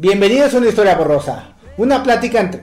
Bienvenidos 0.00 0.54
a 0.54 0.58
una 0.58 0.68
historia 0.68 0.94
borrosa. 0.96 1.54
Una 1.76 2.04
plática 2.04 2.40
entre. 2.40 2.62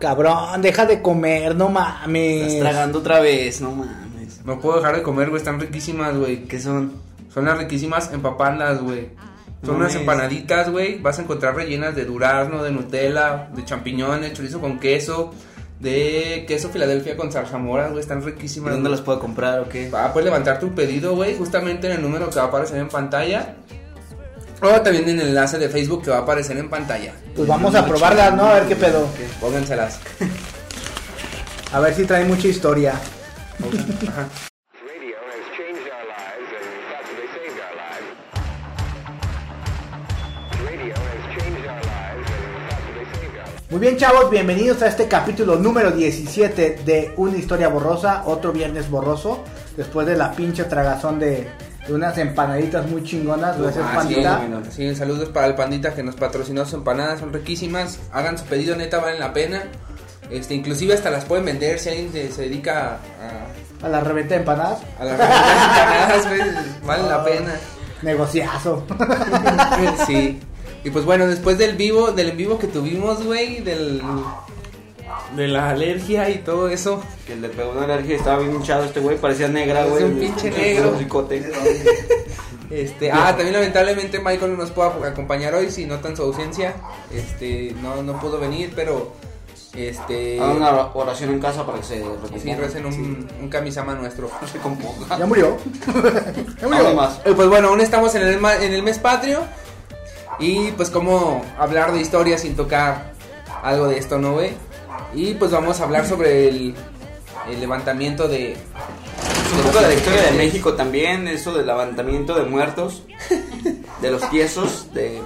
Cabrón, 0.00 0.62
deja 0.62 0.86
de 0.86 1.02
comer, 1.02 1.54
no 1.54 1.68
mames. 1.68 2.46
Estás 2.54 2.60
tragando 2.60 3.00
otra 3.00 3.20
vez, 3.20 3.60
no 3.60 3.72
mames. 3.72 4.42
No 4.46 4.58
puedo 4.58 4.78
dejar 4.78 4.96
de 4.96 5.02
comer, 5.02 5.28
güey. 5.28 5.38
Están 5.40 5.60
riquísimas, 5.60 6.16
güey. 6.16 6.44
¿Qué 6.44 6.58
son? 6.58 6.94
Son 7.32 7.44
las 7.44 7.58
riquísimas 7.58 8.10
empapadas, 8.10 8.80
güey. 8.80 9.10
Son 9.62 9.72
No 9.72 9.80
unas 9.80 9.88
mames. 9.92 9.96
empanaditas, 9.96 10.70
güey. 10.70 10.98
Vas 10.98 11.18
a 11.18 11.22
encontrar 11.22 11.54
rellenas 11.54 11.94
de 11.94 12.06
durazno, 12.06 12.62
de 12.62 12.70
Nutella, 12.70 13.50
de 13.54 13.62
champiñones, 13.66 14.32
chorizo 14.32 14.58
con 14.62 14.78
queso, 14.80 15.34
de 15.80 16.46
queso 16.48 16.70
Filadelfia 16.70 17.18
con 17.18 17.30
zarzamoras, 17.30 17.90
güey. 17.90 18.00
Están 18.00 18.22
¿Y 18.22 18.24
riquísimas. 18.24 18.72
dónde 18.72 18.88
las 18.88 19.02
puedo 19.02 19.20
comprar 19.20 19.60
o 19.60 19.68
qué? 19.68 19.90
Ah, 19.92 20.08
puedes 20.14 20.24
levantar 20.24 20.58
tu 20.58 20.74
pedido, 20.74 21.14
güey, 21.14 21.36
justamente 21.36 21.88
en 21.88 21.96
el 21.96 22.00
número 22.02 22.30
que 22.30 22.36
va 22.36 22.44
a 22.44 22.48
aparecer 22.48 22.78
en 22.78 22.88
pantalla. 22.88 23.56
O 24.62 24.80
también 24.82 25.08
en 25.08 25.20
el 25.20 25.28
enlace 25.28 25.58
de 25.58 25.70
Facebook 25.70 26.02
que 26.02 26.10
va 26.10 26.18
a 26.18 26.20
aparecer 26.20 26.58
en 26.58 26.68
pantalla. 26.68 27.14
Pues 27.34 27.48
vamos 27.48 27.74
a 27.74 27.86
probarlas, 27.86 28.34
¿no? 28.34 28.44
A 28.44 28.54
ver 28.54 28.68
qué 28.68 28.76
pedo. 28.76 29.06
Pónganselas. 29.40 30.00
A 31.72 31.80
ver 31.80 31.94
si 31.94 32.04
trae 32.04 32.24
mucha 32.24 32.48
historia. 32.48 32.94
Ajá. 34.08 34.28
Muy 43.70 43.78
bien, 43.78 43.96
chavos, 43.96 44.30
bienvenidos 44.30 44.82
a 44.82 44.88
este 44.88 45.06
capítulo 45.06 45.54
número 45.54 45.92
17 45.92 46.80
de 46.84 47.14
Una 47.16 47.38
historia 47.38 47.68
borrosa, 47.68 48.24
otro 48.26 48.50
viernes 48.50 48.90
borroso, 48.90 49.44
después 49.76 50.08
de 50.08 50.16
la 50.16 50.32
pinche 50.32 50.64
tragazón 50.64 51.20
de 51.20 51.48
unas 51.88 52.16
empanaditas 52.18 52.86
muy 52.88 53.02
chingonas, 53.02 53.58
gracias 53.60 53.84
Ah, 53.88 53.92
pandita. 53.96 54.40
sí, 54.70 54.94
saludos 54.94 55.28
para 55.30 55.46
el 55.46 55.54
pandita 55.54 55.94
que 55.94 56.02
nos 56.02 56.14
patrocinó 56.14 56.64
sus 56.64 56.74
empanadas, 56.74 57.20
son 57.20 57.32
riquísimas. 57.32 57.98
Hagan 58.12 58.38
su 58.38 58.44
pedido, 58.44 58.76
neta, 58.76 58.98
valen 58.98 59.18
la 59.20 59.32
pena. 59.32 59.62
Este, 60.30 60.54
inclusive 60.54 60.94
hasta 60.94 61.10
las 61.10 61.24
pueden 61.24 61.44
vender 61.44 61.78
si 61.80 61.88
alguien 61.88 62.12
se, 62.12 62.30
se 62.30 62.42
dedica 62.42 62.98
a, 63.82 63.86
A 63.86 63.88
la 63.88 64.00
reventa 64.00 64.34
de 64.34 64.40
empanadas, 64.40 64.78
a 64.98 65.04
las 65.04 65.12
empanadas, 65.20 66.28
güey, 66.28 66.40
vale 66.86 67.02
la 67.08 67.24
pena. 67.24 67.52
negociazo. 68.02 68.86
Sí. 70.06 70.38
Y 70.84 70.90
pues 70.90 71.04
bueno, 71.04 71.26
después 71.26 71.58
del 71.58 71.76
vivo, 71.76 72.12
del 72.12 72.30
en 72.30 72.36
vivo 72.38 72.58
que 72.58 72.66
tuvimos, 72.66 73.22
güey, 73.24 73.60
del 73.60 74.00
de 75.36 75.48
la 75.48 75.70
alergia 75.70 76.28
y 76.30 76.38
todo 76.38 76.68
eso. 76.68 77.02
Que 77.26 77.36
le 77.36 77.48
pegó 77.48 77.70
una 77.72 77.84
alergia 77.84 78.14
y 78.14 78.18
estaba 78.18 78.38
bien 78.40 78.54
hinchado 78.54 78.84
este 78.84 79.00
güey, 79.00 79.16
parecía 79.18 79.48
negra, 79.48 79.84
Es 79.84 79.90
güey. 79.90 80.04
un 80.04 80.18
pinche 80.18 80.50
negro. 80.50 80.90
Un 80.92 80.98
ricote. 80.98 81.50
Este, 82.70 83.10
ah, 83.10 83.30
también 83.34 83.52
lamentablemente 83.54 84.20
Michael 84.20 84.52
no 84.52 84.58
nos 84.58 84.70
pudo 84.70 84.84
acompañar 85.04 85.52
hoy, 85.56 85.72
si 85.72 85.86
notan 85.86 86.14
su 86.16 86.22
ausencia. 86.22 86.74
Este, 87.12 87.74
no 87.82 88.00
no 88.04 88.20
pudo 88.20 88.38
venir, 88.38 88.72
pero 88.76 89.12
este 89.74 90.38
Hagan 90.40 90.56
una 90.58 90.86
oración 90.94 91.30
en 91.30 91.40
casa 91.40 91.66
para 91.66 91.78
que 91.78 91.84
se 91.84 91.96
sí, 91.96 92.04
recupere. 92.22 92.54
recen 92.56 92.86
un, 92.86 93.28
un 93.42 93.48
kamisama 93.48 93.96
nuestro. 93.96 94.30
No 94.40 94.46
se 94.52 94.58
componga. 94.58 95.18
Ya 95.18 95.26
murió. 95.26 95.56
ya 96.60 96.68
murió. 96.68 96.94
Más. 96.94 97.18
Eh, 97.24 97.32
Pues 97.34 97.48
bueno, 97.48 97.70
aún 97.70 97.80
estamos 97.80 98.14
en 98.14 98.22
el, 98.22 98.38
ma- 98.38 98.54
en 98.62 98.72
el 98.72 98.84
mes 98.84 99.00
patrio. 99.00 99.40
Y 100.38 100.70
pues 100.70 100.90
cómo 100.90 101.44
hablar 101.58 101.92
de 101.92 102.00
historia 102.00 102.38
sin 102.38 102.54
tocar 102.54 103.14
algo 103.64 103.88
de 103.88 103.98
esto, 103.98 104.16
¿no, 104.18 104.34
güey? 104.34 104.52
Y 105.14 105.34
pues 105.34 105.50
vamos 105.50 105.80
a 105.80 105.84
hablar 105.84 106.06
sobre 106.06 106.48
el, 106.48 106.74
el 107.48 107.60
levantamiento 107.60 108.28
de... 108.28 108.56
Un 109.52 109.62
poco 109.64 109.80
de 109.80 109.88
la 109.88 109.94
historia 109.94 110.22
de 110.22 110.30
México 110.32 110.74
también, 110.74 111.26
eso 111.26 111.52
del 111.52 111.66
levantamiento 111.66 112.34
de 112.38 112.44
muertos, 112.44 113.02
de 114.00 114.10
los 114.10 114.30
tiesos, 114.30 114.92
de... 114.94 115.20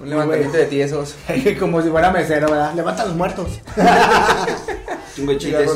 Un 0.00 0.10
levantamiento 0.10 0.58
de 0.58 0.66
tiesos. 0.66 1.16
Como 1.58 1.82
si 1.82 1.88
fuera 1.88 2.10
mesero, 2.10 2.50
¿verdad? 2.50 2.74
Levanta 2.74 3.02
a 3.02 3.06
los 3.06 3.16
muertos. 3.16 3.60
Chingo 5.14 5.32
de 5.32 5.38
chiles. 5.38 5.70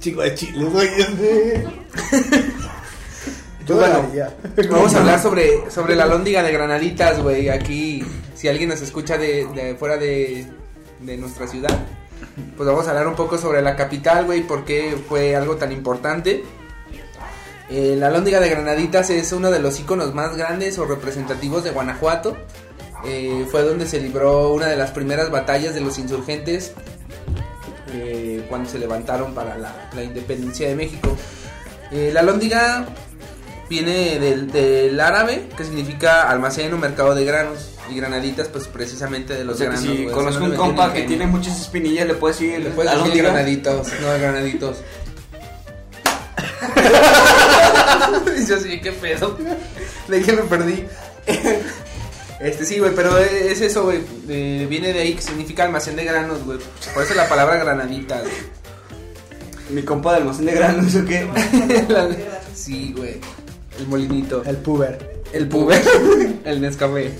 Chico 0.00 0.20
de 0.20 0.34
chiles, 0.34 0.70
güey. 0.70 0.88
Yo 3.66 3.78
Pues 3.78 3.78
bueno. 3.78 4.10
Vamos 4.70 4.94
a 4.94 4.98
hablar 4.98 5.22
sobre, 5.22 5.70
sobre 5.70 5.96
la 5.96 6.04
lóndiga 6.04 6.42
de 6.42 6.52
granaditas, 6.52 7.22
güey. 7.22 7.48
Aquí, 7.48 8.04
si 8.34 8.48
alguien 8.48 8.68
nos 8.68 8.82
escucha 8.82 9.16
de, 9.16 9.46
de 9.54 9.74
fuera 9.76 9.96
de, 9.96 10.46
de 11.00 11.16
nuestra 11.16 11.46
ciudad, 11.46 11.78
pues 12.56 12.68
vamos 12.68 12.86
a 12.86 12.90
hablar 12.90 13.06
un 13.08 13.14
poco 13.14 13.38
sobre 13.38 13.62
la 13.62 13.76
capital, 13.76 14.24
güey, 14.24 14.42
por 14.42 14.64
qué 14.64 14.96
fue 15.08 15.36
algo 15.36 15.56
tan 15.56 15.72
importante. 15.72 16.44
Eh, 17.70 17.96
la 17.98 18.10
lóndiga 18.10 18.40
de 18.40 18.50
granaditas 18.50 19.10
es 19.10 19.32
uno 19.32 19.50
de 19.50 19.58
los 19.58 19.80
iconos 19.80 20.14
más 20.14 20.36
grandes 20.36 20.78
o 20.78 20.84
representativos 20.84 21.64
de 21.64 21.70
Guanajuato. 21.70 22.36
Eh, 23.06 23.46
fue 23.50 23.62
donde 23.62 23.86
se 23.86 24.00
libró 24.00 24.52
una 24.52 24.66
de 24.66 24.76
las 24.76 24.90
primeras 24.90 25.30
batallas 25.30 25.74
de 25.74 25.80
los 25.80 25.98
insurgentes 25.98 26.72
eh, 27.92 28.46
cuando 28.48 28.68
se 28.68 28.78
levantaron 28.78 29.34
para 29.34 29.56
la, 29.58 30.02
independencia 30.02 30.68
de 30.68 30.74
México. 30.74 31.16
La 31.90 32.22
lóndiga 32.22 32.86
viene 33.70 34.18
del, 34.18 34.50
del 34.50 34.98
árabe, 34.98 35.48
que 35.56 35.64
significa 35.64 36.28
almacén 36.28 36.72
o 36.74 36.78
mercado 36.78 37.14
de 37.14 37.24
granos. 37.24 37.73
Y 37.94 38.00
granaditas, 38.00 38.48
pues 38.48 38.66
precisamente 38.66 39.34
de 39.34 39.42
O 39.42 39.44
los 39.44 39.58
sea 39.58 39.70
que 39.70 39.76
granos. 39.76 39.96
si 39.96 40.04
conozco 40.06 40.44
un 40.44 40.56
compa 40.56 40.92
que 40.92 41.02
tiene 41.02 41.26
muchas 41.26 41.60
espinillas, 41.60 42.06
le 42.08 42.14
puedes 42.14 42.38
decir... 42.38 42.58
Le 42.60 42.70
puedes 42.70 42.90
¿a 42.92 42.96
decir 42.98 43.22
granaditos, 43.22 43.86
no 44.00 44.08
granaditos. 44.18 44.78
Y 48.36 48.46
Yo 48.46 48.58
sí, 48.58 48.80
qué 48.80 48.92
pedo. 48.92 49.38
De 50.08 50.22
que 50.22 50.32
me 50.32 50.42
perdí. 50.42 50.84
Este 52.40 52.66
sí, 52.66 52.78
güey, 52.80 52.92
pero 52.94 53.16
es 53.16 53.60
eso, 53.62 53.84
güey. 53.84 54.00
eh, 54.28 54.66
viene 54.68 54.92
de 54.92 55.00
ahí 55.00 55.14
que 55.14 55.22
significa 55.22 55.62
almacén 55.64 55.94
de 55.96 56.04
granos, 56.04 56.44
güey. 56.44 56.58
Por 56.92 57.02
eso 57.04 57.14
la 57.14 57.26
palabra 57.28 57.56
granadita, 57.56 58.20
güey. 58.20 58.32
Mi 59.70 59.82
compa 59.82 60.10
de 60.12 60.18
almacén 60.18 60.44
de 60.46 60.52
granos, 60.52 60.94
¿o 60.96 61.04
qué? 61.06 61.26
La- 61.88 62.08
Sí, 62.54 62.92
güey. 62.94 63.18
El 63.78 63.86
molinito. 63.86 64.42
El 64.44 64.56
puber. 64.58 65.13
El 65.34 65.48
puber. 65.48 65.82
El 66.44 66.60
Nescafé. 66.60 67.12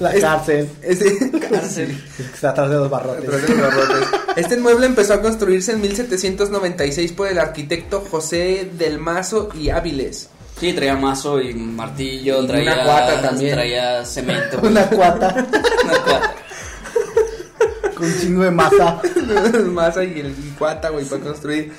La 0.00 0.12
Es- 0.12 0.20
cárcel. 0.22 0.68
Ese, 0.82 1.30
Cárcel. 1.50 1.96
Está 2.18 2.50
atrás 2.50 2.70
de 2.70 2.76
los 2.76 2.90
barrotes. 2.90 3.30
De 3.30 3.54
los 3.54 3.60
barrotes. 3.60 4.08
Este 4.36 4.54
inmueble 4.56 4.86
empezó 4.86 5.14
a 5.14 5.20
construirse 5.22 5.72
en 5.72 5.80
1796 5.80 7.12
por 7.12 7.28
el 7.28 7.38
arquitecto 7.38 8.00
José 8.10 8.70
del 8.76 8.98
Mazo 8.98 9.48
y 9.54 9.70
Áviles. 9.70 10.28
Sí, 10.58 10.72
traía 10.72 10.94
mazo 10.96 11.40
y 11.40 11.52
martillo, 11.54 12.42
Y 12.44 12.46
traía... 12.46 12.72
una 12.74 12.84
cuata 12.84 13.22
también. 13.22 13.54
Traía 13.54 14.04
cemento. 14.04 14.60
Una 14.62 14.86
cuata 14.88 15.34
Una 15.84 15.94
cuata. 16.04 16.34
con 17.96 18.06
un 18.06 18.20
chingo 18.20 18.42
de 18.44 18.50
masa. 18.52 19.02
Maza 19.72 20.04
y 20.04 20.20
el 20.20 20.28
y 20.30 20.54
cuata, 20.56 20.90
güey, 20.90 21.04
para 21.06 21.22
construir. 21.22 21.72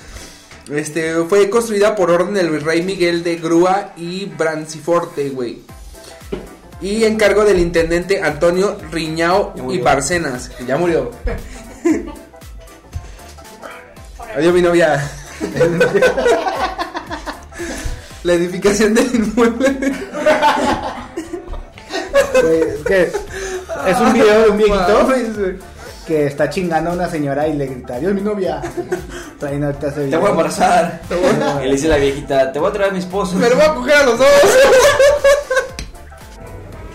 Este, 0.70 1.24
fue 1.28 1.48
construida 1.48 1.94
por 1.94 2.10
orden 2.10 2.34
del 2.34 2.60
rey 2.60 2.82
Miguel 2.82 3.22
de 3.22 3.36
Grúa 3.36 3.92
y 3.96 4.24
Branciforte, 4.26 5.30
güey. 5.30 5.62
Y 6.80 7.04
encargo 7.04 7.44
del 7.44 7.60
intendente 7.60 8.20
Antonio 8.20 8.76
Riñao 8.90 9.54
y. 9.70 9.78
Barcenas, 9.78 10.48
que 10.50 10.66
ya 10.66 10.76
murió. 10.76 11.12
Adiós, 14.36 14.52
mi 14.52 14.60
novia. 14.60 15.08
La 18.24 18.34
edificación 18.34 18.92
del 18.92 19.14
inmueble. 19.14 19.92
Güey, 22.42 22.60
es 22.60 22.84
que 22.84 23.12
es 23.86 23.98
un 24.00 24.12
video 24.12 24.42
de 24.42 24.50
un 24.50 24.58
viejito. 24.58 25.08
Que 26.06 26.26
está 26.26 26.48
chingando 26.48 26.90
a 26.90 26.92
una 26.94 27.08
señora 27.08 27.46
y 27.48 27.54
le 27.54 27.66
grita, 27.66 27.96
adiós 27.96 28.14
mi 28.14 28.20
novia. 28.20 28.62
Traen 29.40 29.64
ahorita 29.64 29.88
ese 29.88 30.08
Te 30.08 30.16
voy 30.16 30.26
a 30.28 30.30
embarazar. 30.30 31.00
Y 31.62 31.64
le 31.66 31.72
dice 31.72 31.88
la 31.88 31.96
viejita, 31.96 32.52
te 32.52 32.58
voy 32.58 32.70
a 32.70 32.72
traer 32.72 32.90
a 32.90 32.92
mi 32.92 32.98
esposo. 33.00 33.36
Me 33.36 33.48
lo 33.50 33.56
voy 33.56 33.64
a 33.64 33.74
coger 33.74 33.94
a 33.96 34.02
los 34.04 34.18
dos. 34.18 34.28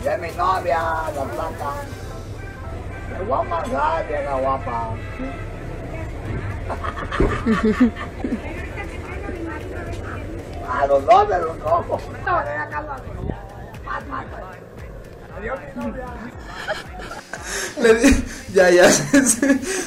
Ya 0.04 0.18
mi 0.18 0.30
novia, 0.32 0.80
la 1.16 1.24
plata. 1.26 1.74
Me 3.12 3.24
voy 3.26 3.46
a 3.46 3.50
pasar, 3.50 4.08
vieja 4.08 4.34
guapa. 4.34 4.90
A 10.72 10.86
los 10.88 11.06
dos 11.06 11.30
de 11.30 11.38
los 11.40 11.58
ojos. 11.66 12.02
La 12.26 12.44
edi- 15.42 15.52
ya, 18.54 18.70
ya. 18.70 18.90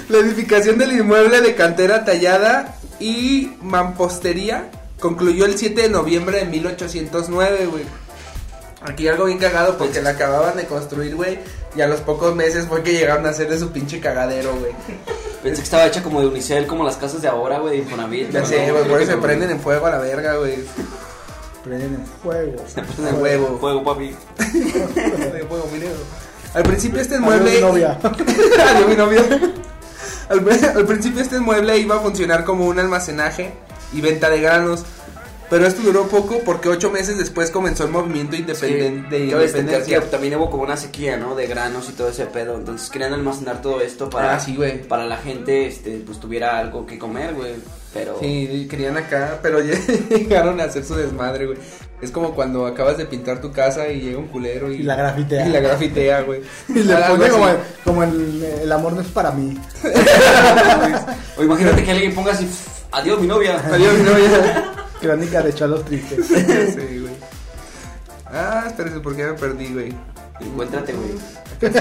La 0.08 0.18
edificación 0.18 0.78
del 0.78 0.92
inmueble 0.92 1.40
de 1.40 1.54
cantera 1.54 2.04
tallada 2.04 2.76
y 3.00 3.52
mampostería 3.60 4.70
concluyó 5.00 5.44
el 5.44 5.58
7 5.58 5.82
de 5.82 5.88
noviembre 5.88 6.38
de 6.38 6.44
1809, 6.46 7.66
güey. 7.66 7.84
Aquí 8.82 9.08
algo 9.08 9.24
bien 9.24 9.38
cagado 9.38 9.78
porque 9.78 10.02
la 10.02 10.10
acababan 10.10 10.56
de 10.56 10.66
construir, 10.66 11.14
güey. 11.14 11.38
Y 11.76 11.80
a 11.80 11.86
los 11.86 12.00
pocos 12.00 12.34
meses 12.34 12.66
fue 12.66 12.82
que 12.82 12.92
llegaron 12.92 13.26
a 13.26 13.30
hacer 13.30 13.48
de 13.48 13.58
su 13.58 13.70
pinche 13.70 13.98
cagadero, 13.98 14.54
güey. 14.56 14.72
Pensé 15.42 15.60
que 15.60 15.64
estaba 15.64 15.86
hecha 15.86 16.02
como 16.02 16.20
de 16.20 16.28
unicel, 16.28 16.66
como 16.66 16.84
las 16.84 16.96
casas 16.96 17.20
de 17.20 17.28
ahora, 17.28 17.58
güey, 17.58 17.78
de 17.78 17.82
Infonavit. 17.82 18.30
Ya 18.30 18.44
sé, 18.44 18.70
güey, 18.70 18.84
por 18.84 19.00
eso 19.00 19.12
se 19.12 19.18
prenden 19.18 19.50
en 19.50 19.60
fuego 19.60 19.86
a 19.86 19.90
la 19.90 19.98
verga, 19.98 20.36
güey. 20.36 20.64
Prenden 21.64 21.94
el 21.94 22.06
fuego. 22.22 22.64
En 22.98 23.06
el 23.06 23.14
huevo. 23.14 23.58
Fuego, 23.58 23.84
papi. 23.84 24.14
De 24.36 25.44
fuego, 25.48 25.68
mi 25.72 25.78
negro. 25.78 25.98
Al 26.54 26.62
principio 26.62 27.00
este 27.00 27.16
Adiós, 27.16 27.26
mueble. 27.28 27.50
mi 27.54 27.60
novia. 27.60 27.98
Adiós, 28.02 28.88
mi 28.88 28.94
novia. 28.96 29.22
Al, 30.28 30.76
al 30.76 30.86
principio 30.86 31.20
este 31.20 31.38
mueble 31.40 31.76
iba 31.78 31.96
a 31.96 32.00
funcionar 32.00 32.44
como 32.44 32.66
un 32.66 32.78
almacenaje 32.78 33.52
y 33.92 34.00
venta 34.00 34.30
de 34.30 34.40
granos. 34.40 34.84
Pero 35.50 35.66
esto 35.66 35.82
duró 35.82 36.08
poco 36.08 36.40
porque 36.44 36.70
ocho 36.70 36.90
meses 36.90 37.18
después 37.18 37.50
comenzó 37.50 37.84
el 37.84 37.90
movimiento 37.90 38.34
independen- 38.34 39.08
de 39.10 39.18
destacar 39.26 39.42
independencia. 39.46 40.00
que 40.00 40.06
también 40.06 40.34
hubo 40.36 40.48
como 40.50 40.62
una 40.62 40.76
sequía, 40.76 41.18
¿no? 41.18 41.34
De 41.36 41.46
granos 41.46 41.88
y 41.90 41.92
todo 41.92 42.08
ese 42.08 42.24
pedo. 42.26 42.56
Entonces 42.56 42.88
querían 42.88 43.12
almacenar 43.12 43.60
todo 43.60 43.80
esto 43.82 44.08
para, 44.08 44.36
Ah, 44.36 44.40
sí, 44.40 44.56
güey. 44.56 44.82
para 44.88 45.04
la 45.06 45.18
gente, 45.18 45.66
este, 45.66 46.02
pues 46.04 46.18
tuviera 46.18 46.58
algo 46.58 46.86
que 46.86 46.98
comer, 46.98 47.34
güey. 47.34 47.52
Pero 47.92 48.16
Sí, 48.20 48.66
querían 48.70 48.96
acá, 48.96 49.38
pero 49.42 49.60
llegaron 50.10 50.60
a 50.60 50.64
hacer 50.64 50.82
su 50.84 50.94
desmadre, 50.96 51.46
güey. 51.46 51.58
Es 52.04 52.10
como 52.10 52.34
cuando 52.34 52.66
acabas 52.66 52.98
de 52.98 53.06
pintar 53.06 53.40
tu 53.40 53.50
casa 53.50 53.88
y 53.88 54.00
llega 54.00 54.18
un 54.18 54.28
culero 54.28 54.70
y, 54.70 54.76
Y 54.76 54.82
la 54.82 54.94
grafitea. 54.94 55.46
Y 55.46 55.50
la 55.50 55.60
grafitea, 55.60 56.20
güey. 56.22 56.42
Y 56.68 56.82
le 56.82 56.94
pone 56.96 57.28
como, 57.28 57.46
como 57.82 58.02
el, 58.04 58.44
el 58.62 58.72
amor 58.72 58.92
no 58.92 59.00
es 59.00 59.08
para 59.08 59.30
mí. 59.30 59.58
O 61.36 61.42
imagínate 61.42 61.82
que 61.82 61.90
alguien 61.90 62.14
ponga 62.14 62.32
así, 62.32 62.48
adiós 62.92 63.20
mi 63.20 63.26
novia. 63.26 63.60
Adiós, 63.72 63.94
mi 63.94 64.04
novia. 64.04 64.72
Crónica 65.00 65.42
de 65.42 65.52
cholos 65.52 65.84
tristes. 65.84 66.26
Sí, 66.26 66.98
güey. 67.00 67.14
Ah, 68.26 68.64
espérese, 68.66 69.00
porque 69.00 69.22
ya 69.22 69.28
me 69.28 69.34
perdí, 69.34 69.72
güey. 69.72 69.92
Encuéntrate, 70.40 70.92
güey. 70.92 71.72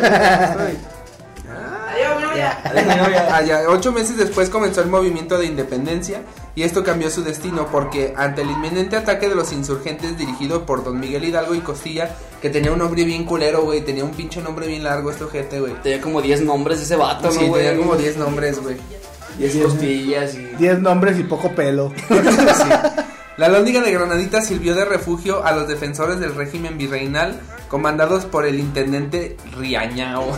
Mi 2.33 2.95
novia. 2.95 3.27
Ah, 3.29 3.41
ocho 3.69 3.91
meses 3.91 4.17
después 4.17 4.49
comenzó 4.49 4.81
el 4.81 4.89
movimiento 4.89 5.37
de 5.37 5.45
independencia 5.45 6.21
y 6.55 6.63
esto 6.63 6.83
cambió 6.83 7.09
su 7.09 7.23
destino 7.23 7.67
porque 7.71 8.13
ante 8.17 8.41
el 8.41 8.51
inminente 8.51 8.95
ataque 8.95 9.29
de 9.29 9.35
los 9.35 9.51
insurgentes 9.51 10.17
dirigido 10.17 10.65
por 10.65 10.83
don 10.83 10.99
Miguel 10.99 11.23
Hidalgo 11.25 11.55
y 11.55 11.59
Costilla, 11.59 12.15
que 12.41 12.49
tenía 12.49 12.71
un 12.71 12.79
nombre 12.79 13.03
bien 13.03 13.25
culero, 13.25 13.63
güey, 13.63 13.81
tenía 13.81 14.03
un 14.03 14.11
pinche 14.11 14.41
nombre 14.41 14.67
bien 14.67 14.83
largo 14.83 15.11
este 15.11 15.23
ojete, 15.23 15.59
güey. 15.59 15.73
Tenía 15.81 16.01
como 16.01 16.21
10 16.21 16.41
nombres 16.41 16.79
ese 16.81 16.95
vato, 16.95 17.31
Sí, 17.31 17.39
¿no, 17.41 17.47
güey? 17.47 17.63
tenía 17.65 17.77
como 17.77 17.95
10 17.95 18.17
nombres, 18.17 18.61
güey. 18.61 18.77
10 19.37 19.55
costillas 19.57 20.35
y... 20.35 20.39
Diez 20.59 20.79
nombres 20.79 21.17
y 21.19 21.23
poco 21.23 21.49
pelo. 21.51 21.91
Sí. 22.09 22.69
La 23.35 23.47
lóndiga 23.49 23.81
de 23.81 23.91
Granadita 23.91 24.41
sirvió 24.43 24.75
de 24.75 24.85
refugio 24.85 25.43
a 25.43 25.53
los 25.53 25.67
defensores 25.67 26.19
del 26.19 26.35
régimen 26.35 26.77
virreinal, 26.77 27.41
comandados 27.67 28.25
por 28.25 28.45
el 28.45 28.59
intendente 28.59 29.37
Riañao. 29.57 30.37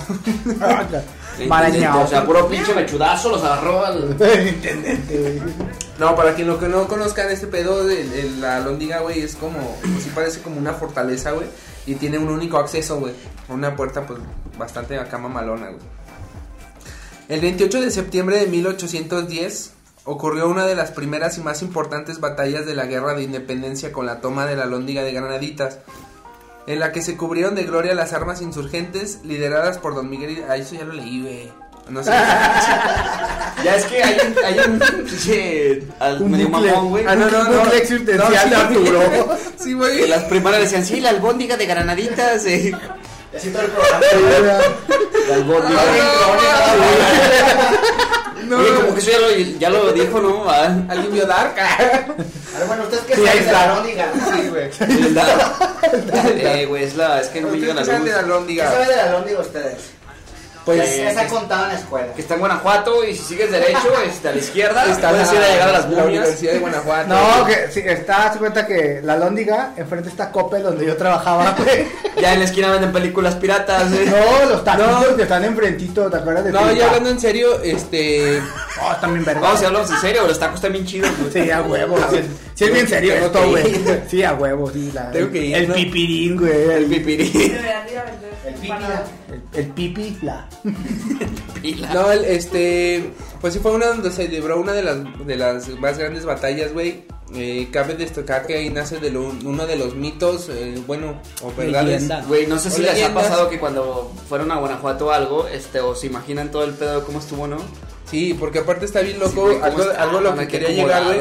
Marañao. 1.48 2.04
O 2.04 2.08
sea, 2.08 2.26
puro 2.26 2.48
pinche 2.48 2.74
mechudazo 2.74 3.30
los 3.30 3.44
agarró 3.44 3.86
al... 3.86 4.16
El 4.22 4.48
intendente, 4.48 5.18
güey. 5.18 5.42
No, 6.00 6.16
para 6.16 6.34
quien 6.36 6.48
lo 6.48 6.60
que 6.60 6.68
no 6.68 6.88
conozcan, 6.88 7.30
este 7.30 7.48
pedo 7.48 7.86
de, 7.86 8.08
de 8.08 8.30
la 8.40 8.60
lóndiga, 8.60 9.00
güey, 9.00 9.22
es 9.22 9.36
como, 9.36 9.78
pues 9.82 10.04
sí 10.04 10.12
parece 10.14 10.42
como 10.42 10.58
una 10.58 10.74
fortaleza, 10.74 11.32
güey, 11.32 11.48
y 11.86 11.96
tiene 11.96 12.18
un 12.18 12.30
único 12.30 12.58
acceso, 12.58 13.00
güey, 13.00 13.14
una 13.48 13.76
puerta, 13.76 14.06
pues, 14.06 14.20
bastante 14.58 15.00
acá 15.00 15.18
mamalona, 15.18 15.68
güey. 15.68 15.80
El 17.30 17.42
28 17.42 17.82
de 17.82 17.92
septiembre 17.92 18.38
de 18.38 18.48
1810 18.48 19.72
ocurrió 20.04 20.48
una 20.48 20.68
de 20.68 20.76
las 20.76 20.92
primeras 20.92 21.38
y 21.38 21.42
más 21.42 21.62
importantes 21.62 22.20
batallas 22.20 22.66
de 22.66 22.76
la 22.76 22.86
Guerra 22.86 23.16
de 23.16 23.24
Independencia 23.24 23.92
con 23.92 24.06
la 24.06 24.22
toma 24.22 24.46
de 24.46 24.56
la 24.56 24.66
lóndiga 24.66 25.02
de 25.02 25.12
Granaditas, 25.12 25.80
en 26.68 26.80
la 26.80 26.92
que 26.92 27.02
se 27.02 27.16
cubrieron 27.18 27.56
de 27.56 27.64
gloria 27.64 27.94
las 27.96 28.14
armas 28.14 28.42
insurgentes 28.42 29.20
lideradas 29.24 29.78
por 29.78 29.94
Don 29.96 30.10
Miguel. 30.10 30.44
Ah, 30.50 30.58
eso 30.58 30.76
ya 30.76 30.84
lo 30.84 30.94
leí, 30.94 31.22
güey. 31.22 31.52
No 31.90 32.04
sé. 32.04 32.12
Ya 33.64 33.76
es 33.78 33.86
que 33.86 34.04
hay 34.04 34.18
un, 34.28 34.36
hay 34.46 34.60
un 34.68 34.80
pinche 34.80 35.84
al- 36.00 36.22
Un 36.22 36.30
medio 36.32 36.50
bucle. 36.50 36.72
mamón, 36.72 36.90
güey. 36.90 37.06
Ah, 37.08 37.16
no, 37.16 37.30
no, 37.32 37.40
Un 37.40 37.52
no. 37.52 37.60
bucle 37.62 37.78
existencial 37.78 38.32
No, 38.34 38.40
sí, 38.44 38.50
de 38.50 38.56
Arturo. 38.56 39.38
Sí, 39.58 39.74
güey. 39.74 39.98
Que 40.02 40.08
las 40.08 40.24
primeras 40.26 40.60
decían, 40.60 40.86
sí, 40.86 41.00
la 41.00 41.10
albóndiga 41.10 41.58
de 41.58 41.66
granaditas. 41.66 42.46
Eh. 42.46 42.72
La 45.28 45.36
albóndiga. 45.36 45.82
No, 48.48 48.58
Oye, 48.60 48.76
como 48.76 48.94
que 48.94 49.00
eso 49.02 49.12
ya 49.12 49.20
lo, 49.20 49.32
ya 49.60 49.70
lo 49.72 49.92
dijo, 49.94 50.20
¿no? 50.22 50.46
Ah, 50.48 50.76
alguien 50.90 51.12
vio 51.14 51.26
Dark. 51.26 51.56
bueno, 52.68 52.84
¿ustedes 52.84 53.04
qué 53.06 53.16
Sí, 53.16 53.22
saben 53.26 53.32
ahí 53.32 53.40
de 53.40 53.46
está. 53.46 53.66
la 53.68 53.76
lóndiga? 53.76 54.06
Sí, 54.36 54.50
güey. 54.50 54.70
Eh, 56.38 56.66
güey, 56.68 56.84
es 56.84 56.96
la, 56.96 57.22
es 57.22 57.28
que 57.30 57.42
no 57.42 57.50
me 57.50 57.58
llega 57.58 57.74
la 57.74 57.82
Ustedes 57.82 57.98
saben 57.98 58.06
de 58.06 58.12
la 58.12 58.22
¿Qué 58.24 58.28
lóndiga. 58.28 58.72
saben 58.72 58.88
de 58.88 58.96
la 58.96 59.12
lóndiga 59.12 59.40
ustedes? 59.40 59.78
Pues 60.66 60.82
¿Qué 60.82 61.04
les 61.04 61.16
ha 61.16 61.28
contado 61.28 61.66
en 61.66 61.74
la 61.74 61.80
escuela? 61.80 62.14
Que 62.14 62.22
está 62.22 62.34
en 62.34 62.40
Guanajuato 62.40 63.04
y 63.04 63.16
si 63.16 63.24
sigues 63.24 63.52
derecho, 63.52 63.88
este, 64.08 64.30
a 64.30 64.32
la 64.32 64.38
izquierda, 64.38 64.86
está 64.86 65.10
puedes 65.12 65.32
ir 65.32 65.38
a 65.38 65.48
llegar 65.48 65.70
a 65.70 65.72
las 65.74 65.90
la. 65.92 66.04
Universidad 66.06 66.54
de 66.54 66.60
Guanajuato. 66.60 67.08
No, 67.14 67.46
que 67.46 67.68
sí, 67.72 67.84
está, 67.86 68.34
se 68.34 68.40
cuenta 68.40 68.66
que 68.66 69.00
la 69.04 69.16
lóndiga, 69.16 69.74
enfrente 69.78 70.10
está 70.10 70.32
Coppel 70.32 70.64
donde 70.64 70.88
yo 70.88 70.98
trabajaba, 70.98 71.56
güey. 71.56 71.86
Ya 72.20 72.34
en 72.34 72.40
la 72.40 72.46
esquina 72.46 72.72
venden 72.72 72.92
películas 72.92 73.36
piratas, 73.36 73.92
eh. 73.92 74.08
No, 74.08 74.50
los 74.50 74.64
taquitos 74.64 75.14
que 75.16 75.22
están 75.22 75.44
enfrentito, 75.46 76.10
¿te 76.10 76.18
acuerdas 76.18 76.46
de 76.46 76.52
No, 76.52 76.72
ya 76.72 76.88
hablando 76.88 77.12
en 77.12 77.20
serio, 77.20 77.62
este. 77.62 78.42
Oh, 78.82 78.92
están 78.92 79.14
bien 79.14 79.24
vergas. 79.24 79.44
Vamos, 79.44 79.60
si 79.60 79.66
hablamos 79.68 79.92
en 79.92 80.02
serio, 80.02 80.28
los 80.28 80.40
tacos 80.40 80.56
están 80.56 80.72
bien 80.72 80.86
chidos, 80.88 81.12
güey. 81.20 81.32
Sí, 81.32 81.52
a 81.52 81.62
huevo. 81.62 81.96
Sí, 82.55 82.55
sí 82.56 82.64
es 82.66 82.74
bien 82.74 82.88
serio 82.88 83.14
esto, 83.14 83.40
que 83.42 83.48
güey. 83.48 83.76
Sí, 84.10 84.24
a 84.24 84.34
huevo, 84.34 84.72
sí. 84.72 84.90
La, 84.94 85.12
Tengo 85.12 85.32
que 85.32 85.46
ir, 85.46 85.56
El 85.56 85.68
¿no? 85.70 85.76
pipirín, 85.76 86.38
güey. 86.38 86.52
El 86.52 86.70
El, 86.72 86.86
pipirí. 86.86 87.30
Deberían 87.32 87.90
ir 87.92 87.98
a 87.98 88.04
vender 88.06 88.34
El 88.48 88.54
pipi, 88.56 88.68
empanadas. 88.68 89.10
el, 89.54 89.60
el 89.60 89.68
pipi, 89.72 90.18
la. 90.24 90.50
Pila. 91.62 91.90
No, 91.94 92.12
el, 92.12 92.26
este. 92.26 93.12
Pues 93.42 93.54
sí, 93.54 93.60
fue 93.60 93.72
una 93.74 93.88
donde 93.88 94.12
se 94.12 94.28
libró 94.28 94.60
una 94.60 94.74
de 94.74 94.82
las, 94.84 94.98
de 95.26 95.36
las 95.36 95.68
más 95.80 95.98
grandes 95.98 96.26
batallas, 96.26 96.74
güey. 96.74 97.04
Eh, 97.34 97.70
cabe 97.72 97.96
destacar 97.96 98.46
que 98.46 98.56
ahí 98.56 98.70
nace 98.70 99.00
de 99.00 99.10
lo- 99.10 99.34
uno 99.44 99.66
de 99.66 99.76
los 99.78 99.96
mitos, 99.96 100.48
eh, 100.50 100.76
bueno, 100.86 101.20
o 101.42 101.52
verdades. 101.54 102.08
Güey, 102.28 102.46
no 102.46 102.60
sé 102.60 102.70
si 102.70 102.84
les 102.84 103.04
ha 103.04 103.14
pasado 103.16 103.50
que 103.50 103.60
cuando 103.60 104.14
fueron 104.30 104.52
a 104.52 104.58
Guanajuato 104.58 105.08
o 105.08 105.12
algo, 105.12 105.48
este, 105.48 105.80
o 105.80 105.96
se 105.96 106.06
imaginan 106.08 106.52
todo 106.52 106.64
el 106.64 106.74
pedo 106.76 107.00
de 107.00 107.06
cómo 107.06 107.18
estuvo, 107.20 107.48
¿no? 107.48 107.58
Sí, 108.10 108.36
porque 108.40 108.60
aparte 108.60 108.86
está 108.86 109.02
bien 109.02 109.16
Sí, 109.16 109.20
loco. 109.20 109.48
cómo 109.50 109.64
algo, 109.66 109.84
algo 109.98 110.22
lo 110.22 110.36
que 110.36 110.42
aquí 110.42 110.52
quería 110.52 110.70
llegar, 110.70 111.04
güey. 111.06 111.20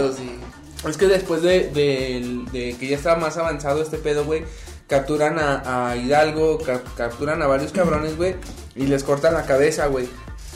Es 0.89 0.97
que 0.97 1.07
después 1.07 1.43
de, 1.43 1.71
de- 1.71 2.45
de 2.53 2.77
que 2.77 2.89
ya 2.89 2.97
estaba 2.97 3.17
más 3.17 3.37
avanzado 3.37 3.83
este 3.83 3.97
pedo, 3.99 4.25
güey, 4.25 4.45
capturan 4.89 5.39
a, 5.39 5.91
a 5.91 5.97
Hidalgo, 5.97 6.59
cap- 6.59 6.85
capturan 6.97 7.41
a 7.43 7.47
varios 7.47 7.73
cabrones, 7.73 8.17
güey, 8.17 8.37
y 8.77 8.87
les 8.87 9.03
cortan 9.05 9.35
la 9.35 9.45
cabeza, 9.45 9.87
güey. 9.87 10.09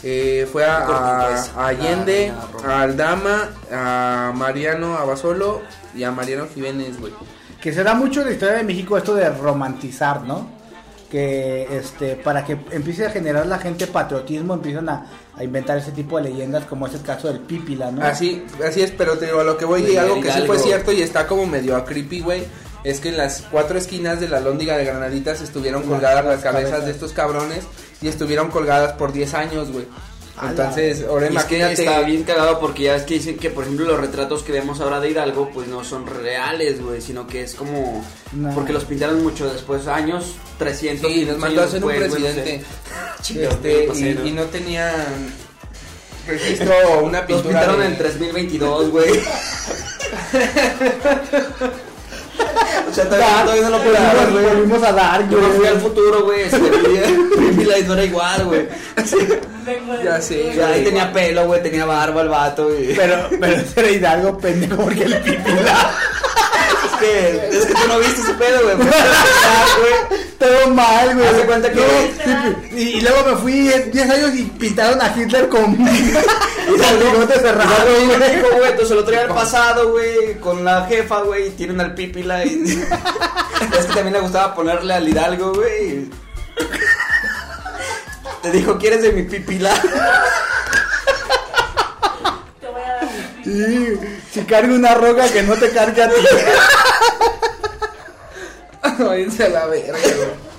Eh, 0.03 0.47
fue 0.51 0.63
a, 0.65 0.77
a- 0.77 1.35
a 1.57 1.67
Allende, 1.67 2.31
a 2.65 2.81
Aldama, 2.81 3.49
a 3.71 4.31
Mariano 4.35 4.97
Abasolo 4.97 5.61
y 5.95 6.03
a 6.03 6.11
Mariano 6.11 6.47
Jiménez, 6.53 6.99
güey. 6.99 7.11
Que 7.61 7.73
se 7.73 7.83
da 7.83 7.93
mucho 7.95 8.21
en 8.21 8.27
la 8.27 8.33
historia 8.33 8.55
de 8.55 8.63
México 8.63 8.97
esto 8.97 9.13
de 9.15 9.29
romantizar, 9.29 10.21
¿no? 10.21 10.58
Que 11.09 11.67
este 11.71 12.15
para 12.15 12.45
que 12.45 12.57
empiece 12.71 13.05
a 13.05 13.09
generar 13.09 13.47
la 13.47 13.57
gente 13.57 13.87
patriotismo 13.87 14.53
empiezan 14.53 14.89
a, 14.89 15.07
a 15.35 15.43
inventar 15.43 15.77
ese 15.77 15.91
tipo 15.91 16.17
de 16.17 16.29
leyendas 16.29 16.65
como 16.65 16.85
es 16.85 16.93
el 16.93 17.01
caso 17.01 17.29
del 17.29 17.39
pípila, 17.39 17.91
¿no? 17.91 18.03
Así, 18.03 18.45
así 18.63 18.81
es, 18.81 18.91
pero 18.91 19.17
te 19.17 19.25
digo, 19.25 19.39
a 19.39 19.43
lo 19.43 19.57
que 19.57 19.65
voy, 19.65 19.83
y 19.83 19.97
algo 19.97 20.21
que 20.21 20.31
sí 20.31 20.41
fue 20.45 20.59
cierto 20.59 20.91
y 20.91 21.01
está 21.01 21.25
como 21.25 21.47
medio 21.47 21.75
a 21.75 21.83
creepy, 21.85 22.21
güey, 22.21 22.43
es 22.83 22.99
que 22.99 23.09
en 23.09 23.17
las 23.17 23.43
cuatro 23.49 23.77
esquinas 23.77 24.19
de 24.19 24.29
la 24.29 24.39
lóndiga 24.39 24.77
de 24.77 24.85
Granaditas 24.85 25.41
estuvieron 25.41 25.83
colgadas 25.83 26.23
las 26.23 26.35
las 26.35 26.43
cabezas 26.43 26.69
cabezas. 26.69 26.85
de 26.85 26.91
estos 26.91 27.13
cabrones 27.13 27.63
y 28.01 28.07
estuvieron 28.07 28.49
colgadas 28.49 28.93
por 28.93 29.11
10 29.11 29.33
años, 29.33 29.71
güey. 29.71 29.85
Entonces, 30.41 31.03
ahora 31.07 31.27
es 31.27 31.43
que 31.45 31.71
está 31.71 32.01
bien 32.01 32.23
cagado 32.23 32.59
porque 32.59 32.83
ya 32.83 32.95
es 32.95 33.03
que 33.03 33.15
dicen 33.15 33.37
que, 33.37 33.49
por 33.49 33.63
ejemplo, 33.65 33.85
los 33.85 33.99
retratos 33.99 34.43
que 34.43 34.51
vemos 34.51 34.79
ahora 34.79 34.99
de 34.99 35.09
Hidalgo, 35.09 35.49
pues 35.53 35.67
no 35.67 35.83
son 35.83 36.07
reales, 36.07 36.81
güey, 36.81 37.01
sino 37.01 37.27
que 37.27 37.43
es 37.43 37.55
como... 37.55 38.05
No. 38.31 38.53
Porque 38.55 38.71
los 38.71 38.85
pintaron 38.85 39.21
mucho 39.21 39.51
después, 39.51 39.87
años 39.87 40.35
300. 40.57 41.11
Sí, 41.11 41.25
les 41.25 41.37
mandó 41.37 41.61
a 41.61 41.65
hacer 41.65 41.83
un 41.83 41.91
presidente. 41.91 42.63
Este, 43.19 43.89
y, 44.25 44.31
no 44.31 44.43
tenían 44.45 44.95
registro 46.25 46.71
o 46.89 47.03
una 47.03 47.19
Los 47.19 47.27
pintura. 47.27 47.59
pintaron 47.59 47.79
de- 47.81 47.85
en 47.87 47.97
3022, 47.97 48.89
güey. 48.91 49.11
sea, 52.93 53.05
todavía, 53.05 53.61
no 53.63 53.69
lo 53.69 53.79
pelaban, 53.83 54.15
volvimos, 54.15 54.31
güey. 54.41 54.45
volvimos 54.55 54.83
a 54.83 54.91
dar, 54.93 55.29
Yo 55.29 55.37
me 55.37 55.47
fui 55.47 55.57
güey. 55.57 55.69
al 55.69 55.79
futuro, 55.81 56.23
güey. 56.25 56.41
Este, 56.41 56.59
vi 56.59 57.83
no 57.85 57.93
era 57.93 58.03
igual, 58.03 58.45
güey. 58.45 58.67
Vengo 59.65 59.93
de- 59.97 60.03
Ya 60.03 60.21
sé, 60.21 60.53
Ya 60.55 60.67
ahí 60.67 60.71
güey. 60.73 60.83
tenía 60.85 61.11
pelo, 61.11 61.45
güey, 61.45 61.61
tenía 61.61 61.85
barba 61.85 62.21
el 62.21 62.29
vato, 62.29 62.69
y... 62.79 62.93
Pero, 62.95 63.29
pero 63.39 63.53
ese 63.53 63.79
era 63.79 63.89
Hidalgo 63.91 64.37
pendejo 64.37 64.77
porque 64.83 65.03
el 65.03 65.17
pípila. 65.17 65.91
Es 66.27 66.28
que, 66.99 67.49
es 67.57 67.65
que 67.65 67.73
tú 67.73 67.87
no 67.87 67.99
viste 67.99 68.21
ese 68.21 68.33
pedo, 68.33 68.59
güey. 68.63 68.77
Todo 70.37 70.69
mal, 70.73 71.15
güey. 71.15 71.27
Haz 71.27 71.37
de 71.37 71.45
cuenta 71.45 71.71
que- 71.71 72.13
No, 72.25 72.77
y, 72.77 72.81
y 72.81 73.01
luego 73.01 73.29
me 73.31 73.35
fui 73.37 73.53
10 73.69 74.09
años 74.09 74.35
y 74.35 74.43
pintaron 74.43 75.01
a 75.01 75.13
Hitler 75.15 75.49
con. 75.49 75.75
con 75.75 76.99
bigote 76.99 77.39
cerrado, 77.39 77.85
güey. 78.05 78.35
dijo, 78.35 78.47
güey, 78.57 78.69
entonces 78.71 78.91
el 78.91 78.97
otro 78.99 79.11
día 79.11 79.21
al 79.21 79.27
pasado, 79.29 79.91
güey, 79.91 80.39
con 80.39 80.63
la 80.63 80.85
jefa, 80.85 81.21
güey, 81.21 81.47
y 81.47 81.51
tienen 81.51 81.81
al 81.81 81.93
pipila 81.95 82.45
y... 82.45 82.63
es 83.77 83.85
que 83.85 83.93
también 83.93 84.13
le 84.13 84.19
gustaba 84.21 84.53
ponerle 84.55 84.93
al 84.93 85.07
Hidalgo, 85.07 85.53
güey. 85.53 86.09
Te 88.41 88.51
dijo, 88.51 88.77
¿quieres 88.77 89.01
de 89.01 89.11
mi 89.11 89.23
pipila? 89.23 89.73
Te 92.61 92.67
voy 92.67 92.81
a 92.81 92.93
dar. 92.93 93.09
Sí, 93.43 93.99
si 94.33 94.41
carga 94.41 94.73
una 94.73 94.93
roca 94.95 95.27
que 95.29 95.43
no 95.43 95.55
te 95.55 95.69
cargue 95.71 96.03
a 96.03 96.09
ti. 96.09 96.15
Váyanse 99.07 99.43
a 99.45 99.49
la 99.49 99.65
verga, 99.67 99.97
güey. 99.97 100.49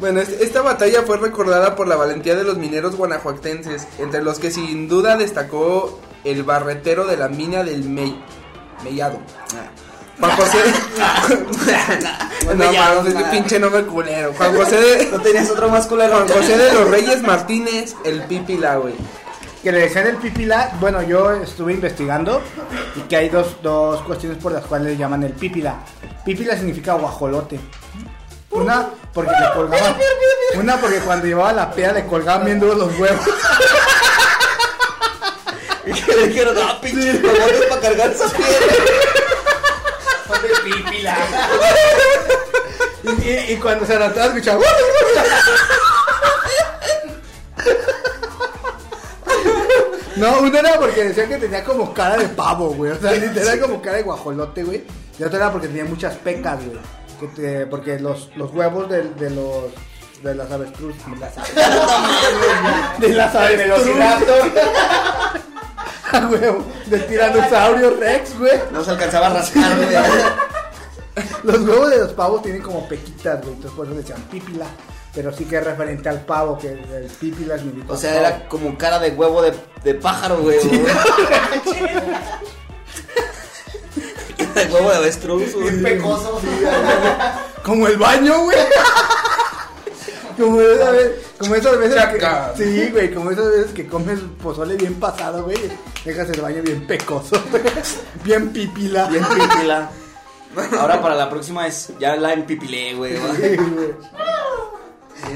Bueno, 0.00 0.20
este- 0.20 0.44
esta 0.44 0.62
batalla 0.62 1.02
fue 1.02 1.16
recordada 1.16 1.76
por 1.76 1.88
la 1.88 1.96
valentía 1.96 2.34
de 2.34 2.44
los 2.44 2.58
mineros 2.58 2.96
guanajuatenses, 2.96 3.86
entre 3.98 4.22
los 4.22 4.38
que 4.38 4.50
sin 4.50 4.88
duda 4.88 5.16
destacó 5.16 5.98
el 6.24 6.42
barretero 6.42 7.06
de 7.06 7.16
la 7.16 7.28
mina 7.28 7.62
del 7.62 7.84
Mey- 7.84 8.20
Mellado. 8.82 9.18
Juan 10.20 10.30
José. 10.36 10.58
no, 12.54 12.54
nah. 12.54 13.02
ese 13.06 13.24
pinche 13.30 13.58
nombre 13.58 13.84
culero. 13.84 14.32
Juan 14.36 14.54
José 14.54 14.76
de. 14.80 15.06
¿No 15.10 15.20
tenías 15.20 15.50
otro 15.50 15.68
más 15.70 15.86
culero? 15.86 16.12
Juan 16.16 16.28
José 16.28 16.56
de 16.58 16.72
los 16.72 16.88
Reyes 16.90 17.22
Martínez, 17.22 17.94
el 18.04 18.22
Pípila, 18.24 18.76
güey. 18.76 18.94
Que 19.62 19.72
le 19.72 19.78
decían 19.78 20.06
el 20.06 20.16
pipila, 20.16 20.72
bueno, 20.78 21.00
yo 21.00 21.32
estuve 21.32 21.72
investigando 21.72 22.42
y 22.96 23.00
que 23.08 23.16
hay 23.16 23.30
dos, 23.30 23.56
dos 23.62 24.02
cuestiones 24.02 24.36
por 24.36 24.52
las 24.52 24.66
cuales 24.66 24.88
le 24.88 24.96
llaman 24.98 25.22
el 25.22 25.32
pipila. 25.32 25.76
Pipila 26.24 26.56
significa 26.56 26.94
guajolote. 26.94 27.58
Una, 28.50 28.88
porque 29.12 29.32
le 29.32 29.52
colgaban. 29.52 29.96
Una, 30.56 30.76
porque 30.80 30.98
cuando 31.00 31.26
llevaba 31.26 31.52
la 31.52 31.70
peda 31.72 31.92
le 31.92 32.06
colgaban 32.06 32.44
bien 32.46 32.60
duros 32.60 32.76
los 32.78 32.98
huevos. 32.98 33.20
Y 35.86 35.92
que 35.92 36.16
le 36.16 36.28
dijeron, 36.28 36.56
ah, 36.58 36.78
pinche 36.80 37.20
para 37.68 37.78
cargar. 37.82 38.14
Son 38.14 38.30
de 40.42 40.48
pípila. 40.64 41.14
Y, 43.02 43.28
y- 43.28 43.52
y 43.52 43.56
cuando 43.58 43.84
se 43.84 43.94
anotaba 43.96 44.26
escuchaba. 44.28 44.62
No, 50.16 50.38
una 50.40 50.60
era 50.60 50.78
porque 50.78 51.04
decían 51.04 51.28
que 51.28 51.36
tenía 51.38 51.64
como 51.64 51.92
cara 51.92 52.16
de 52.16 52.28
pavo, 52.28 52.68
güey. 52.70 52.92
O 52.92 53.00
sea, 53.00 53.12
literal 53.12 53.58
como 53.60 53.82
cara 53.82 53.96
de 53.96 54.04
guajolote, 54.04 54.62
güey. 54.62 54.84
Y 55.18 55.22
otra 55.22 55.38
era 55.38 55.52
porque 55.52 55.68
tenía 55.68 55.84
muchas 55.84 56.16
pecas, 56.16 56.58
güey. 56.64 56.78
Que 57.20 57.26
te- 57.28 57.66
porque 57.66 57.98
los, 58.00 58.30
los 58.36 58.50
huevos 58.52 58.88
de, 58.90 59.04
de 59.14 59.30
los 59.30 59.64
de 60.22 60.34
las 60.34 60.50
avestruz, 60.50 60.94
de 61.06 61.16
las, 61.20 61.34
de 62.98 63.08
las 63.10 63.34
avestruz, 63.34 63.86
a 66.12 66.26
huevo, 66.28 66.64
del 66.86 67.06
tiranosaurio 67.06 67.96
Rex, 67.98 68.38
güey. 68.38 68.58
No 68.72 68.82
se 68.84 68.90
alcanzaba 68.92 69.26
a 69.26 69.30
rascar, 69.34 69.76
güey. 69.76 69.88
Los 71.44 71.60
huevos 71.60 71.90
de 71.90 71.98
los 71.98 72.12
pavos 72.14 72.42
tienen 72.42 72.60
como 72.62 72.88
pequitas, 72.88 73.40
güey. 73.42 73.52
Entonces 73.54 73.76
por 73.76 73.84
eso 73.86 73.94
le 73.94 74.00
decían 74.00 74.20
pípila. 74.22 74.66
Pero 75.14 75.30
sí 75.32 75.44
que 75.44 75.58
es 75.58 75.64
referente 75.64 76.08
al 76.08 76.22
pavo, 76.22 76.58
que 76.58 76.72
el 76.72 77.08
pípila 77.20 77.56
significa 77.56 77.92
O 77.92 77.96
sea, 77.96 78.16
era 78.18 78.48
como 78.48 78.76
cara 78.76 78.98
de 78.98 79.10
huevo 79.10 79.40
de, 79.42 79.54
de 79.84 79.94
pájaro, 79.94 80.38
güey. 80.38 80.58
de 84.66 84.66
huevo 84.72 84.90
de 84.90 84.96
avestruz, 84.96 85.54
güey. 85.54 85.82
Pecoso. 85.82 86.40
Como 87.62 87.86
el 87.86 87.96
baño, 87.96 88.44
güey. 88.44 88.58
Como 90.38 90.60
esas 90.60 90.90
veces, 90.90 91.12
como 91.38 91.54
esas 91.54 91.78
veces 91.78 91.94
Chaca. 91.94 92.52
que, 92.56 92.64
sí, 92.64 92.90
güey, 92.90 93.14
como 93.14 93.30
esas 93.30 93.52
veces 93.52 93.72
que 93.72 93.86
comes 93.86 94.18
pozole 94.42 94.74
bien 94.74 94.94
pasado, 94.94 95.44
güey, 95.44 95.56
dejas 96.04 96.28
el 96.30 96.40
baño 96.40 96.60
bien 96.60 96.84
pecoso, 96.88 97.40
güey, 97.52 97.62
bien 98.24 98.52
pipila. 98.52 99.06
Bien 99.06 99.24
pipila. 99.24 99.92
Ahora 100.80 101.00
para 101.00 101.14
la 101.14 101.30
próxima 101.30 101.68
es 101.68 101.92
ya 102.00 102.16
la 102.16 102.32
empipilé, 102.32 102.94
güey. 102.94 103.16
Güey. 103.16 103.60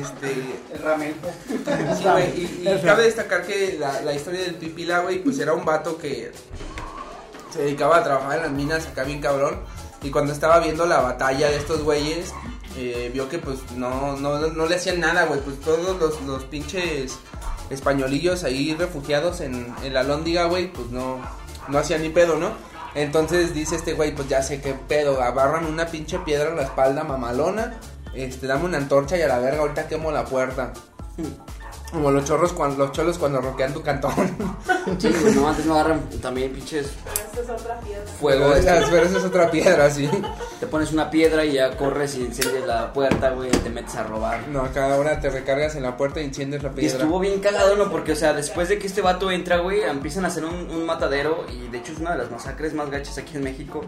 Este. 0.00 0.34
El 0.75 0.82
ramen. 0.82 1.14
Sí, 1.96 2.04
güey, 2.04 2.40
y, 2.40 2.68
y 2.68 2.82
cabe 2.84 3.04
destacar 3.04 3.46
que 3.46 3.76
la, 3.78 4.02
la 4.02 4.12
historia 4.14 4.40
del 4.42 4.56
Pipila, 4.56 5.00
güey, 5.00 5.22
pues 5.22 5.38
era 5.38 5.54
un 5.54 5.64
vato 5.64 5.96
que 5.96 6.32
se 7.50 7.61
dedicaba 7.61 7.99
a 7.99 8.05
trabajar 8.05 8.38
en 8.38 8.43
las 8.43 8.52
minas 8.52 8.87
acá 8.87 9.05
bien 9.05 9.21
cabrón. 9.21 9.61
Y 10.02 10.11
cuando 10.11 10.33
estaba 10.33 10.61
viendo 10.61 10.87
la 10.87 11.00
batalla 11.00 11.49
de 11.49 11.57
estos 11.57 11.83
güeyes, 11.83 12.33
eh, 12.76 13.11
vio 13.12 13.28
que 13.28 13.38
pues 13.38 13.59
no, 13.73 14.17
no, 14.17 14.38
no 14.38 14.67
le 14.67 14.76
hacían 14.76 15.00
nada, 15.00 15.25
güey. 15.26 15.40
Pues 15.40 15.61
todos 15.61 15.99
los, 15.99 16.21
los 16.23 16.45
pinches 16.45 17.19
españolillos 17.71 18.45
ahí 18.45 18.75
refugiados 18.75 19.40
en, 19.40 19.75
en 19.83 19.95
la 19.95 20.02
lóndiga, 20.02 20.45
güey, 20.45 20.73
pues 20.73 20.88
no, 20.88 21.19
no 21.69 21.78
hacían 21.78 22.02
ni 22.02 22.09
pedo, 22.11 22.37
¿no? 22.37 22.52
Entonces 22.95 23.55
dice 23.55 23.76
este 23.76 23.93
güey, 23.93 24.14
pues 24.14 24.28
ya 24.28 24.43
sé 24.43 24.61
qué 24.61 24.75
pedo, 24.75 25.21
agarran 25.21 25.67
una 25.67 25.87
pinche 25.87 26.19
piedra 26.21 26.50
en 26.50 26.57
la 26.57 26.62
espalda 26.62 27.05
mamalona, 27.05 27.78
este, 28.14 28.47
dame 28.47 28.64
una 28.64 28.78
antorcha 28.78 29.17
y 29.17 29.23
a 29.23 29.28
la 29.28 29.38
verga 29.38 29.61
ahorita 29.61 29.88
quemo 29.88 30.11
la 30.11 30.25
puerta. 30.25 30.73
Como 31.90 32.11
los 32.11 32.25
chorros 32.25 32.52
cuando 32.52 32.76
los 32.85 32.92
cholos 32.92 33.16
cuando 33.18 33.40
roquean 33.40 33.73
tu 33.73 33.83
cantón. 33.83 34.12
Sí, 34.99 35.12
güey, 35.21 35.35
no, 35.35 35.49
antes 35.49 35.64
no 35.66 35.75
agarran 35.75 36.09
también 36.23 36.52
pinches 36.52 36.87
Esta 36.87 37.40
es 37.40 37.49
otra 37.61 37.78
piedra. 37.80 38.02
fuego. 38.21 38.52
pero, 38.54 38.57
este. 38.57 38.87
pero 38.90 39.07
esa 39.07 39.18
es 39.18 39.25
otra 39.25 39.50
piedra, 39.50 39.90
sí. 39.90 40.09
Te 40.61 40.66
pones 40.66 40.92
una 40.92 41.11
piedra 41.11 41.45
y 41.45 41.52
ya 41.52 41.76
corres 41.76 42.14
y 42.16 42.25
enciendes 42.25 42.66
la 42.66 42.92
puerta, 42.92 43.30
güey, 43.30 43.49
y 43.49 43.52
te 43.59 43.71
metes 43.71 43.95
a 43.97 44.02
robar. 44.04 44.49
No, 44.49 44.66
cada 44.73 44.97
hora 44.99 45.21
te 45.21 45.30
recargas 45.30 45.76
en 45.76 45.83
la 45.83 45.97
puerta 45.97 46.21
y 46.21 46.25
enciendes 46.25 46.62
la 46.62 46.71
Y 46.71 46.73
piedra. 46.73 46.99
estuvo 46.99 47.18
bien 47.21 47.40
cagado, 47.40 47.76
¿no? 47.76 47.90
Porque, 47.90 48.12
o 48.12 48.16
sea, 48.16 48.33
después 48.33 48.68
de 48.68 48.78
que 48.78 48.87
este 48.87 49.00
vato 49.02 49.30
entra, 49.30 49.59
güey, 49.59 49.83
empiezan 49.83 50.25
a 50.25 50.28
hacer 50.28 50.45
un, 50.45 50.54
un 50.71 50.85
matadero. 50.87 51.45
Y 51.52 51.68
de 51.68 51.78
hecho 51.78 51.92
es 51.92 51.99
una 51.99 52.12
de 52.12 52.18
las 52.18 52.30
masacres 52.30 52.73
más 52.75 52.90
gachas 52.90 53.18
aquí 53.18 53.37
en 53.37 53.45
México. 53.45 53.83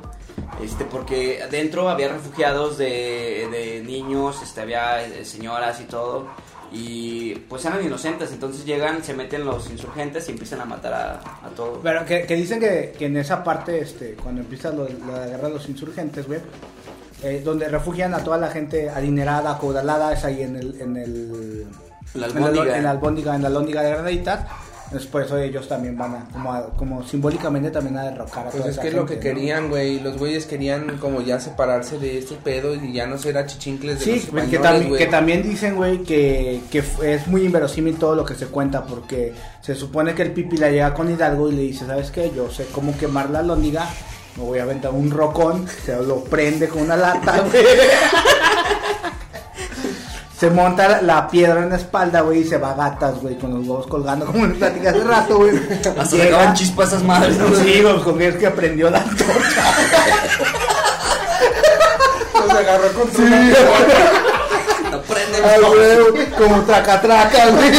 Este, 0.63 0.85
porque 0.85 1.43
adentro 1.43 1.89
había 1.89 2.09
refugiados 2.09 2.77
de, 2.79 3.49
de 3.51 3.83
niños, 3.85 4.43
este, 4.43 4.61
había 4.61 5.03
eh, 5.05 5.25
señoras 5.25 5.81
y 5.81 5.85
todo. 5.85 6.29
Y 6.73 7.35
pues 7.35 7.65
eran 7.65 7.85
inocentes. 7.85 8.31
Entonces 8.33 8.65
llegan, 8.65 9.03
se 9.03 9.13
meten 9.15 9.45
los 9.45 9.69
insurgentes 9.71 10.29
y 10.29 10.33
empiezan 10.33 10.61
a 10.61 10.65
matar 10.65 10.93
a, 10.93 11.13
a 11.47 11.49
todos. 11.57 11.79
Pero 11.83 12.05
que, 12.05 12.23
que 12.27 12.35
dicen 12.37 12.61
que, 12.61 12.95
que 12.97 13.07
en 13.07 13.17
esa 13.17 13.43
parte, 13.43 13.81
este, 13.81 14.15
cuando 14.15 14.41
empieza 14.43 14.71
lo- 14.71 14.89
la 14.89 15.27
guerra 15.27 15.49
de 15.49 15.55
los 15.55 15.69
insurgentes, 15.69 16.27
güey, 16.27 16.41
eh, 17.23 17.43
donde 17.45 17.69
refugian 17.69 18.15
a 18.15 18.23
toda 18.25 18.39
la 18.39 18.49
gente 18.51 18.89
adinerada, 18.89 19.53
acaudalada, 19.53 20.13
es 20.13 20.25
ahí 20.25 20.43
en 20.43 20.57
el... 20.57 20.81
En 20.81 20.97
el 20.97 21.67
La 22.15 22.27
en 22.27 22.35
la, 22.35 22.47
albóndiga. 22.47 22.77
en 22.77 22.85
la 22.85 22.91
albóndiga, 22.91 23.35
en 23.37 23.43
la 23.43 23.49
albóndiga 23.49 23.83
de 23.83 23.91
Granaditas. 23.91 24.41
Entonces, 24.91 25.09
por 25.09 25.23
eso 25.23 25.39
ellos 25.39 25.69
también 25.69 25.97
van 25.97 26.15
a, 26.17 26.25
como, 26.33 26.53
a- 26.53 26.67
como 26.71 27.05
simbólicamente 27.07 27.71
también 27.71 27.97
a 27.97 28.03
derrocar 28.07 28.41
a 28.49 28.51
Pues 28.51 28.57
toda 28.57 28.67
es 28.67 28.73
esa 28.73 28.83
que 28.83 28.89
es 28.89 28.95
lo 28.95 29.07
que 29.07 29.15
¿no? 29.15 29.21
querían, 29.21 29.69
güey. 29.69 30.01
Los 30.01 30.19
güeyes 30.19 30.47
querían 30.47 30.99
como 30.99 31.21
ya 31.23 31.39
separarse 31.39 31.97
de 32.01 32.19
estos 32.19 32.39
pedos 32.39 32.77
y 32.83 32.93
ya 32.93 33.07
no 33.07 33.17
ser 33.17 33.39
achichincles 33.39 34.01
de 34.01 34.05
Sí, 34.05 34.11
los 34.11 34.21
que, 34.21 34.27
españoles, 34.57 34.63
también, 34.63 34.89
güey. 34.89 34.99
que 34.99 35.07
también 35.07 35.43
dicen, 35.45 35.77
güey, 35.77 35.99
que, 36.03 36.61
que 36.73 36.83
es 37.05 37.27
muy 37.29 37.45
inverosímil 37.45 37.99
todo 37.99 38.17
lo 38.17 38.25
que 38.25 38.35
se 38.35 38.47
cuenta, 38.47 38.85
porque 38.85 39.33
se 39.61 39.77
supone 39.77 40.13
que 40.17 40.23
el 40.23 40.33
Pipi 40.33 40.57
la 40.57 40.71
llega 40.71 40.93
con 40.93 41.09
Hidalgo 41.09 41.49
y 41.49 41.53
le 41.53 41.63
dice, 41.63 41.87
¿sabes 41.87 42.11
qué? 42.11 42.33
Yo 42.35 42.51
sé 42.51 42.67
cómo 42.73 42.97
quemar 42.99 43.31
la 43.31 43.43
lóndiga, 43.43 43.89
me 44.37 44.43
voy 44.43 44.59
a 44.59 44.65
aventar 44.65 44.91
un 44.91 45.09
rocón, 45.13 45.69
se 45.69 45.97
lo 46.03 46.25
prende 46.25 46.67
con 46.69 46.83
una 46.83 46.97
lata, 46.97 47.43
güey. 47.49 47.63
Se 50.41 50.49
monta 50.51 51.03
la 51.03 51.29
piedra 51.29 51.63
en 51.63 51.69
la 51.69 51.77
espalda, 51.77 52.23
güey, 52.23 52.41
y 52.41 52.45
se 52.45 52.57
va 52.57 52.71
a 52.71 52.75
gatas, 52.75 53.21
güey, 53.21 53.37
con 53.37 53.53
los 53.53 53.67
huevos 53.69 53.87
colgando, 53.87 54.25
como 54.25 54.47
les 54.47 54.57
platicé 54.57 54.89
hace 54.89 55.05
rato, 55.05 55.37
güey. 55.37 55.55
Hasta 55.99 56.17
Llega- 56.17 56.25
le 56.25 56.31
daban 56.31 56.55
chispas 56.55 56.87
a 56.87 56.89
esas 56.97 57.03
madres, 57.07 57.37
¿no? 57.37 57.55
Sí, 57.57 57.83
güey, 57.83 58.03
con 58.03 58.17
que 58.19 58.29
es 58.29 58.37
que 58.37 58.47
aprendió 58.47 58.89
la 58.89 59.01
antorcha. 59.01 59.75
Los 62.35 62.51
agarró 62.51 62.93
con 62.95 63.13
su 63.13 63.21
No 63.23 63.29
prenden 65.03 65.45
Ah, 65.45 65.57
güey, 65.69 66.31
como 66.31 66.63
traca 66.63 67.01
traca, 67.03 67.47
güey. 67.51 67.71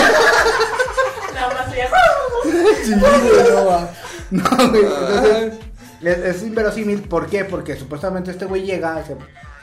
Nada 1.33 1.53
más. 1.53 1.65
Sí, 2.85 2.91
güey, 2.93 3.51
no 3.53 3.65
va. 3.65 3.89
No, 4.31 4.69
güey, 4.69 4.83
entonces 4.85 5.53
es, 6.03 6.17
es 6.17 6.43
inverosímil, 6.43 7.01
¿por 7.03 7.27
qué? 7.27 7.45
Porque 7.45 7.75
supuestamente 7.75 8.31
este 8.31 8.45
güey 8.45 8.63
llega, 8.63 9.03
se 9.05 9.15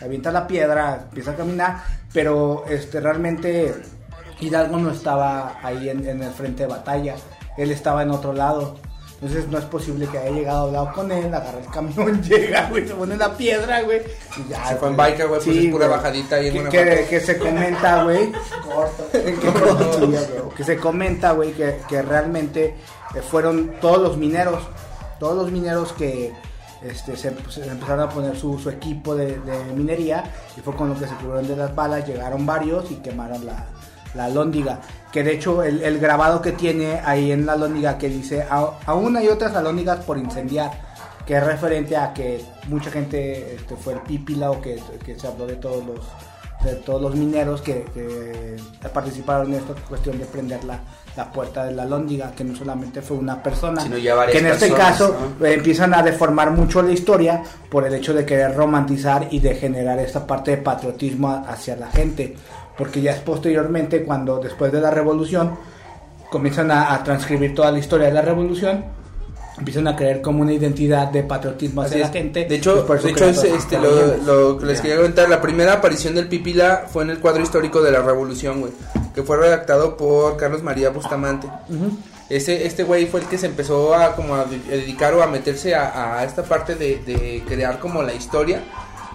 avienta 0.05 0.31
la 0.31 0.47
piedra, 0.47 1.01
empieza 1.05 1.33
a 1.33 1.37
caminar, 1.37 1.83
pero 2.13 2.65
este 2.69 3.01
realmente 3.01 3.75
Hidalgo 4.41 4.79
no 4.79 4.91
estaba 4.91 5.59
ahí 5.63 5.89
en, 5.89 6.07
en 6.07 6.23
el 6.23 6.33
frente 6.33 6.65
de 6.65 6.69
batalla, 6.69 7.17
él 7.57 7.71
estaba 7.71 8.03
en 8.03 8.11
otro 8.11 8.33
lado. 8.33 8.77
Entonces 9.21 9.49
no 9.49 9.59
es 9.59 9.65
posible 9.65 10.07
que 10.07 10.17
haya 10.17 10.31
llegado 10.31 10.67
hablado 10.67 10.93
con 10.93 11.11
él, 11.11 11.35
agarra 11.35 11.59
el 11.59 11.67
camión, 11.73 12.23
llega, 12.29 12.69
güey, 12.71 12.87
se 12.87 12.95
pone 12.95 13.17
la 13.17 13.37
piedra, 13.37 13.83
güey. 13.83 14.01
y 14.37 14.49
ya, 14.49 14.65
Se 14.69 14.77
fue 14.77 14.91
en 14.91 14.97
biker, 14.97 15.27
güey, 15.27 15.41
pues 15.43 15.57
es 15.57 15.73
pura 15.73 15.89
bajadita 15.89 16.37
ahí 16.37 16.47
en 16.47 16.53
que, 16.53 16.61
una 16.61 16.71
que, 16.71 17.07
que 17.11 17.21
se 17.21 17.37
comenta, 17.37 18.05
güey, 18.05 18.31
Corto. 18.63 19.09
Sí, 19.99 20.07
güey, 20.07 20.55
que 20.57 20.63
se 20.63 20.77
comenta, 20.77 21.33
güey, 21.33 21.53
que, 21.53 21.81
que 21.89 22.01
realmente 22.01 22.77
eh, 23.17 23.21
fueron 23.29 23.73
todos 23.81 24.01
los 24.01 24.17
mineros, 24.17 24.63
todos 25.19 25.37
los 25.37 25.51
mineros 25.51 25.93
que 25.93 26.33
este, 26.83 27.17
se, 27.17 27.29
empezaron 27.29 28.01
a 28.01 28.09
poner 28.09 28.37
su, 28.37 28.57
equipo 28.71 29.15
de, 29.17 29.39
minería 29.75 30.25
y 30.57 30.61
fue 30.61 30.75
con 30.77 30.89
lo 30.89 30.95
que 30.99 31.07
se 31.07 31.15
cubrieron 31.15 31.49
de 31.49 31.57
las 31.57 31.75
balas, 31.75 32.07
llegaron 32.07 32.47
varios 32.47 32.91
y 32.91 32.97
quemaron 32.97 33.45
la, 33.47 33.67
la 34.15 34.29
lóndiga. 34.29 34.81
Que 35.13 35.23
de 35.25 35.35
hecho 35.35 35.63
el, 35.63 35.99
grabado 35.99 36.41
que 36.43 36.53
tiene 36.53 37.01
ahí 37.05 37.33
en 37.33 37.47
la 37.47 37.57
lóndiga 37.57 37.99
que 37.99 38.09
dice, 38.09 38.43
"A- 38.49 38.73
aún 38.87 39.17
hay 39.17 39.29
otras 39.29 39.55
alóndigas 39.57 40.05
por 40.05 40.19
incendiar, 40.19 40.71
que 41.27 41.37
es 41.37 41.45
referente 41.45 41.97
a 41.97 42.15
que 42.15 42.45
mucha 42.69 42.91
gente 42.91 43.55
este, 43.57 43.75
fue 43.77 43.95
el 43.95 44.01
pípila 44.01 44.51
o 44.51 44.61
que, 44.61 44.81
que 45.05 45.19
se 45.19 45.27
habló 45.27 45.47
de 45.47 45.57
todos 45.57 45.85
los 45.85 45.99
de 46.65 46.75
todos 46.75 47.01
los 47.01 47.15
mineros 47.15 47.63
que, 47.63 47.85
que 47.95 48.89
participaron 48.89 49.53
en 49.53 49.61
esta 49.61 49.75
cuestión 49.89 50.19
de 50.19 50.25
prender 50.25 50.65
la, 50.65 50.81
la 51.17 51.31
puerta 51.33 51.65
de 51.65 51.73
la 51.73 51.85
lóndiga, 51.85 52.33
que 52.33 52.45
no 52.45 52.57
solamente 52.57 53.03
fue 53.03 53.17
una 53.17 53.43
persona, 53.43 53.81
Sino 53.81 53.99
ya 53.99 54.15
varias 54.15 54.33
que 54.33 54.47
en 54.47 54.53
este 54.53 54.73
caso 54.73 55.17
¿no? 55.39 55.47
eh, 55.47 55.55
empiezan 55.55 55.95
a 55.95 56.03
deformar 56.03 56.51
mucho 56.51 56.83
la 56.83 56.93
historia 56.93 57.43
por 57.71 57.87
el 57.87 57.95
hecho 57.95 58.13
de 58.13 58.25
querer 58.25 58.55
romantizar 58.55 59.29
y 59.31 59.41
de 59.41 59.55
generar 59.55 59.99
esta 59.99 60.27
parte 60.27 60.53
de 60.53 60.57
patriotismo 60.59 61.45
hacia 61.49 61.77
la 61.77 61.91
gente, 61.91 62.37
porque 62.77 63.01
ya 63.01 63.13
es 63.13 63.21
posteriormente 63.21 64.05
cuando 64.05 64.39
después 64.39 64.73
de 64.73 64.81
la 64.81 64.91
revolución 64.91 65.57
comienzan 66.31 66.71
a, 66.71 66.95
a 66.95 67.05
transcribir 67.05 67.55
toda 67.55 67.71
la 67.71 67.79
historia 67.79 68.07
de 68.07 68.13
la 68.13 68.23
revolución, 68.23 68.85
empiezan 69.59 69.89
a 69.89 69.97
creer 69.97 70.23
como 70.23 70.43
una 70.43 70.53
identidad 70.53 71.09
de 71.09 71.23
patriotismo 71.23 71.83
hacia 71.83 71.99
la 71.99 72.09
gente. 72.09 72.45
De 72.45 72.57
hecho, 72.57 72.87
pues 72.87 73.03
de 73.03 73.11
hecho 73.11 73.25
es, 73.27 73.43
este, 73.45 73.79
lo, 73.79 74.17
lo 74.19 74.59
que 74.59 74.67
les 74.67 74.81
quería 74.81 74.97
comentar, 74.97 75.29
la 75.29 75.41
primera 75.41 75.75
aparición 75.75 76.15
del 76.15 76.29
Pipila 76.29 76.87
fue 76.91 77.05
en 77.05 77.11
el 77.11 77.19
cuadro 77.19 77.43
histórico 77.43 77.83
de 77.83 77.93
la 77.93 78.03
Revolución, 78.03 78.61
güey, 78.61 78.73
que 79.15 79.23
fue 79.23 79.37
redactado 79.37 79.97
por 79.97 80.37
Carlos 80.37 80.63
María 80.63 80.91
Bustamante. 80.91 81.49
Ese, 82.29 82.67
este 82.67 82.85
güey 82.85 83.07
fue 83.07 83.21
el 83.21 83.27
que 83.27 83.39
se 83.39 83.47
empezó 83.47 83.95
a 83.95 84.15
como 84.15 84.35
a 84.35 84.45
dedicar 84.45 85.15
o 85.15 85.23
a 85.23 85.27
meterse 85.27 85.75
a, 85.75 86.19
a 86.19 86.25
esta 86.25 86.43
parte 86.43 86.75
de, 86.75 86.99
de 86.99 87.43
crear 87.47 87.79
como 87.79 88.03
la 88.03 88.13
historia 88.13 88.63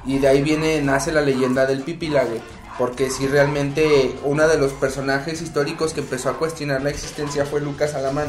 y 0.06 0.20
de 0.20 0.28
ahí 0.28 0.42
viene, 0.42 0.82
nace 0.82 1.12
la 1.12 1.22
leyenda 1.22 1.66
del 1.66 1.84
Pipila, 1.84 2.24
güey. 2.26 2.42
Porque 2.78 3.12
si 3.12 3.28
realmente 3.28 4.16
uno 4.24 4.48
de 4.48 4.58
los 4.58 4.74
personajes 4.74 5.42
históricos 5.42 5.94
que 5.94 6.02
empezó 6.02 6.30
a 6.30 6.40
cuestionar 6.40 6.82
la 6.82 6.90
existencia 6.90 7.46
fue 7.46 7.62
Lucas 7.62 7.94
Alamán. 7.94 8.28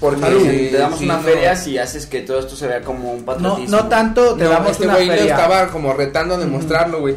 Porque 0.00 0.20
Salud. 0.20 0.42
te 0.46 0.76
damos 0.78 0.98
sí, 1.00 1.04
una 1.06 1.16
no. 1.16 1.22
feria 1.22 1.56
si 1.56 1.76
haces 1.78 2.06
que 2.06 2.20
todo 2.20 2.38
esto 2.38 2.54
se 2.56 2.66
vea 2.68 2.82
como 2.82 3.10
un 3.12 3.20
No, 3.20 3.26
patriotismo. 3.26 3.76
no 3.76 3.88
tanto, 3.88 4.34
te 4.34 4.44
No, 4.44 4.50
damos 4.50 4.70
este 4.70 4.84
una 4.84 4.94
güey 4.94 5.06
lo 5.08 5.12
feria. 5.14 5.34
estaba 5.34 5.66
como 5.68 5.92
retando 5.92 6.34
a 6.36 6.38
demostrarlo, 6.38 7.00
güey. 7.00 7.16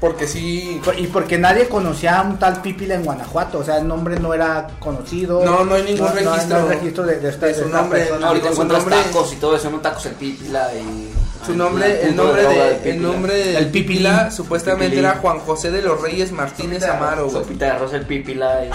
Porque 0.00 0.26
sí. 0.26 0.80
Y 0.98 1.06
porque 1.08 1.38
nadie 1.38 1.68
conocía 1.68 2.18
a 2.18 2.22
un 2.22 2.36
tal 2.36 2.60
Pipila 2.60 2.96
en 2.96 3.04
Guanajuato, 3.04 3.58
o 3.60 3.64
sea, 3.64 3.76
el 3.78 3.86
nombre 3.86 4.18
no 4.18 4.34
era 4.34 4.66
conocido. 4.80 5.44
No, 5.44 5.64
no 5.64 5.74
hay 5.76 5.84
ningún 5.84 6.12
registro. 6.12 6.58
No, 6.58 6.68
hay 6.70 6.76
registro 6.76 7.04
de, 7.04 7.20
de 7.20 7.28
esta, 7.28 7.46
De 7.46 7.52
de 7.54 7.62
su 7.62 7.68
nombre, 7.68 7.98
persona. 8.00 8.20
No, 8.20 8.26
ahorita 8.28 8.46
Su 8.46 8.52
encuentras 8.52 8.80
nombre- 8.86 9.02
tacos 9.04 9.32
y 9.32 9.36
todo 9.36 9.54
eso, 9.56 9.70
no 9.70 9.78
tacos 9.78 10.06
el 10.06 10.12
pipila 10.14 10.70
y... 10.74 11.12
Su 11.46 11.54
nombre, 11.56 12.02
el 12.04 12.14
nombre 12.16 12.42
de, 12.42 12.48
del 12.48 12.58
el 12.72 12.76
pipila. 12.78 13.08
nombre 13.08 13.34
del 13.34 13.56
El 13.56 13.66
Pipila 13.70 14.10
Pipilín. 14.10 14.32
supuestamente 14.32 14.84
Pipilín. 14.90 15.04
era 15.10 15.18
Juan 15.20 15.38
José 15.40 15.70
de 15.72 15.82
los 15.82 16.00
Reyes 16.00 16.30
Martínez 16.32 16.84
Amaro, 16.84 17.28
güey. 17.28 17.42
Sopita 17.44 17.64
de 17.66 17.70
arroz 17.72 17.92
el 17.94 18.06
pipila 18.06 18.60
y... 18.64 18.70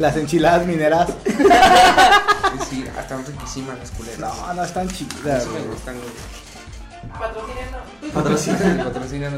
Las 0.00 0.16
enchiladas 0.16 0.66
mineras. 0.66 1.08
Sí, 2.68 2.84
están 2.98 3.24
riquísimas 3.24 3.78
las 3.78 3.90
culeras. 3.92 4.18
No, 4.20 4.54
no 4.54 4.64
están 4.64 4.88
chidas. 4.88 5.42
Eso 5.42 5.50
me 5.52 5.60
gustan, 5.60 5.94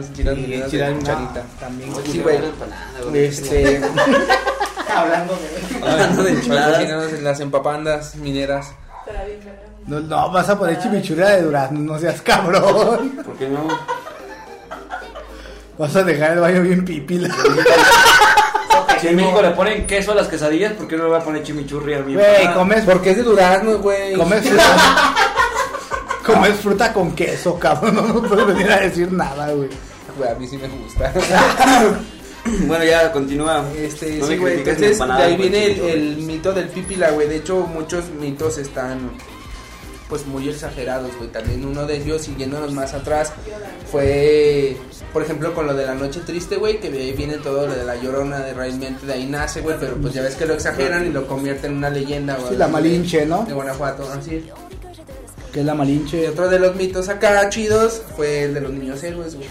enchiladas 0.09 0.39
Y 0.39 0.43
mineras 0.43 0.71
de 0.73 0.77
enchiladas 0.89 0.99
cucharita. 0.99 1.41
no, 1.43 1.61
también. 1.61 1.95
Oye, 1.95 2.13
Sí, 2.13 2.19
güey. 2.21 2.37
ver 2.37 2.45
empanada, 2.45 3.01
güey. 3.09 3.25
Este, 3.25 3.77
Hablando 4.97 5.35
de. 5.37 5.87
Hablando 5.91 6.23
de 6.23 6.31
enchiladas. 6.31 6.71
patrocinan 6.79 7.25
las 7.25 7.41
empapandas 7.41 8.15
mineras. 8.17 8.73
No, 9.87 10.01
no, 10.01 10.31
vas 10.31 10.49
a 10.49 10.59
poner 10.59 10.79
chimichurria 10.79 11.29
de 11.31 11.43
durazno, 11.43 11.81
no 11.81 11.99
seas 11.99 12.21
cabrón. 12.23 13.11
¿Por 13.25 13.37
qué 13.37 13.49
no? 13.49 13.67
Vas 15.79 15.97
a 15.97 16.03
dejar 16.03 16.33
el 16.33 16.41
baño 16.41 16.63
bien 16.63 16.85
pipila. 16.85 17.35
Si 19.03 19.09
en 19.09 19.17
México 19.17 19.43
le 19.43 19.51
ponen 19.51 19.87
queso 19.87 20.13
a 20.13 20.15
las 20.15 20.29
quesadillas, 20.29 20.75
¿por 20.75 20.87
qué 20.87 20.97
no 20.97 21.03
le 21.03 21.11
voy 21.11 21.19
a 21.21 21.25
poner 21.25 21.43
chimichurri 21.43 21.95
al 21.95 22.05
mío? 22.05 22.21
Güey, 22.21 22.55
comes, 22.55 22.85
Porque 22.85 23.11
es 23.11 23.17
de 23.17 23.25
durazno, 23.25 23.79
güey. 23.79 24.15
comes 24.15 24.41
fruta. 24.49 25.15
comes 26.25 26.57
fruta 26.61 26.93
con 26.93 27.13
queso, 27.13 27.59
cabrón. 27.59 27.97
No 27.97 28.03
nos 28.03 28.29
puedes 28.29 28.47
venir 28.47 28.71
a 28.71 28.81
decir 28.81 29.11
nada, 29.13 29.53
güey. 29.53 29.69
Güey, 30.17 30.31
a 30.31 30.35
mí 30.37 30.47
sí 30.47 30.57
me 30.57 30.69
gusta. 30.69 31.13
Bueno, 32.67 32.85
ya, 32.85 33.13
continúa. 33.13 33.65
Este, 33.77 34.19
No 34.19 34.27
sí, 34.27 34.33
me 34.33 34.39
güey, 34.39 34.59
entonces 34.59 34.99
de 34.99 35.13
ahí 35.13 35.37
viene 35.37 35.93
el, 35.93 36.17
mito 36.17 36.53
del 36.53 36.67
pipila, 36.69 37.13
güey. 37.13 37.29
De 37.29 37.37
hecho, 37.37 37.69
muchos 37.73 38.11
mitos 38.11 38.59
están 38.59 39.13
pues 40.13 40.27
muy 40.27 40.47
exagerados, 40.47 41.11
güey. 41.17 41.31
También 41.31 41.65
uno 41.65 41.87
de 41.87 41.97
ellos, 41.97 42.21
siguiéndonos 42.21 42.71
más 42.75 42.93
atrás, 42.93 43.33
fue, 43.91 44.77
por 45.11 45.23
ejemplo, 45.23 45.55
con 45.55 45.67
lo 45.67 45.73
de 45.73 45.87
la 45.87 45.95
noche 45.95 46.21
triste, 46.21 46.57
güey, 46.57 46.81
que 46.81 46.89
ahí 46.89 47.15
viene 47.15 47.39
todo 47.39 47.67
lo 47.67 47.75
de 47.75 47.83
la 47.83 47.97
llorona, 47.97 48.41
de 48.41 48.53
realmente 48.53 49.07
de 49.07 49.15
ahí 49.15 49.25
nace, 49.25 49.63
güey, 49.63 49.77
pero 49.81 49.97
pues 49.97 50.13
ya 50.13 50.21
ves 50.21 50.35
que 50.35 50.45
lo 50.45 50.53
exageran 50.53 51.07
y 51.07 51.09
lo 51.09 51.27
convierten 51.27 51.71
en 51.71 51.79
una 51.79 51.89
leyenda, 51.89 52.37
güey. 52.37 52.51
Sí, 52.51 52.57
la 52.57 52.69
Malinche, 52.69 53.25
¿no? 53.25 53.47
De 53.47 53.55
Guanajuato, 53.55 54.07
así 54.13 54.35
es. 54.37 54.45
Que 55.51 55.61
es 55.61 55.65
la 55.65 55.73
Y 55.73 55.79
Malinche. 55.79 56.29
otro 56.29 56.51
de 56.51 56.59
los 56.59 56.77
mitos 56.77 57.09
acá 57.09 57.49
chidos 57.49 58.03
fue 58.15 58.43
el 58.43 58.53
de 58.53 58.61
los 58.61 58.71
niños 58.71 59.03
héroes, 59.03 59.35
güey. 59.35 59.49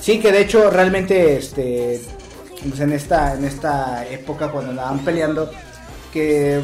Sí, 0.00 0.20
que 0.20 0.32
de 0.32 0.42
hecho 0.42 0.68
realmente 0.68 1.38
este 1.38 1.98
pues 2.68 2.78
en 2.78 2.92
esta 2.92 3.32
en 3.36 3.46
esta 3.46 4.06
época 4.06 4.50
cuando 4.52 4.72
andaban 4.72 4.98
peleando 4.98 5.50
que 6.12 6.60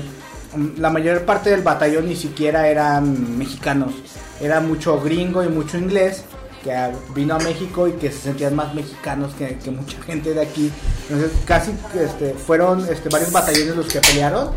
la 0.77 0.91
mayor 0.91 1.25
parte 1.25 1.51
del 1.51 1.63
batallón 1.63 2.09
ni 2.09 2.17
siquiera 2.17 2.69
eran 2.69 3.39
mexicanos, 3.39 3.93
era 4.41 4.61
mucho 4.61 5.01
gringo 5.01 5.43
y 5.43 5.49
mucho 5.49 5.79
inglés 5.79 6.25
que 6.63 6.75
vino 7.15 7.35
a 7.35 7.39
México 7.39 7.87
y 7.87 7.93
que 7.93 8.11
se 8.11 8.19
sentían 8.19 8.57
más 8.57 8.75
mexicanos 8.75 9.35
que, 9.35 9.59
que 9.59 9.71
mucha 9.71 10.01
gente 10.03 10.35
de 10.35 10.43
aquí. 10.43 10.73
Entonces 11.09 11.33
casi 11.45 11.73
este, 11.99 12.35
fueron 12.35 12.87
este, 12.89 13.09
varios 13.09 13.33
batallones 13.33 13.77
los 13.77 13.87
que 13.87 14.01
pelearon. 14.01 14.51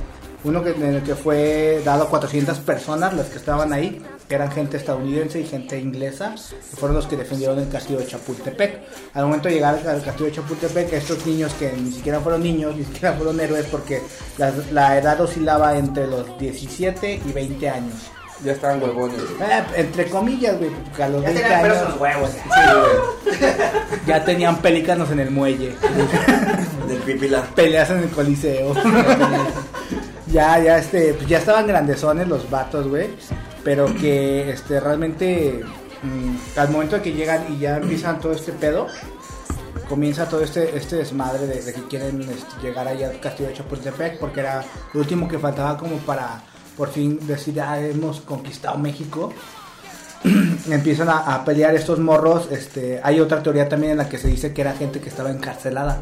Uno 0.44 0.64
que, 0.64 0.72
en 0.72 0.84
el 0.84 1.04
que 1.04 1.14
fue 1.14 1.84
dado 1.86 2.04
a 2.06 2.10
400 2.10 2.58
personas, 2.60 3.14
las 3.14 3.28
que 3.28 3.38
estaban 3.38 3.74
ahí, 3.74 4.02
que 4.32 4.36
eran 4.36 4.50
gente 4.50 4.78
estadounidense 4.78 5.42
y 5.42 5.46
gente 5.46 5.78
inglesa, 5.78 6.34
que 6.36 6.78
fueron 6.78 6.96
los 6.96 7.06
que 7.06 7.18
defendieron 7.18 7.60
el 7.60 7.68
castillo 7.68 8.00
de 8.00 8.08
Chapultepec. 8.08 8.80
Al 9.14 9.26
momento 9.26 9.50
de 9.50 9.56
llegar 9.56 9.86
al 9.86 10.02
castillo 10.02 10.28
de 10.28 10.32
Chapultepec, 10.32 10.94
estos 10.94 11.26
niños 11.26 11.54
que 11.56 11.74
ni 11.74 11.92
siquiera 11.92 12.22
fueron 12.22 12.42
niños, 12.42 12.74
ni 12.78 12.86
siquiera 12.86 13.12
fueron 13.12 13.38
héroes, 13.42 13.66
porque 13.66 14.02
la, 14.38 14.54
la 14.72 14.98
edad 14.98 15.20
oscilaba 15.20 15.78
entre 15.78 16.08
los 16.08 16.40
17 16.40 17.22
y 17.28 17.32
20 17.34 17.70
años. 17.70 17.94
Ya 18.46 18.54
estaban 18.54 18.82
huevones. 18.82 19.20
Eh, 19.20 19.64
entre 19.76 20.06
comillas, 20.10 20.58
güey, 20.58 20.70
porque 20.70 21.04
a 21.04 21.10
los 21.10 21.22
Ya 21.24 21.28
20 21.32 21.44
tenían 21.44 21.66
años 21.66 21.90
los 21.90 22.00
huevos. 22.00 22.30
ya 24.08 24.24
tenían 24.24 24.58
pelícanos 24.62 25.12
en 25.12 25.20
el 25.20 25.30
muelle. 25.32 25.76
Del 26.88 26.98
pipila. 27.00 27.44
peleas 27.54 27.90
en 27.90 27.98
el 28.00 28.10
coliseo. 28.12 28.74
ya, 30.32 30.58
ya, 30.58 30.78
este, 30.78 31.16
pues 31.16 31.28
ya 31.28 31.40
estaban 31.40 31.68
grandezones 31.68 32.30
los 32.30 32.50
vatos, 32.50 32.88
güey. 32.88 33.10
Pero 33.64 33.86
que, 33.96 34.52
este, 34.52 34.80
realmente, 34.80 35.62
mm, 36.04 36.60
al 36.60 36.70
momento 36.70 36.96
de 36.96 37.02
que 37.02 37.14
llegan 37.14 37.46
y 37.54 37.60
ya 37.60 37.78
empiezan 37.78 38.20
todo 38.20 38.32
este 38.32 38.52
pedo, 38.54 38.88
comienza 39.88 40.28
todo 40.28 40.42
este, 40.42 40.78
este 40.78 40.96
desmadre 40.96 41.48
de, 41.48 41.74
que 41.74 41.84
quieren 41.84 42.22
este, 42.22 42.62
llegar 42.62 42.88
allá 42.88 43.10
al 43.10 43.20
castillo 43.20 43.50
de 43.50 43.56
Chapultepec, 43.56 44.20
porque 44.20 44.40
era 44.40 44.64
lo 44.94 45.00
último 45.02 45.28
que 45.28 45.38
faltaba 45.38 45.78
como 45.78 45.98
para, 45.98 46.42
por 46.78 46.90
fin, 46.90 47.20
decir, 47.28 47.60
ah, 47.60 47.80
hemos 47.80 48.22
conquistado 48.22 48.78
México. 48.78 49.34
empiezan 50.70 51.10
a, 51.10 51.44
pelear 51.44 51.76
estos 51.76 52.00
morros. 52.00 52.48
Este, 52.52 53.02
hay 53.04 53.20
otra 53.20 53.44
teoría 53.44 53.68
también 53.68 53.94
en 53.94 53.98
la 53.98 54.10
que 54.10 54.18
se 54.18 54.28
dice 54.28 54.54
que 54.54 54.62
era 54.62 54.74
gente 54.74 55.00
que 55.00 55.10
estaba 55.10 55.30
encarcelada. 55.30 56.02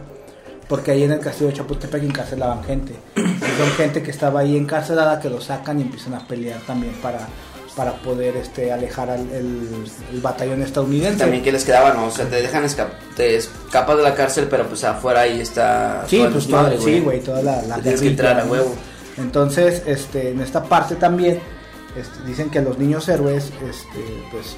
Porque 0.68 0.92
ahí 0.92 1.04
en 1.04 1.14
el 1.14 1.20
castillo 1.20 1.50
de 1.50 1.56
Chapultepec 1.56 2.04
encarcelaban 2.04 2.64
gente. 2.64 2.94
Son 3.16 3.72
gente 3.76 4.04
que 4.04 4.12
estaba 4.12 4.42
ahí 4.42 4.56
encarcelada 4.56 5.20
que 5.20 5.30
lo 5.30 5.42
sacan 5.42 5.80
y 5.80 5.82
empiezan 5.82 6.14
a 6.14 6.28
pelear 6.28 6.60
también 6.62 6.94
para, 7.02 7.28
para 7.76 7.94
poder 8.02 8.36
este, 8.38 8.72
alejar 8.72 9.10
al 9.10 9.22
el, 9.32 9.70
el 10.12 10.22
batallón 10.22 10.62
estadounidense. 10.62 11.20
También 11.20 11.44
que 11.44 11.52
les 11.52 11.64
quedaba, 11.64 11.94
¿no? 11.94 12.08
O 12.08 12.12
sea, 12.12 12.26
te 12.26 12.38
dejan 12.42 12.64
escapar, 12.66 12.98
te 13.16 13.36
escapas 13.36 13.98
de 13.98 14.04
la 14.04 14.16
cárcel, 14.16 14.48
pero 14.50 14.68
pues 14.68 14.84
afuera 14.84 15.22
ahí 15.22 15.40
está... 15.40 16.04
Sí, 16.08 16.26
pues 16.32 16.48
toda- 16.48 16.72
sí, 16.80 17.00
güey, 17.00 17.20
toda 17.22 17.42
la, 17.42 17.62
la 17.64 17.78
tienes 17.80 18.02
que 18.02 18.08
entrar 18.10 18.40
a 18.40 18.46
huevo. 18.46 18.74
Entonces, 19.18 19.84
este, 19.86 20.32
en 20.32 20.42
esta 20.42 20.64
parte 20.64 20.96
también 20.96 21.40
este, 21.96 22.24
dicen 22.26 22.50
que 22.50 22.62
los 22.62 22.78
niños 22.78 23.08
héroes, 23.10 23.46
este, 23.46 24.24
pues, 24.32 24.56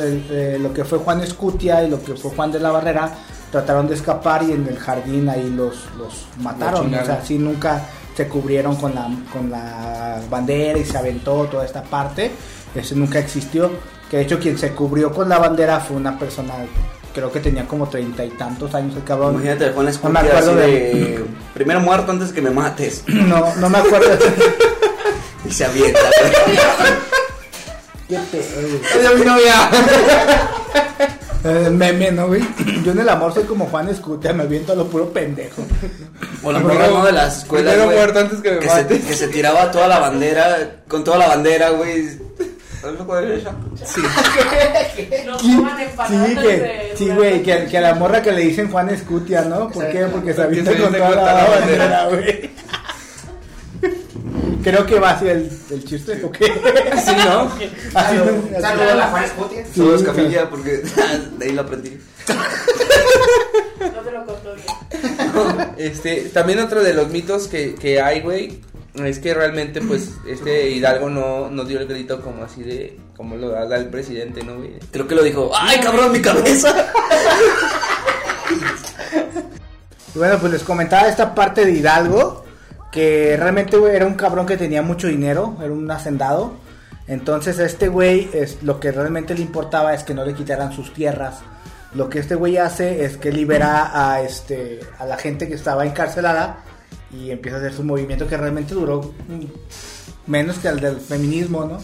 el- 0.00 0.26
eh, 0.30 0.58
lo 0.60 0.72
que 0.72 0.84
fue 0.84 0.98
Juan 0.98 1.20
Escutia 1.20 1.82
y 1.84 1.90
lo 1.90 2.02
que 2.02 2.14
fue 2.14 2.30
Juan 2.30 2.50
de 2.52 2.60
la 2.60 2.70
Barrera 2.70 3.10
trataron 3.50 3.86
de 3.88 3.94
escapar 3.94 4.42
y 4.42 4.52
en 4.52 4.66
el 4.66 4.78
jardín 4.78 5.28
ahí 5.28 5.48
los, 5.50 5.74
los 5.98 6.26
mataron. 6.38 6.92
o 6.94 7.04
sea, 7.04 7.22
sí 7.24 7.38
nunca 7.38 7.82
se 8.16 8.28
cubrieron 8.28 8.76
con 8.76 8.94
la, 8.94 9.08
con 9.32 9.50
la 9.50 10.20
bandera 10.30 10.78
y 10.78 10.84
se 10.84 10.96
aventó 10.98 11.44
toda 11.50 11.64
esta 11.64 11.82
parte. 11.82 12.30
Eso 12.74 12.94
nunca 12.96 13.18
existió. 13.18 13.70
Que 14.10 14.18
de 14.18 14.22
hecho 14.24 14.38
quien 14.38 14.58
se 14.58 14.72
cubrió 14.72 15.12
con 15.12 15.28
la 15.28 15.38
bandera 15.38 15.80
fue 15.80 15.96
una 15.96 16.18
persona, 16.18 16.52
creo 17.14 17.32
que 17.32 17.40
tenía 17.40 17.66
como 17.66 17.88
treinta 17.88 18.24
y 18.24 18.30
tantos 18.30 18.74
años 18.74 18.94
el 18.96 19.04
cabrón. 19.04 19.34
Imagínate, 19.34 19.70
Juan 19.72 19.86
No 20.02 20.10
me 20.10 20.20
acuerdo 20.20 20.54
de... 20.56 20.66
de- 20.66 21.24
Primero 21.54 21.80
muerto 21.80 22.12
antes 22.12 22.32
que 22.32 22.42
me 22.42 22.50
mates. 22.50 23.04
No, 23.08 23.54
no 23.56 23.68
me 23.70 23.78
acuerdo. 23.78 24.10
Y 25.46 25.50
se 25.52 25.64
avienta. 25.66 26.00
Qué 28.08 28.18
pedo, 28.30 28.44
güey. 28.60 28.80
¡Ay, 28.98 29.06
a 29.06 29.10
mi 29.12 29.24
novia! 29.24 29.70
El 31.44 31.72
meme, 31.72 32.10
¿no, 32.10 32.28
güey? 32.28 32.42
Yo 32.84 32.92
en 32.92 33.00
el 33.00 33.08
amor 33.08 33.34
soy 33.34 33.44
como 33.44 33.66
Juan 33.66 33.88
Escutia, 33.90 34.32
me 34.32 34.44
aviento 34.44 34.72
a 34.72 34.76
lo 34.76 34.86
puro 34.86 35.10
pendejo. 35.12 35.62
O 36.42 36.50
la 36.50 36.58
morra, 36.58 36.88
¿no? 36.88 37.04
de 37.04 37.12
las 37.12 37.38
escuelas, 37.38 37.74
primero 37.74 37.84
güey, 37.90 37.98
muerto 37.98 38.20
antes 38.20 38.40
que 38.40 38.50
me 38.52 38.58
que 38.60 38.68
se, 38.68 38.74
mates. 38.82 39.04
que 39.04 39.14
se 39.14 39.28
tiraba 39.28 39.70
toda 39.70 39.86
la 39.86 39.98
bandera, 39.98 40.76
con 40.88 41.04
toda 41.04 41.18
la 41.18 41.28
bandera, 41.28 41.70
güey. 41.70 42.06
¿Estás 42.74 42.98
loco 42.98 43.16
de 43.16 43.36
eso? 43.36 43.50
Sí. 43.84 44.00
Los 45.26 45.40
Sí, 45.40 45.56
toman 45.56 45.78
sí, 46.08 46.34
que, 46.36 46.92
sí, 46.96 47.08
güey, 47.10 47.42
que, 47.42 47.66
que 47.66 47.78
a 47.78 47.80
la 47.80 47.94
morra 47.94 48.22
que 48.22 48.32
le 48.32 48.42
dicen 48.42 48.70
Juan 48.70 48.88
Escutia, 48.90 49.42
¿no? 49.42 49.68
¿Por 49.68 49.90
qué? 49.90 50.04
Porque 50.06 50.32
se 50.32 50.42
avienta 50.42 50.74
con 50.76 50.92
toda 50.92 51.10
la 51.10 51.48
bandera, 51.48 52.08
güey. 52.08 52.50
Creo 54.64 54.86
que 54.86 54.98
va 54.98 55.10
a 55.10 55.18
ser 55.20 55.28
el, 55.36 55.50
el 55.70 55.84
chiste, 55.84 56.24
¿o 56.24 56.32
qué? 56.32 56.46
Sí, 57.04 57.12
¿no? 57.24 57.50
Así 57.94 58.16
no- 58.16 58.60
Saludos 58.60 58.64
a 58.64 58.74
no- 58.74 58.94
la 58.94 59.24
es 59.24 59.78
o 59.78 59.98
sea, 59.98 60.12
camilla 60.12 60.48
porque 60.50 60.82
de 61.38 61.44
ahí 61.46 61.52
lo 61.52 61.60
aprendí. 61.62 61.98
No 63.80 64.00
te 64.02 64.10
lo 64.10 64.24
contó 64.24 64.54
bien. 64.54 65.68
Este, 65.76 66.22
también 66.32 66.58
otro 66.60 66.82
de 66.82 66.94
los 66.94 67.08
mitos 67.10 67.46
que, 67.48 67.74
que 67.74 68.00
hay, 68.00 68.20
güey, 68.22 68.60
es 68.94 69.18
que 69.18 69.34
realmente, 69.34 69.80
pues, 69.82 70.10
este 70.26 70.70
Hidalgo 70.70 71.10
no, 71.10 71.50
no 71.50 71.64
dio 71.64 71.80
el 71.80 71.86
grito 71.88 72.22
como 72.22 72.44
así 72.44 72.62
de, 72.62 72.98
como 73.16 73.36
lo 73.36 73.50
da 73.50 73.76
el 73.76 73.88
presidente, 73.88 74.42
¿no, 74.44 74.56
güey? 74.56 74.78
Creo 74.92 75.06
que 75.08 75.14
lo 75.16 75.22
dijo. 75.22 75.50
¡Ay, 75.54 75.80
cabrón, 75.80 76.12
mi 76.12 76.22
cabeza! 76.22 76.92
Y 80.14 80.18
bueno, 80.18 80.38
pues 80.38 80.52
les 80.52 80.62
comentaba 80.62 81.08
esta 81.08 81.34
parte 81.34 81.64
de 81.64 81.72
Hidalgo, 81.72 82.43
que 82.94 83.36
realmente, 83.36 83.76
güey, 83.76 83.96
era 83.96 84.06
un 84.06 84.14
cabrón 84.14 84.46
que 84.46 84.56
tenía 84.56 84.80
mucho 84.80 85.08
dinero, 85.08 85.56
era 85.60 85.72
un 85.72 85.90
hacendado. 85.90 86.52
Entonces 87.08 87.58
a 87.58 87.64
este 87.64 87.88
güey, 87.88 88.30
es, 88.32 88.62
lo 88.62 88.78
que 88.78 88.92
realmente 88.92 89.34
le 89.34 89.40
importaba 89.40 89.94
es 89.94 90.04
que 90.04 90.14
no 90.14 90.24
le 90.24 90.32
quitaran 90.32 90.72
sus 90.72 90.94
tierras. 90.94 91.40
Lo 91.92 92.08
que 92.08 92.20
este 92.20 92.36
güey 92.36 92.56
hace 92.56 93.04
es 93.04 93.16
que 93.16 93.32
libera 93.32 93.90
a, 93.92 94.20
este, 94.20 94.78
a 95.00 95.06
la 95.06 95.16
gente 95.16 95.48
que 95.48 95.54
estaba 95.54 95.84
encarcelada 95.84 96.58
y 97.10 97.32
empieza 97.32 97.56
a 97.56 97.60
hacer 97.60 97.72
su 97.72 97.82
movimiento 97.82 98.28
que 98.28 98.36
realmente 98.36 98.74
duró 98.74 99.12
mm, 99.26 100.30
menos 100.30 100.58
que 100.58 100.68
el 100.68 100.78
del 100.78 101.00
feminismo, 101.00 101.64
¿no? 101.64 101.78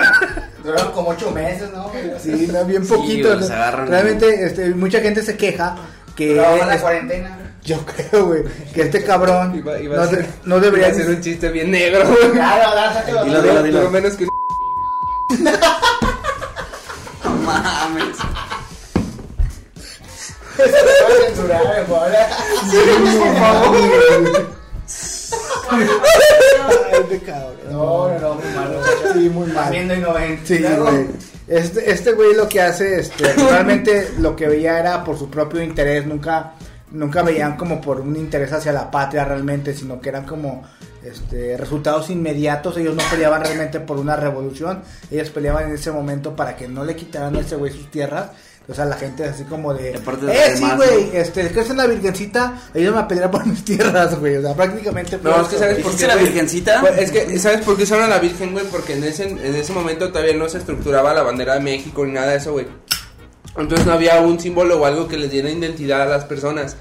Duraron 0.62 0.92
como 0.92 1.08
ocho 1.08 1.30
meses, 1.30 1.70
¿no? 1.72 1.90
Sí, 2.20 2.46
bien 2.66 2.84
Sí, 2.84 2.92
poquito. 2.92 3.38
güey, 3.38 3.48
¿no? 3.48 3.86
Realmente 3.86 4.44
este, 4.44 4.74
mucha 4.74 5.00
gente 5.00 5.22
se 5.22 5.34
queja 5.34 5.76
que... 6.14 6.34
La 6.34 6.78
cuarentena. 6.78 7.41
Yo 7.64 7.78
creo, 7.84 8.26
güey, 8.26 8.42
que 8.74 8.82
este 8.82 9.04
cabrón 9.04 9.54
Iba, 9.58 9.78
iba 9.78 9.96
no, 9.96 10.06
ser, 10.06 10.26
no 10.44 10.60
debería 10.60 10.92
ser 10.94 11.08
un 11.08 11.20
chiste 11.20 11.48
bien 11.50 11.70
negro, 11.70 12.06
güey. 12.08 12.32
Claro, 12.32 12.92
sáquelo. 12.94 13.24
Dilo, 13.24 13.42
dilo. 13.42 13.62
duró 13.62 13.90
menos 13.90 14.14
que 14.14 14.24
un 14.24 14.30
No 17.24 17.30
mames. 17.44 18.16
Se 20.56 20.66
lo 20.66 20.72
voy 20.72 21.16
a 21.22 21.26
censurar, 21.26 21.62
eh, 21.78 21.84
por 21.88 22.00
favor. 23.38 23.72
No, 27.70 28.08
no, 28.08 28.18
no, 28.18 28.34
muy 28.34 28.52
malo. 28.54 28.80
Sí, 29.14 29.28
muy 29.30 29.48
Estás 29.48 29.64
mal. 29.64 29.72
viendo 29.72 29.94
y 29.94 29.98
no 29.98 30.12
ven. 30.12 30.40
Sí, 30.44 30.58
güey. 30.58 31.06
Este, 31.48 31.90
este 31.90 32.12
güey 32.12 32.34
lo 32.34 32.48
que 32.48 32.60
hace, 32.60 33.00
este, 33.00 33.32
realmente 33.50 34.10
lo 34.18 34.36
que 34.36 34.46
veía 34.46 34.78
era 34.78 35.02
por 35.04 35.18
su 35.18 35.28
propio 35.28 35.62
interés, 35.62 36.06
nunca, 36.06 36.52
nunca 36.92 37.22
veían 37.22 37.56
como 37.56 37.80
por 37.80 38.00
un 38.00 38.16
interés 38.16 38.52
hacia 38.52 38.72
la 38.72 38.90
patria 38.90 39.24
realmente, 39.24 39.74
sino 39.74 40.00
que 40.00 40.10
eran 40.10 40.24
como 40.24 40.62
este, 41.02 41.56
resultados 41.56 42.10
inmediatos, 42.10 42.76
ellos 42.76 42.94
no 42.94 43.02
peleaban 43.10 43.42
realmente 43.42 43.80
por 43.80 43.98
una 43.98 44.16
revolución, 44.16 44.82
ellos 45.10 45.30
peleaban 45.30 45.68
en 45.68 45.74
ese 45.74 45.90
momento 45.90 46.36
para 46.36 46.56
que 46.56 46.68
no 46.68 46.84
le 46.84 46.94
quitaran 46.94 47.36
a 47.36 47.40
ese 47.40 47.56
güey 47.56 47.72
sus 47.72 47.90
tierras. 47.90 48.30
O 48.68 48.74
sea, 48.74 48.84
la 48.84 48.94
gente 48.94 49.24
así 49.24 49.42
como 49.42 49.74
de... 49.74 49.90
De 49.90 50.32
eh, 50.32 50.56
sí, 50.56 50.64
güey, 50.76 51.06
¿no? 51.06 51.12
este, 51.14 51.50
¿crees 51.50 51.70
en 51.70 51.78
la 51.78 51.86
virgencita? 51.88 52.60
Ayúdame 52.72 53.00
a 53.00 53.08
pelear 53.08 53.28
por 53.28 53.44
mis 53.48 53.64
tierras, 53.64 54.16
güey. 54.20 54.36
O 54.36 54.42
sea, 54.42 54.54
prácticamente... 54.54 55.18
No, 55.20 55.42
es 55.42 55.48
que 55.48 55.58
sabes 55.58 55.78
por 55.78 55.92
¿Dijiste 55.92 56.06
qué, 56.06 56.06
la 56.06 56.16
virgencita? 56.16 56.80
Pues, 56.80 56.98
es 56.98 57.10
que, 57.10 57.38
¿sabes 57.40 57.62
por 57.62 57.76
qué 57.76 57.82
usaron 57.82 58.04
a 58.04 58.08
la 58.08 58.20
Virgen, 58.20 58.52
güey? 58.52 58.64
Porque 58.66 58.94
en 58.94 59.02
ese, 59.02 59.24
en 59.24 59.54
ese 59.56 59.72
momento 59.72 60.10
todavía 60.10 60.34
no 60.34 60.48
se 60.48 60.58
estructuraba 60.58 61.12
la 61.12 61.24
bandera 61.24 61.54
de 61.54 61.60
México 61.60 62.06
ni 62.06 62.12
nada 62.12 62.28
de 62.28 62.36
eso, 62.36 62.52
güey. 62.52 62.66
Entonces 63.56 63.86
no 63.86 63.92
había 63.92 64.20
un 64.20 64.40
símbolo 64.40 64.80
o 64.80 64.86
algo 64.86 65.08
que 65.08 65.16
les 65.18 65.30
diera 65.30 65.50
identidad 65.50 66.02
a 66.02 66.06
las 66.06 66.24
personas. 66.24 66.76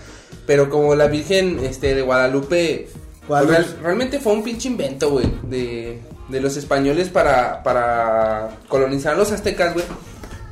Pero 0.46 0.70
como 0.70 0.96
la 0.96 1.08
Virgen 1.08 1.60
este, 1.64 1.94
de 1.94 2.02
Guadalupe, 2.02 2.88
pues, 2.92 3.28
Guadalupe. 3.28 3.54
real- 3.58 3.78
realmente 3.84 4.20
fue 4.20 4.34
un 4.34 4.44
pinche 4.44 4.68
invento, 4.70 5.12
güey, 5.12 5.32
de, 5.44 6.00
de 6.30 6.42
los 6.42 6.56
españoles 6.58 7.10
para, 7.10 7.62
para 7.64 8.58
colonizar 8.68 9.14
a 9.14 9.18
los 9.18 9.32
aztecas, 9.32 9.74
güey. 9.74 9.86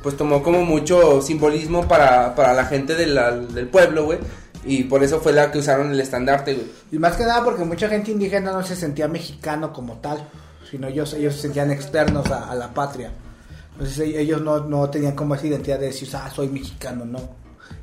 Pues 0.02 0.16
tomó 0.16 0.42
como 0.42 0.64
mucho 0.64 1.20
simbolismo 1.20 1.86
para, 1.88 2.34
para 2.34 2.54
la 2.54 2.64
gente 2.66 2.94
de 2.94 3.06
la- 3.06 3.32
del 3.36 3.68
pueblo, 3.68 4.04
güey. 4.04 4.18
Y 4.64 4.84
por 4.84 5.02
eso 5.02 5.20
fue 5.20 5.32
la 5.32 5.50
que 5.50 5.58
usaron 5.58 5.90
el 5.90 6.00
estandarte, 6.00 6.52
güey. 6.54 6.66
Y 6.92 6.98
más 6.98 7.16
que 7.16 7.24
nada 7.24 7.42
porque 7.42 7.64
mucha 7.64 7.88
gente 7.88 8.10
indígena 8.10 8.52
no 8.52 8.62
se 8.62 8.76
sentía 8.76 9.08
mexicano 9.08 9.72
como 9.72 9.94
tal, 10.00 10.28
sino 10.70 10.86
ellos, 10.86 11.14
ellos 11.14 11.34
se 11.34 11.40
sentían 11.42 11.70
externos 11.70 12.30
a, 12.30 12.50
a 12.50 12.54
la 12.54 12.72
patria. 12.74 13.10
Entonces 13.80 13.98
e- 14.00 14.20
ellos 14.20 14.42
no, 14.42 14.60
no 14.60 14.90
tenían 14.90 15.14
como 15.14 15.34
esa 15.34 15.46
identidad 15.46 15.78
de 15.78 15.86
decir, 15.86 16.08
ah, 16.14 16.30
soy 16.34 16.48
mexicano, 16.48 17.04
no. 17.06 17.18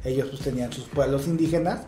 Ellos 0.06 0.28
pues 0.30 0.42
tenían 0.44 0.72
sus 0.72 0.84
pueblos 0.86 1.26
indígenas 1.28 1.80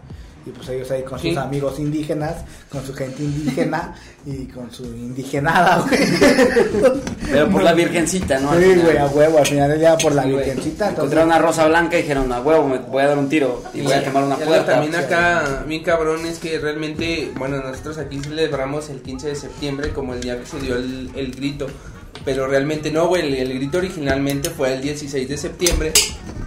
y 0.45 0.50
pues 0.52 0.67
ellos 0.69 0.89
ahí 0.89 1.04
con 1.04 1.19
Sí. 1.19 1.30
sus 1.30 1.38
amigos 1.38 1.78
indígenas, 1.80 2.38
con 2.72 2.84
su 2.84 2.93
gente 2.93 3.22
indígena 3.24 3.93
y 4.26 4.45
con 4.48 4.72
su 4.72 4.84
indigenada, 4.86 5.86
güey. 5.88 6.00
Pero 7.30 7.50
por 7.50 7.62
la 7.62 7.74
virgencita, 7.74 8.39
¿no? 8.39 8.54
Sí, 8.58 8.76
güey, 8.82 8.98
a 8.98 9.06
huevo, 9.08 9.38
al 9.38 9.45
final 9.45 9.69
del 9.69 9.80
día 9.80 9.98
por 9.98 10.13
la 10.15 10.24
Sí, 10.24 10.30
virgencita. 10.30 10.89
entonces- 10.89 10.93
Encontraron 10.98 11.28
una 11.30 11.39
rosa 11.39 11.67
blanca 11.67 11.98
y 12.00 12.02
dijeron, 12.02 12.32
a 12.32 12.41
huevo, 12.41 12.67
me 12.67 12.80
voy 12.80 13.04
a 13.04 13.08
dar 13.10 13.17
un 13.17 13.30
tiro 13.30 13.62
y 13.74 13.82
voy 13.82 13.93
a 13.93 14.04
quemar 14.04 14.24
una 14.24 14.36
Y 14.41 14.45
puerta. 14.45 14.72
También 14.74 14.95
acá, 14.95 15.63
mi 15.67 15.84
cabrón, 15.84 16.26
es 16.26 16.39
que 16.39 16.58
realmente, 16.58 17.32
bueno, 17.38 17.58
nosotros 17.62 17.98
aquí 18.00 18.19
celebramos 18.19 18.89
el 18.89 19.02
15 19.02 19.28
de 19.28 19.36
septiembre 19.36 19.89
como 19.91 20.13
el 20.15 20.22
día 20.22 20.39
que 20.39 20.45
se 20.45 20.60
dio 20.60 20.76
el, 20.78 21.12
el 21.15 21.32
grito. 21.36 21.67
Pero 22.26 22.48
realmente 22.48 22.92
no, 22.92 23.08
güey, 23.08 23.22
el, 23.28 23.34
el 23.36 23.54
grito 23.56 23.78
originalmente 23.80 24.50
fue 24.50 24.74
el 24.74 24.82
16 24.82 25.28
de 25.30 25.38
septiembre. 25.38 25.94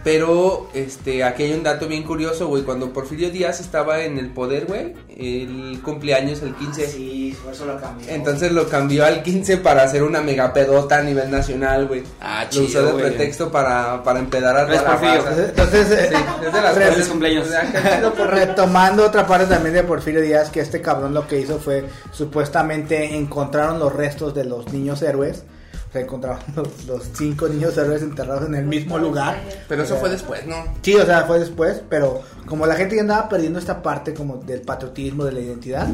Pero, 0.05 0.69
este, 0.75 1.23
aquí 1.23 1.45
hay 1.45 1.53
un 1.53 1.63
dato 1.63 1.87
bien 1.87 2.03
curioso, 2.03 2.49
güey. 2.49 2.65
Cuando 2.65 2.93
Porfirio 2.93 3.31
Díaz 3.31 3.61
estaba 3.61 4.01
en 4.03 4.19
el 4.19 4.31
poder, 4.31 4.67
güey, 4.67 4.95
el 5.17 5.81
cumpleaños 5.85 6.43
el 6.43 6.57
15. 6.57 6.89
Sí, 6.89 7.37
por 7.45 7.53
eso 7.53 7.67
lo 7.67 7.81
cambió. 7.81 8.09
Entonces 8.11 8.51
lo 8.51 8.69
cambió 8.69 9.05
al 9.05 9.23
15 9.23 9.59
para 9.59 9.85
hacer 9.85 10.03
una 10.03 10.21
megapedota 10.21 10.99
a 10.99 11.03
nivel 11.03 11.31
nacional, 11.31 11.87
güey. 11.87 12.03
Ah, 12.21 12.43
Lo 12.47 12.51
chido, 12.51 12.65
usó 12.65 12.97
de 12.97 13.03
pretexto 13.05 13.53
para, 13.53 14.03
para 14.03 14.19
empedar 14.19 14.57
a 14.57 14.65
¿Ves, 14.65 14.81
toda 14.83 14.99
la. 15.01 15.17
Entonces, 15.47 15.87
Sí, 15.87 16.15
es 16.47 16.53
de 16.53 16.61
las 16.63 16.75
cosas- 16.77 17.07
cumpleaños. 17.09 17.47
Por- 18.19 18.29
Retomando 18.31 19.07
otra 19.07 19.25
parte 19.25 19.47
también 19.47 19.75
de 19.77 19.85
Porfirio 19.85 20.21
Díaz, 20.21 20.51
que 20.51 20.59
este 20.61 20.81
cabrón 20.81 21.15
lo 21.15 21.29
que 21.29 21.39
hizo 21.39 21.61
fue 21.61 21.85
supuestamente 22.11 23.15
encontraron 23.17 23.79
los 23.79 23.93
restos 23.93 24.35
de 24.35 24.45
los 24.45 24.73
niños 24.73 25.01
héroes. 25.03 25.45
O 25.92 25.94
sea, 25.94 26.00
encontraron 26.00 26.40
los, 26.57 26.87
los 26.87 27.02
cinco 27.14 27.46
niños 27.48 27.76
héroes 27.76 28.00
enterrados 28.00 28.46
en 28.46 28.55
el 28.55 28.64
mismo 28.64 28.98
lugar. 28.98 29.38
Pero 29.68 29.83
eso 29.83 29.96
fue 29.98 30.09
después, 30.09 30.46
¿no? 30.46 30.57
Sí, 30.81 30.94
o 30.94 31.05
sea, 31.05 31.24
fue 31.26 31.38
después, 31.38 31.83
pero 31.90 32.22
como 32.46 32.64
la 32.64 32.76
gente 32.76 32.96
ya 32.96 33.02
andaba 33.02 33.28
perdiendo 33.28 33.59
esta 33.59 33.83
parte 33.83 34.14
como 34.14 34.38
del 34.38 34.62
patriotismo, 34.62 35.24
de 35.24 35.33
la 35.33 35.40
identidad, 35.40 35.87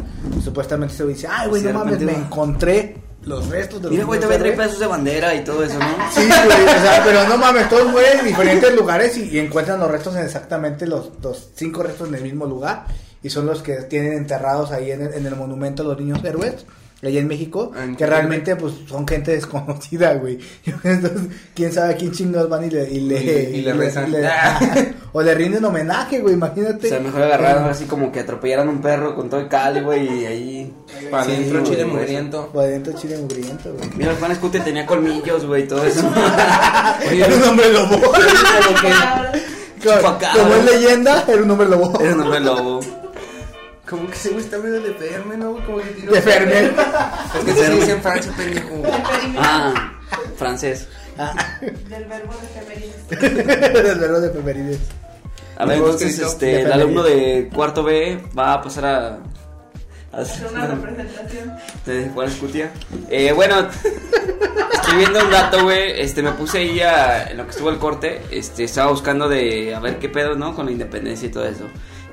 supuestamente 0.42 0.94
se 0.94 1.04
dice, 1.04 1.26
ay, 1.28 1.48
güey, 1.48 1.62
no 1.62 1.72
mames, 1.72 1.98
me 2.00 2.14
encontré 2.14 2.96
los 3.24 3.48
restos 3.48 3.78
de 3.80 3.88
los 3.88 3.90
Mira, 3.90 4.04
güey, 4.04 4.20
todavía 4.20 4.38
trae 4.38 4.52
héroes". 4.52 4.66
pedazos 4.66 4.80
de 4.80 4.86
bandera 4.86 5.34
y 5.34 5.42
todo 5.42 5.64
eso, 5.64 5.78
¿no? 5.80 5.86
Sí, 6.14 6.26
güey, 6.26 6.62
o 6.62 6.80
sea, 6.80 7.02
pero 7.04 7.28
no 7.28 7.36
mames, 7.36 7.68
todos 7.68 7.90
mueren 7.90 8.20
en 8.20 8.26
diferentes 8.26 8.72
lugares 8.76 9.18
y, 9.18 9.24
y 9.30 9.40
encuentran 9.40 9.80
los 9.80 9.90
restos 9.90 10.14
en 10.14 10.22
exactamente 10.22 10.86
los, 10.86 11.10
los 11.20 11.50
cinco 11.56 11.82
restos 11.82 12.06
en 12.08 12.14
el 12.14 12.22
mismo 12.22 12.46
lugar 12.46 12.86
y 13.20 13.30
son 13.30 13.46
los 13.46 13.62
que 13.62 13.74
tienen 13.82 14.12
enterrados 14.12 14.70
ahí 14.70 14.92
en 14.92 15.02
el, 15.02 15.14
en 15.14 15.26
el 15.26 15.34
monumento 15.34 15.82
a 15.82 15.86
los 15.86 15.98
niños 15.98 16.22
héroes. 16.24 16.64
Allá 17.00 17.20
en 17.20 17.28
México, 17.28 17.70
Ah, 17.76 17.84
en 17.84 17.94
que 17.94 18.04
realmente 18.06 18.56
pues 18.56 18.74
son 18.88 19.06
gente 19.06 19.30
desconocida, 19.30 20.14
güey. 20.14 20.38
Entonces, 20.82 21.28
quién 21.54 21.72
sabe 21.72 21.94
a 21.94 21.96
quién 21.96 22.10
chingados 22.10 22.48
van 22.50 22.64
y 22.64 22.70
le, 22.70 22.90
y 22.90 23.00
le, 23.00 23.22
Y 23.22 23.24
le- 23.24 23.50
y 23.58 23.60
le 23.62 23.72
rezan. 23.72 24.12
Ah. 24.24 24.58
o 25.12 25.22
le 25.22 25.32
rinden 25.34 25.64
homenaje, 25.64 26.18
güey, 26.18 26.34
O 26.34 26.36
imagínate. 26.36 26.88
sea, 26.88 26.98
mejor 26.98 27.22
agarraron 27.22 27.68
así 27.68 27.84
como 27.84 28.10
que 28.10 28.18
atropellaran 28.20 28.68
un 28.68 28.80
perro 28.80 29.14
con 29.14 29.30
todo 29.30 29.38
el 29.40 29.46
cali, 29.48 29.80
güey, 29.80 30.22
y 30.22 30.26
ahí... 30.26 30.74
Para 31.08 31.24
Sí, 31.24 31.32
adentro, 31.34 31.62
chile 31.62 31.76
por 31.76 31.86
eso. 31.86 31.94
mugriento. 31.98 32.48
Por 32.52 32.64
adentro 32.64 32.92
chile 32.94 33.16
mugriento, 33.18 33.72
güey. 33.72 33.90
Mira, 33.96 34.10
el 34.10 34.16
Juan 34.16 34.32
Escute 34.32 34.58
tenía 34.60 34.84
colmillos, 34.84 35.46
güey, 35.46 35.62
y 35.64 35.68
todo 35.68 35.84
eso. 35.84 36.00
Era 37.12 37.34
un 37.36 37.42
hombre 37.44 37.72
lobo. 37.72 38.00
Como 39.84 40.18
como 40.18 40.54
es 40.56 40.64
leyenda, 40.64 41.24
era 41.28 41.42
un 41.42 41.50
hombre 41.52 41.68
lobo. 41.68 42.00
Era 42.00 42.14
un 42.14 42.20
hombre 42.22 42.40
lobo. 42.40 42.80
Como 43.88 44.08
que 44.08 44.16
se 44.16 44.30
gusta 44.30 44.58
medio 44.58 44.80
de 44.80 44.92
Ferme, 44.94 45.36
¿no? 45.36 45.54
Como 45.64 45.78
que 45.78 45.90
tiene 45.90 46.10
De 46.12 46.22
Ferme. 46.22 46.70
Es 47.38 47.44
que 47.44 47.52
se 47.54 47.70
dice 47.70 47.92
en 47.92 48.02
Francia, 48.02 48.32
pendejo. 48.36 48.82
Ah, 49.38 49.92
francés. 50.36 50.88
Del 51.88 52.04
verbo 52.04 52.34
de 52.40 52.46
efemérides. 52.60 53.08
Del 53.88 53.98
verbo 53.98 54.20
de 54.20 54.28
efemérides. 54.28 54.78
A 55.56 55.64
ver, 55.64 55.78
entonces, 55.78 56.10
escrito, 56.10 56.30
este, 56.30 56.60
el 56.62 56.72
alumno 56.72 57.02
de 57.02 57.50
cuarto 57.52 57.82
B 57.82 58.22
va 58.38 58.52
a 58.54 58.62
pasar 58.62 58.84
a... 58.86 59.18
a 60.12 60.20
Hacer 60.20 60.46
una 60.52 60.66
representación. 60.68 61.52
de 61.84 62.08
Juan 62.14 62.28
Escutia. 62.28 62.70
Eh, 63.10 63.32
bueno, 63.32 63.66
estoy 64.72 64.98
viendo 64.98 65.18
un 65.24 65.30
dato, 65.32 65.64
güey. 65.64 66.00
Este, 66.00 66.22
me 66.22 66.30
puse 66.32 66.58
ahí 66.58 66.80
a- 66.80 67.24
en 67.30 67.38
lo 67.38 67.44
que 67.44 67.50
estuvo 67.50 67.70
el 67.70 67.78
corte. 67.78 68.20
Este, 68.30 68.62
estaba 68.64 68.90
buscando 68.92 69.28
de 69.28 69.74
a 69.74 69.80
ver 69.80 69.98
qué 69.98 70.08
pedo, 70.08 70.36
¿no? 70.36 70.54
Con 70.54 70.66
la 70.66 70.72
independencia 70.72 71.26
y 71.26 71.30
todo 71.32 71.44
eso. 71.46 71.64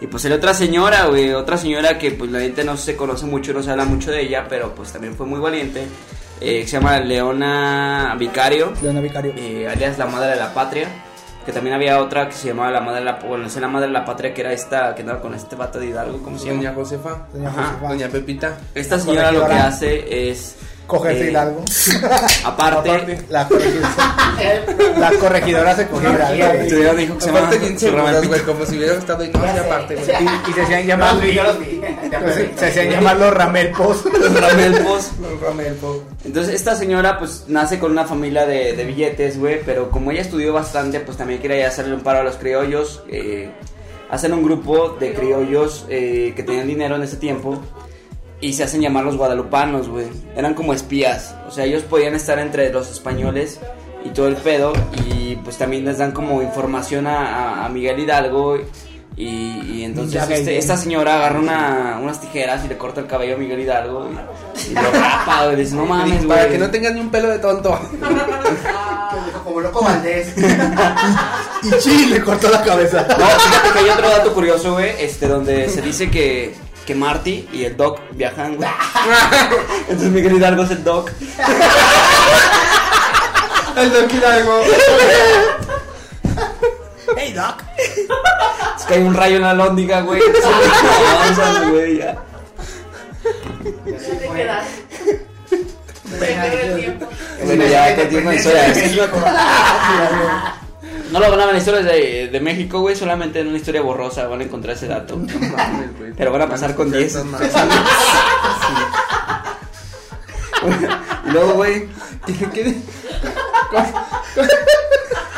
Y 0.01 0.08
pues 0.08 0.25
era 0.25 0.36
otra 0.36 0.53
señora, 0.53 1.05
güey. 1.05 1.31
Otra 1.34 1.58
señora 1.58 1.97
que, 1.97 2.12
pues 2.12 2.29
la 2.31 2.39
gente 2.41 2.63
no 2.63 2.75
se 2.77 2.95
conoce 2.95 3.25
mucho, 3.25 3.53
no 3.53 3.63
se 3.63 3.71
habla 3.71 3.86
mucho 3.86 4.12
de 4.12 4.21
ella, 4.21 4.45
pero 4.49 4.75
pues 4.75 4.91
también 4.91 5.15
fue 5.15 5.25
muy 5.25 5.39
valiente. 5.39 5.88
eh, 6.41 6.62
que 6.62 6.67
se 6.67 6.73
llama 6.73 6.99
Leona 6.99 8.15
Vicario, 8.19 8.73
Leona 8.81 8.99
Vicario. 8.99 9.34
eh, 9.38 9.67
alias 9.69 9.97
la 9.97 10.05
Madre 10.05 10.31
de 10.31 10.36
la 10.36 10.53
Patria. 10.53 10.88
Que 11.45 11.51
también 11.51 11.75
había 11.75 11.99
otra 12.01 12.27
que 12.27 12.34
se 12.34 12.47
llamaba 12.47 12.71
la 12.71 12.81
Madre 12.81 12.99
de 13.01 13.05
la 13.05 13.13
Bueno, 13.19 13.45
es 13.45 13.55
la 13.55 13.67
Madre 13.67 13.86
de 13.88 13.93
la 13.93 14.03
Patria, 14.03 14.34
que 14.34 14.41
era 14.41 14.51
esta 14.51 14.95
que 14.95 15.01
andaba 15.01 15.21
con 15.21 15.34
este 15.36 15.55
vato 15.55 15.79
de 15.79 15.86
Hidalgo, 15.88 16.17
¿cómo 16.23 16.39
se 16.39 16.49
Doña 16.49 16.62
llama? 16.71 16.75
Josefa. 16.75 17.27
Doña 17.31 17.49
Ajá, 17.49 17.63
Josefa. 17.65 17.88
Doña 17.88 18.08
Pepita. 18.10 18.58
Esta 18.73 18.99
señora 18.99 19.31
lo 19.31 19.47
que 19.47 19.53
hace 19.53 20.29
es. 20.29 20.55
Cogerse 20.87 21.27
eh, 21.27 21.31
Hidalgo. 21.31 21.63
Aparte, 22.45 23.17
La 23.29 23.47
corregidora, 23.47 23.89
la 24.97 25.11
corregidora 25.19 25.75
se 25.75 25.87
cogió 25.87 26.11
güey. 26.11 26.61
Estudió, 26.67 26.93
dijo 26.93 27.15
que 27.15 27.21
se. 27.21 27.29
Aparte 27.29 27.57
bien 27.57 27.77
güey, 28.27 28.41
como 28.41 28.65
si 28.65 28.77
hubiera 28.77 28.93
estado 28.93 29.23
sé. 29.23 29.59
aparte, 29.59 29.95
güey. 29.95 30.07
Y, 30.09 30.49
y 30.49 30.53
se 30.53 30.61
hacían 30.61 30.85
llamar, 30.87 31.15
No, 31.15 31.25
yo 31.25 31.43
los 31.43 31.59
vi. 31.59 31.81
se, 32.33 32.57
se 32.57 32.65
hacían 32.67 32.89
llamar 32.89 33.17
los 33.19 33.33
ramelpos. 33.33 34.05
Los 34.19 34.39
Ramelpos. 34.41 35.11
Los 35.21 35.41
Ramelpo. 35.41 36.03
Entonces 36.23 36.53
esta 36.55 36.75
señora 36.75 37.17
pues 37.19 37.45
nace 37.47 37.79
con 37.79 37.91
una 37.91 38.05
familia 38.05 38.45
de, 38.45 38.73
de 38.73 38.83
billetes, 38.85 39.39
güey, 39.39 39.61
pero 39.65 39.89
como 39.91 40.11
ella 40.11 40.21
estudió 40.21 40.53
bastante, 40.53 40.99
pues 40.99 41.17
también 41.17 41.41
quería 41.41 41.67
hacerle 41.67 41.93
un 41.95 42.01
paro 42.01 42.19
a 42.19 42.23
los 42.23 42.35
criollos. 42.35 43.03
eh, 43.09 43.49
hacen 44.09 44.33
un 44.33 44.43
grupo 44.43 44.89
de 44.99 45.13
criollos 45.13 45.85
eh, 45.89 46.33
que 46.35 46.43
tenían 46.43 46.67
dinero 46.67 46.95
en 46.95 47.01
ese 47.03 47.17
tiempo 47.17 47.59
y 48.45 48.53
se 48.53 48.63
hacen 48.63 48.81
llamar 48.81 49.03
los 49.05 49.17
guadalupanos, 49.17 49.88
güey. 49.89 50.08
Eran 50.36 50.53
como 50.53 50.73
espías, 50.73 51.36
o 51.47 51.51
sea, 51.51 51.65
ellos 51.65 51.84
podían 51.84 52.13
estar 52.15 52.38
entre 52.39 52.71
los 52.71 52.89
españoles 52.91 53.60
y 54.03 54.10
todo 54.10 54.27
el 54.27 54.36
pedo 54.36 54.73
y 55.10 55.36
pues 55.38 55.58
también 55.58 55.84
les 55.86 55.97
dan 55.97 56.12
como 56.12 56.41
información 56.41 57.08
a, 57.08 57.17
a- 57.62 57.65
a 57.65 57.69
Miguel 57.69 57.99
Hidalgo 57.99 58.58
y, 59.17 59.27
y 59.27 59.84
entonces 59.84 60.21
este- 60.29 60.58
esta 60.58 60.75
señora 60.77 61.15
agarra 61.15 61.39
una, 61.39 61.99
unas 62.01 62.19
tijeras 62.21 62.63
y 62.65 62.67
le 62.67 62.77
corta 62.77 62.99
el 63.01 63.08
cabello 63.08 63.36
a 63.36 63.38
Miguel 63.38 63.62
Hidalgo 63.62 64.10
y, 64.67 64.71
y 64.71 64.73
lo 64.75 64.81
rapa, 64.91 65.45
güey, 65.45 65.55
dice, 65.55 65.75
no 65.75 65.86
mames, 65.88 66.17
güey. 66.25 66.27
Para 66.38 66.49
que 66.49 66.58
no 66.58 66.69
tengas 66.69 66.93
ni 66.93 66.99
un 66.99 67.10
pelo 67.10 67.29
de 67.29 67.39
tonto. 67.39 67.79
Como 69.43 69.62
loco 69.62 69.84
Valdés. 69.84 70.34
Y 71.63 71.71
chi, 71.79 72.05
le 72.08 72.21
cortó 72.21 72.47
la 72.49 72.62
cabeza. 72.62 73.08
No, 73.17 73.25
fíjate 73.25 73.69
que 73.73 73.79
hay 73.79 73.89
otro 73.89 74.08
dato 74.08 74.34
curioso, 74.36 74.73
güey, 74.73 74.91
este, 74.99 75.27
donde 75.27 75.67
se 75.67 75.81
dice 75.81 76.12
que, 76.12 76.53
que 76.85 76.95
Marty 76.95 77.49
y 77.51 77.65
el 77.65 77.75
Doc 77.75 77.99
viajan, 78.11 78.55
güey. 78.55 78.69
Entonces 79.89 80.11
Miguel 80.11 80.37
Hidalgo 80.37 80.63
es 80.63 80.71
el 80.71 80.83
Doc. 80.83 81.11
El 83.75 83.91
Don 83.91 84.09
Hidalgo. 84.09 84.61
Hey, 87.17 87.33
Doc. 87.33 87.61
Es 88.77 88.83
que 88.85 88.93
hay 88.93 89.01
un 89.01 89.13
rayo 89.13 89.35
en 89.35 89.41
la 89.41 89.53
lóndiga, 89.53 89.99
güey. 89.99 90.21
Se 90.21 91.07
avanzan, 91.07 91.71
güey, 91.71 91.97
ya. 91.97 92.15
Bueno, 97.43 97.65
ya 97.65 97.95
continúa 97.95 98.33
la 98.33 98.73
No 101.15 101.21
lo 101.21 101.32
van 101.32 101.39
a 101.39 101.45
ver 101.45 101.56
en 101.56 101.60
historias 101.62 101.86
de, 101.86 102.28
de 102.30 102.39
México, 102.41 102.82
güey, 102.82 102.93
solamente 102.93 103.39
en 103.39 103.47
una 103.47 103.56
historia 103.58 103.82
borrosa 103.82 104.28
van 104.28 104.41
a 104.41 104.43
encontrar 104.43 104.75
ese 104.75 104.88
dato. 104.88 105.17
Pero 106.17 106.32
van 106.32 106.41
a 106.41 106.49
pasar 106.49 106.75
con 106.75 106.91
10. 106.91 107.15
Y 111.25 111.32
luego, 111.32 111.54
güey, 111.54 111.88
¿Qué- 112.25 112.49
qué- 112.54 112.75
¿Cómo, 113.71 113.93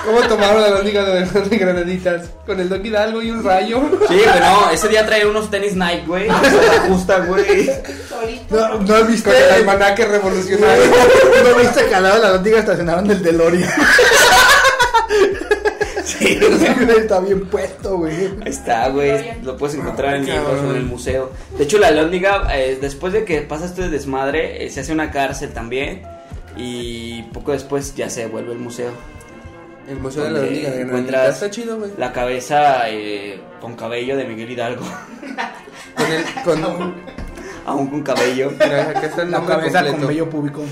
cómo 0.06 0.22
tomaron 0.28 0.63
de 0.63 0.70
los 0.72 1.50
de 1.50 1.58
granaditas? 1.58 2.24
Con 2.46 2.60
el 2.60 2.70
Don 2.70 2.84
Hidalgo 2.86 3.22
y 3.22 3.30
un 3.32 3.44
rayo. 3.44 3.82
sí, 4.08 4.16
güey, 4.16 4.40
no, 4.40 4.72
ese 4.72 4.88
día 4.88 5.06
trae 5.06 5.26
unos 5.28 5.52
tenis 5.52 5.76
Nike, 5.76 6.04
güey. 6.08 6.28
Ajusta, 6.86 7.20
güey. 7.20 7.70
No, 8.50 8.80
no 8.80 9.04
viste. 9.06 9.30
Con 9.32 9.40
el 9.42 9.50
almanaque 9.52 10.06
revolucionario. 10.06 10.86
No 11.44 11.56
viste 11.60 11.86
que 11.86 11.94
al 11.96 12.04
lado 12.04 12.16
de 12.16 12.22
la 12.22 12.30
lóndiga 12.32 12.60
estacionaron 12.60 13.10
el 13.12 13.22
DeLorean. 13.22 13.70
Sí, 16.08 16.39
Está 16.98 17.20
bien 17.20 17.46
puesto, 17.48 17.98
güey. 17.98 18.15
Ahí 18.15 18.50
está, 18.50 18.88
güey. 18.89 19.41
Lo 19.43 19.58
puedes 19.58 19.76
encontrar 19.76 20.15
en 20.15 20.28
el 20.30 20.84
museo. 20.84 21.32
De 21.58 21.65
hecho, 21.65 21.78
la 21.80 21.91
Lóndiga, 21.91 22.48
eh, 22.58 22.78
después 22.80 23.12
de 23.12 23.26
que 23.26 23.41
pasa 23.41 23.65
este 23.65 23.89
desmadre, 23.89 24.63
eh, 24.65 24.70
se 24.70 24.80
hace 24.80 24.93
una 24.93 25.12
cárcel 25.12 25.52
también. 25.52 26.04
Y 26.56 27.24
poco 27.34 27.52
después 27.52 27.93
ya 27.96 28.10
se 28.10 28.28
vuelve 28.28 28.54
el 28.54 28.60
museo. 28.60 28.91
El 29.89 29.98
museo 29.98 30.24
de 30.24 30.32
la 30.32 30.39
de 30.39 30.82
encuentras. 30.82 31.36
Está 31.36 31.50
chido, 31.50 31.78
güey. 31.78 31.91
La 31.98 32.13
cabeza 32.13 32.89
eh, 32.89 33.41
con 33.60 33.76
cabello 33.76 34.15
de 34.15 34.24
Miguel 34.26 34.52
Hidalgo. 34.52 34.86
Con 35.98 36.12
el. 36.12 36.24
Con, 36.43 36.96
Aún 37.65 37.88
con 37.88 38.02
cabello. 38.02 38.52
mira, 38.52 38.91
acá 38.91 39.08
está 39.08 39.24
el 39.24 39.32
La 39.32 39.43
cabeza 39.46 39.80
completo. 39.80 39.98
con 39.98 40.08
vello 40.08 40.30
público. 40.30 40.63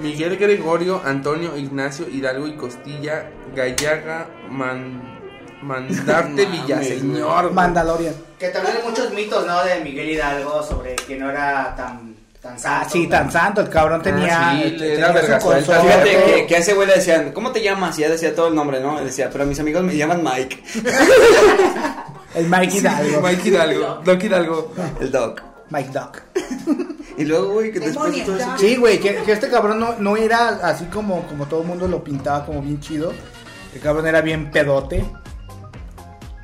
Miguel 0.00 0.36
Gregorio, 0.36 1.00
Antonio 1.04 1.56
Ignacio 1.56 2.08
Hidalgo 2.08 2.46
y 2.46 2.54
Costilla, 2.56 3.30
Gallaga, 3.54 4.26
Man, 4.50 5.20
Mandarte 5.62 6.44
Villaseñor. 6.66 7.52
Mandalorian. 7.52 8.14
Que 8.38 8.48
también 8.48 8.76
hay 8.76 8.82
muchos 8.88 9.12
mitos, 9.12 9.46
¿no? 9.46 9.64
De 9.64 9.80
Miguel 9.80 10.10
Hidalgo 10.10 10.62
sobre 10.62 10.94
que 10.96 11.16
no 11.16 11.30
era 11.30 11.74
tan, 11.74 12.14
tan 12.42 12.58
santo. 12.58 12.86
Ah, 12.86 12.88
sí, 12.90 13.06
tan 13.06 13.32
santo. 13.32 13.62
El 13.62 13.70
cabrón 13.70 14.02
tenía. 14.02 14.52
sí, 14.52 14.76
tenía 14.78 14.94
era 14.94 15.12
verga 15.12 15.40
suelta. 15.40 15.66
consorte. 15.78 16.02
Fíjate 16.04 16.24
que, 16.34 16.46
que 16.46 16.56
a 16.56 16.58
ese 16.58 16.74
güey 16.74 16.86
le 16.86 16.94
decían, 16.96 17.32
¿cómo 17.32 17.50
te 17.52 17.62
llamas? 17.62 17.98
Y 17.98 18.02
ya 18.02 18.10
decía 18.10 18.34
todo 18.34 18.48
el 18.48 18.54
nombre, 18.54 18.80
¿no? 18.80 19.02
Decía, 19.02 19.30
pero 19.32 19.46
mis 19.46 19.58
amigos 19.58 19.82
me 19.82 19.96
llaman 19.96 20.22
Mike, 20.22 20.62
El 22.34 22.48
Mike 22.48 22.76
Hidalgo. 22.76 23.20
Mike 23.22 23.48
Hidalgo, 23.48 24.02
Doc 24.04 24.22
Hidalgo. 24.22 24.72
el 25.00 25.10
Doc. 25.10 25.42
Mike 25.70 25.90
Doc. 25.90 26.22
Y 27.18 27.24
luego, 27.24 27.54
güey, 27.54 27.72
que 27.72 27.80
después 27.80 28.14
de 28.14 28.22
todo 28.22 28.36
eso. 28.36 28.58
Sí, 28.58 28.76
güey, 28.76 28.98
que, 29.00 29.16
que 29.22 29.32
este 29.32 29.48
cabrón 29.48 29.80
no, 29.80 29.94
no 29.98 30.16
era 30.16 30.48
así 30.62 30.84
como, 30.86 31.26
como 31.26 31.46
todo 31.46 31.62
el 31.62 31.66
mundo 31.66 31.88
lo 31.88 32.04
pintaba 32.04 32.44
como 32.44 32.60
bien 32.60 32.80
chido. 32.80 33.12
El 33.74 33.80
cabrón 33.80 34.06
era 34.06 34.20
bien 34.20 34.50
pedote. 34.50 35.04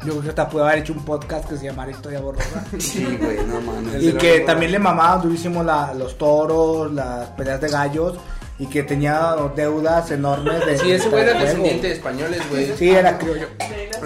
Yo 0.05 0.11
creo 0.15 0.23
que 0.23 0.29
hasta 0.31 0.49
puede 0.49 0.67
haber 0.67 0.79
hecho 0.81 0.93
un 0.95 1.05
podcast 1.05 1.49
que 1.49 1.57
se 1.57 1.67
llamara 1.67 1.91
Historia 1.91 2.21
Borrosa. 2.21 2.65
Sí, 2.79 3.05
güey, 3.21 3.39
no 3.47 3.61
mames. 3.61 4.03
y 4.03 4.13
que 4.15 4.41
también 4.41 4.73
le 4.73 4.79
mamaba 4.79 5.19
durísimo 5.23 5.63
la, 5.63 5.95
los 5.95 6.19
toros, 6.19 6.93
las 6.93 7.29
peleas 7.31 7.61
de 7.61 7.69
gallos. 7.69 8.17
Y 8.63 8.67
que 8.67 8.85
tenía 8.85 9.35
deudas 9.57 10.09
enormes 10.13 10.65
de. 10.65 10.79
Sí, 10.79 10.93
ese 10.93 11.09
güey 11.09 11.25
era 11.25 11.37
descendiente 11.37 11.89
de 11.89 11.95
españoles, 11.95 12.41
güey. 12.49 12.73
Sí, 12.77 12.91
era 12.91 13.19
criollo. 13.19 13.49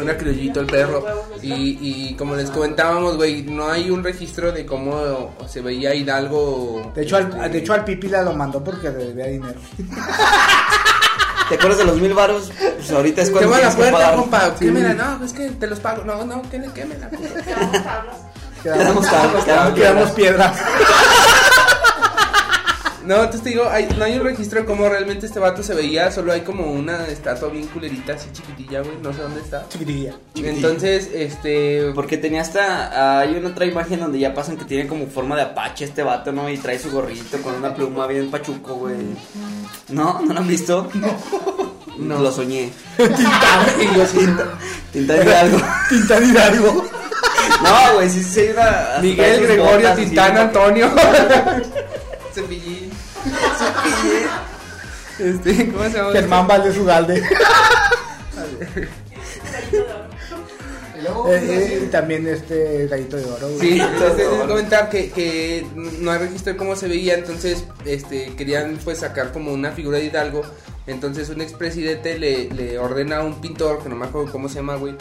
Era 0.00 0.16
criollito 0.16 0.60
el 0.60 0.66
perro. 0.66 1.04
Y, 1.42 1.78
y 1.82 2.16
como 2.16 2.34
les 2.34 2.50
comentábamos, 2.50 3.16
güey, 3.16 3.42
no 3.42 3.68
hay 3.68 3.90
un 3.90 4.02
registro 4.02 4.52
de 4.52 4.64
cómo 4.64 5.34
se 5.46 5.60
veía 5.60 5.94
Hidalgo. 5.94 6.90
De 6.94 7.02
hecho, 7.02 7.18
al, 7.18 7.24
este, 7.24 7.48
de 7.50 7.58
hecho, 7.58 7.74
al 7.74 7.84
Pipila 7.84 8.22
lo 8.22 8.32
mandó 8.32 8.64
porque 8.64 8.88
le 8.88 9.08
debía 9.08 9.26
dinero. 9.26 9.60
¿Te 11.50 11.56
acuerdas 11.56 11.76
de 11.76 11.84
los 11.84 12.00
mil 12.00 12.14
varos? 12.14 12.50
Pues 12.58 12.90
ahorita 12.90 13.20
es 13.20 13.30
cuando 13.30 13.50
Quema 13.50 13.62
la 13.62 13.76
puerta, 13.76 14.14
compa. 14.14 14.54
Sí. 14.58 14.64
Quémela, 14.64 14.94
no, 14.94 15.22
es 15.22 15.34
que 15.34 15.50
te 15.50 15.66
los 15.66 15.80
pago. 15.80 16.02
No, 16.02 16.24
no, 16.24 16.40
que 16.50 16.58
le 16.60 16.72
quémela. 16.72 17.10
compa. 17.10 17.28
Quedamos 17.28 17.82
tablas. 17.82 18.16
Quedamos 18.62 19.06
tablas, 19.06 19.44
quedamos 19.44 19.74
quedamos 19.74 20.10
piedras. 20.12 20.58
No, 23.06 23.14
entonces 23.14 23.42
te 23.42 23.50
digo, 23.50 23.68
hay, 23.70 23.88
no 23.96 24.04
hay 24.04 24.18
un 24.18 24.24
registro 24.24 24.60
de 24.60 24.66
cómo 24.66 24.88
realmente 24.88 25.26
este 25.26 25.38
vato 25.38 25.62
se 25.62 25.74
veía. 25.74 26.10
Solo 26.10 26.32
hay 26.32 26.40
como 26.40 26.72
una 26.72 27.06
estatua 27.06 27.50
bien 27.50 27.68
culerita, 27.68 28.14
así 28.14 28.28
chiquitilla, 28.32 28.80
güey. 28.80 28.96
No 29.00 29.12
sé 29.12 29.22
dónde 29.22 29.40
está. 29.42 29.68
Chiquitilla. 29.68 30.16
Entonces, 30.34 31.08
este. 31.14 31.92
Porque 31.94 32.16
tenía 32.18 32.40
hasta. 32.40 33.20
Hay 33.20 33.36
una 33.36 33.50
otra 33.50 33.64
imagen 33.64 34.00
donde 34.00 34.18
ya 34.18 34.34
pasan 34.34 34.56
que 34.56 34.64
tiene 34.64 34.88
como 34.88 35.06
forma 35.06 35.36
de 35.36 35.42
apache 35.42 35.84
este 35.84 36.02
vato, 36.02 36.32
¿no? 36.32 36.50
Y 36.50 36.58
trae 36.58 36.80
su 36.80 36.90
gorrito 36.90 37.40
con 37.42 37.54
una 37.54 37.72
pluma 37.72 38.08
bien 38.08 38.28
pachuco, 38.28 38.74
güey. 38.74 38.96
¿No? 39.90 40.20
¿No 40.22 40.34
lo 40.34 40.40
han 40.40 40.48
visto? 40.48 40.90
No. 41.96 42.18
Lo 42.18 42.32
soñé. 42.32 42.72
y 42.98 43.96
yo 43.96 44.06
sí. 44.06 44.18
Tinta 44.92 45.14
de 45.14 45.34
algo. 45.34 45.58
Tintán 45.88 46.28
Hidalgo. 46.28 46.84
No, 47.62 47.94
güey, 47.94 48.10
sí, 48.10 48.22
sí, 48.22 48.48
una. 48.52 48.98
Miguel 49.00 49.42
Gregorio 49.42 49.94
Tintán 49.94 50.34
¿no? 50.34 50.40
Antonio. 50.40 50.90
Este, 55.18 55.70
¿cómo 55.72 55.84
se 55.84 55.96
llama? 55.96 56.12
Germán 56.12 56.46
Valdés 56.46 56.76
Ugalde. 56.76 57.22
Eh, 61.28 61.40
eh, 61.42 61.82
y 61.84 61.86
también 61.90 62.26
este 62.26 62.86
gallito 62.88 63.16
de 63.16 63.24
oro. 63.26 63.48
güey. 63.48 63.60
Sí, 63.60 63.80
entonces 63.80 64.18
les 64.18 64.28
voy 64.30 64.40
a 64.40 64.46
comentar 64.46 64.88
que, 64.88 65.10
que 65.10 65.66
no 65.74 66.10
hay 66.10 66.18
registro 66.18 66.52
de 66.52 66.58
cómo 66.58 66.74
se 66.74 66.88
veía, 66.88 67.14
entonces 67.14 67.64
este 67.84 68.34
querían 68.34 68.78
pues 68.82 68.98
sacar 68.98 69.32
como 69.32 69.52
una 69.52 69.72
figura 69.72 69.98
de 69.98 70.04
Hidalgo, 70.06 70.42
entonces 70.86 71.28
un 71.28 71.40
expresidente 71.42 72.18
le, 72.18 72.48
le 72.50 72.78
ordena 72.78 73.18
a 73.18 73.22
un 73.22 73.40
pintor, 73.40 73.82
que 73.82 73.88
no 73.88 73.96
me 73.96 74.06
acuerdo 74.06 74.32
cómo 74.32 74.48
se 74.48 74.56
llama, 74.56 74.76
güey, 74.76 74.94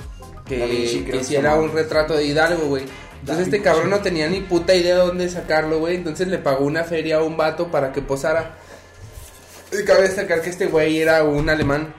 que, 0.45 0.59
Da 0.59 0.65
Vinci, 0.65 1.03
creo 1.03 1.05
que 1.05 1.11
que 1.19 1.23
se 1.23 1.33
hiciera 1.33 1.51
llama. 1.51 1.63
un 1.63 1.71
retrato 1.73 2.15
de 2.15 2.25
Hidalgo, 2.25 2.67
güey. 2.67 2.83
Entonces 3.21 3.45
este 3.45 3.61
cabrón 3.61 3.89
no 3.89 3.99
tenía 4.01 4.27
ni 4.27 4.41
puta 4.41 4.75
idea 4.75 4.95
de 4.95 5.01
dónde 5.01 5.29
sacarlo, 5.29 5.79
güey, 5.79 5.95
entonces 5.95 6.27
le 6.27 6.37
pagó 6.37 6.65
una 6.65 6.83
feria 6.83 7.17
a 7.17 7.23
un 7.23 7.37
vato 7.37 7.71
para 7.71 7.91
que 7.91 8.01
posara. 8.01 8.57
Cabe 9.83 10.03
destacar 10.03 10.41
que 10.41 10.49
este 10.49 10.67
güey 10.67 11.01
era 11.01 11.23
un 11.23 11.49
alemán. 11.49 11.93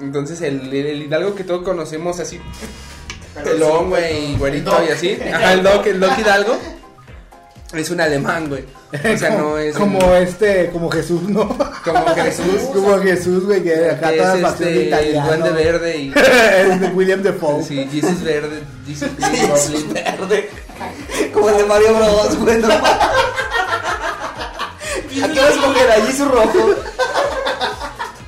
Entonces 0.00 0.40
el, 0.40 0.72
el 0.72 1.02
Hidalgo 1.02 1.34
que 1.34 1.44
todos 1.44 1.62
conocemos 1.62 2.18
así 2.20 2.40
pelón, 3.42 3.90
güey, 3.90 4.36
güerito 4.36 4.72
y 4.88 4.92
así. 4.92 5.18
Ajá, 5.32 5.52
el 5.54 5.62
Doc, 5.62 5.86
el 5.86 6.00
Doc 6.00 6.18
Hidalgo. 6.18 6.56
Es 7.74 7.90
un 7.90 8.00
alemán, 8.00 8.48
güey. 8.48 8.64
O 8.92 9.18
sea, 9.18 9.30
no 9.30 9.58
es. 9.58 9.76
Como 9.76 9.98
un- 9.98 10.14
este, 10.16 10.70
como 10.70 10.88
Jesús, 10.90 11.22
¿no? 11.22 11.48
Como 11.84 12.06
Jesús. 12.14 12.60
como 12.72 12.98
Jesús, 12.98 13.44
güey, 13.44 13.62
que 13.62 13.90
acá 13.90 14.12
es 14.12 14.40
facciones 14.40 14.52
este, 14.52 14.80
el 14.82 14.86
italianas. 14.86 15.26
duende 15.26 15.50
verde 15.50 15.96
y. 15.98 16.12
es 16.70 16.80
de 16.80 16.86
William 16.88 17.22
Defoe. 17.22 17.62
Sí, 17.64 17.88
Jesus 17.90 18.22
verde. 18.22 18.62
Jesus 18.86 19.92
verde. 19.92 20.48
Como 21.32 21.50
el 21.50 21.56
de 21.58 21.64
Mario 21.64 21.94
Bros, 21.96 22.36
güey. 22.38 22.62
¿A 25.22 25.28
qué 25.28 25.40
vas 25.40 25.48
a 25.48 25.54
escoger 25.54 25.90
allí 25.90 26.12
su 26.12 26.24
rojo? 26.26 26.74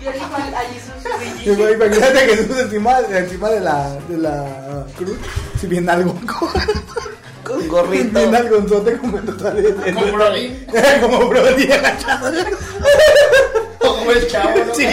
Y 0.01 0.07
ahora 0.07 0.16
igual 0.16 0.55
allí 0.55 0.81
Sí, 1.44 1.55
güey, 1.55 1.74
Imagínate 1.74 2.18
a 2.18 2.22
Jesús 2.22 2.59
encima, 2.59 2.98
encima 3.11 3.48
de 3.51 3.61
la, 3.61 3.96
de 4.09 4.18
la 4.18 4.87
cruz. 4.96 5.16
Si 5.61 5.66
bien 5.66 5.88
algo. 5.88 6.14
Con 7.42 7.68
gorrito. 7.68 8.18
Bien 8.18 8.35
algonzote 8.35 8.98
como 8.98 9.18
en 9.18 9.27
total. 9.27 9.77
Como 9.94 10.12
Brody. 10.12 10.66
como 11.01 11.29
Brody 11.29 11.72
agachado. 11.72 12.33
O 13.81 13.96
como 13.96 14.11
el 14.12 14.29
chavo, 14.29 14.64
¿no? 14.66 14.74
Sí. 14.74 14.87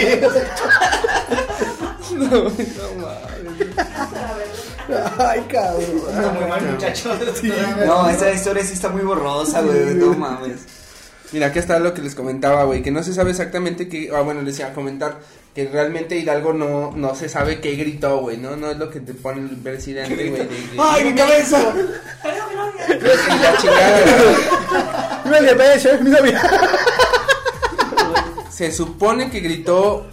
No, 2.16 2.26
no 2.26 2.50
mames. 3.02 3.26
Ay, 5.18 5.40
cabrón. 5.50 6.02
Está 6.08 6.30
muy 6.32 6.44
mal, 6.48 6.62
muchachos. 6.62 7.18
No, 7.84 8.08
esta 8.08 8.32
historia 8.32 8.64
sí 8.64 8.72
está 8.72 8.88
muy 8.88 9.02
borrosa, 9.02 9.60
güey. 9.60 9.94
No 9.94 10.14
mames. 10.14 10.75
Mira, 11.32 11.48
aquí 11.48 11.58
está 11.58 11.78
lo 11.78 11.92
que 11.92 12.02
les 12.02 12.14
comentaba, 12.14 12.64
güey, 12.64 12.82
que 12.82 12.90
no 12.90 13.02
se 13.02 13.12
sabe 13.12 13.30
exactamente 13.30 13.88
qué, 13.88 14.10
ah, 14.14 14.20
bueno, 14.20 14.42
les 14.42 14.58
iba 14.58 14.68
a 14.68 14.72
comentar 14.72 15.18
que 15.54 15.66
realmente 15.68 16.16
Hidalgo 16.16 16.52
no, 16.52 16.92
no 16.92 17.14
se 17.14 17.28
sabe 17.28 17.60
qué 17.60 17.74
gritó, 17.76 18.18
güey, 18.18 18.36
¿no? 18.36 18.56
No 18.56 18.70
es 18.70 18.76
lo 18.76 18.90
que 18.90 19.00
te 19.00 19.14
pone 19.14 19.40
el 19.40 19.56
presidente, 19.56 20.28
güey. 20.28 20.48
¡Ay, 20.78 21.04
mi 21.04 21.14
cabeza! 21.14 21.74
La 22.88 23.56
chingada, 23.56 24.00
güey. 24.02 25.30
¡Me 25.32 25.40
le 25.40 25.54
beso, 25.54 25.90
es 25.90 26.00
mi 26.02 26.10
novia! 26.10 26.42
Se 28.50 28.70
supone 28.70 29.30
que 29.30 29.40
gritó 29.40 30.06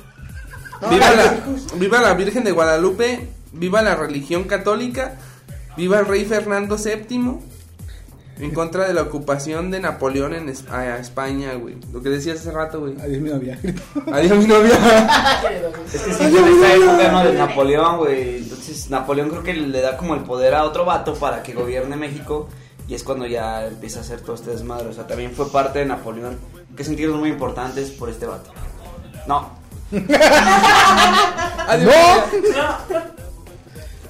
viva 0.90 1.12
la, 1.12 1.44
viva 1.76 2.02
la 2.02 2.14
Virgen 2.14 2.44
de 2.44 2.52
Guadalupe, 2.52 3.30
viva 3.52 3.82
la 3.82 3.96
religión 3.96 4.46
católica, 4.46 5.16
viva 5.78 6.00
el 6.00 6.06
rey 6.06 6.26
Fernando 6.26 6.78
VII 6.78 7.53
en 8.40 8.52
contra 8.52 8.88
de 8.88 8.94
la 8.94 9.04
ocupación 9.04 9.70
de 9.72 9.80
Napoleón 9.80 10.34
en 10.34 10.50
Es- 10.50 10.68
a 10.70 10.98
España, 10.98 11.54
güey. 11.54 11.76
Lo 11.92 12.02
que 12.02 12.10
decías 12.10 12.40
hace 12.40 12.52
rato, 12.52 12.80
güey. 12.82 12.96
Adiós, 13.02 13.22
mi 13.22 13.30
novia. 13.30 13.60
Adiós 14.12 14.38
mi 14.40 14.46
novia. 14.48 14.74
Es 15.94 16.02
que 16.02 16.14
sí, 16.14 16.24
en 16.38 16.48
esta 16.48 16.74
época, 16.74 17.12
¿no? 17.12 17.24
De 17.26 17.34
Napoleón, 17.34 17.98
güey. 17.98 18.38
Entonces, 18.38 18.90
Napoleón 18.90 19.30
creo 19.30 19.44
que 19.44 19.54
le 19.54 19.82
da 19.82 19.98
como 19.98 20.16
el 20.16 20.22
poder 20.22 20.56
a 20.56 20.64
otro 20.64 20.86
vato 20.86 21.14
para 21.16 21.44
que 21.44 21.54
gobierne 21.54 21.96
México. 21.96 22.50
Y 22.88 22.96
es 22.96 23.04
cuando 23.04 23.26
ya 23.26 23.66
empieza 23.68 24.00
a 24.00 24.02
hacer 24.02 24.22
todo 24.22 24.36
este 24.36 24.52
desmadre. 24.52 24.88
O 24.90 24.94
sea, 24.94 25.08
también 25.08 25.32
fue 25.32 25.50
parte 25.52 25.80
de 25.80 25.86
Napoleón. 25.86 26.38
Que 26.76 26.84
sentidos 26.84 27.18
muy 27.20 27.30
importantes 27.30 27.92
por 27.92 28.10
este 28.10 28.26
vato. 28.26 28.52
No. 29.28 29.52
Adiós. 31.68 31.94
¡No! 32.56 33.23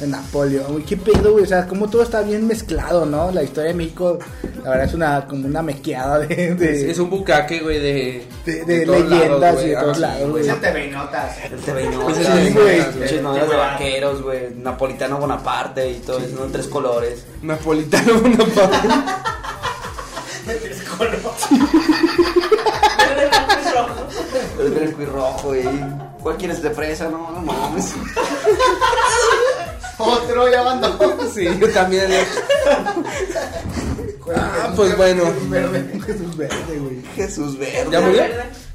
De 0.03 0.09
Napoleón, 0.09 0.73
güey, 0.73 0.83
qué 0.83 0.97
pedo, 0.97 1.31
güey. 1.31 1.45
O 1.45 1.47
sea, 1.47 1.65
como 1.65 1.89
todo 1.89 2.03
está 2.03 2.19
bien 2.21 2.45
mezclado, 2.45 3.05
¿no? 3.05 3.31
La 3.31 3.41
historia 3.41 3.69
de 3.69 3.73
México, 3.77 4.19
la 4.63 4.71
verdad, 4.71 4.85
es 4.87 4.93
una 4.93 5.25
como 5.27 5.47
una 5.47 5.61
mequeada 5.61 6.19
de. 6.19 6.55
de 6.55 6.73
Es, 6.75 6.81
es 6.83 6.99
un 6.99 7.09
bucaque, 7.09 7.61
güey, 7.61 7.79
de, 7.79 8.27
De- 8.45 8.65
de 8.65 8.85
leyendas 8.85 9.53
güey. 9.55 9.67
y 9.67 9.69
de 9.69 9.75
todos 9.77 9.97
lados, 9.99 10.29
güey. 10.31 10.43
Esa 10.43 10.55
TV 10.59 10.91
notas. 10.91 11.37
El 11.49 11.57
TV 11.61 11.89
no, 11.89 12.01
Pues 12.01 12.17
sí, 12.17 12.23
las 12.23 12.53
güey. 12.53 13.21
novelas 13.21 13.49
de 13.49 13.55
vaqueros, 13.55 14.21
güey. 14.21 14.53
Napolitano 14.55 15.17
Bonaparte 15.19 15.89
y 15.89 15.95
todo 15.99 16.17
eso, 16.19 16.35
¿no? 16.37 16.43
En 16.45 16.51
tres 16.51 16.67
colores. 16.67 17.23
Napolitano 17.41 18.19
Bonaparte. 18.19 18.87
verde, 20.45 20.75
blanco 23.29 23.55
y 23.63 23.71
rojo. 23.73 23.95
El 24.59 24.69
blanco 24.71 25.01
y 25.01 25.05
rojo, 25.05 25.47
güey. 25.47 25.63
¿Cuál 26.21 26.35
quieres 26.37 26.61
de 26.61 26.69
fresa? 26.71 27.07
No, 27.09 27.31
no 27.31 27.41
mames. 27.41 27.93
Otro 30.03 30.49
ya 30.49 30.63
mandó. 30.63 31.31
Sí, 31.33 31.47
yo 31.59 31.69
también. 31.71 32.07
Ah, 34.35 34.71
pues 34.75 34.95
bueno. 34.97 35.23
Jesús 36.05 36.37
verde, 36.37 36.79
güey. 36.79 37.01
Jesús 37.15 37.57
verde. 37.57 37.87
¿Ya 37.91 38.01
murió? 38.01 38.23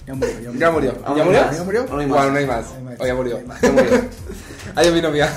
Ya 0.06 0.14
murió, 0.14 0.40
ya 0.58 0.70
murió. 0.70 0.94
Ya 1.16 1.24
murió. 1.24 1.40
Ah, 1.40 1.50
¿Ya 1.52 1.58
no 1.58 1.64
murió? 1.64 1.86
No 1.86 1.98
hay 1.98 2.06
más. 2.06 2.16
Bueno, 2.18 2.32
no 2.32 2.38
hay 2.38 2.46
más. 2.46 2.64
O 2.98 3.06
ya 3.06 3.14
murió. 3.14 3.40
Ya 3.62 3.70
murió. 3.70 3.90
Adiós 4.74 4.94
mi 4.94 5.00
novia. 5.02 5.32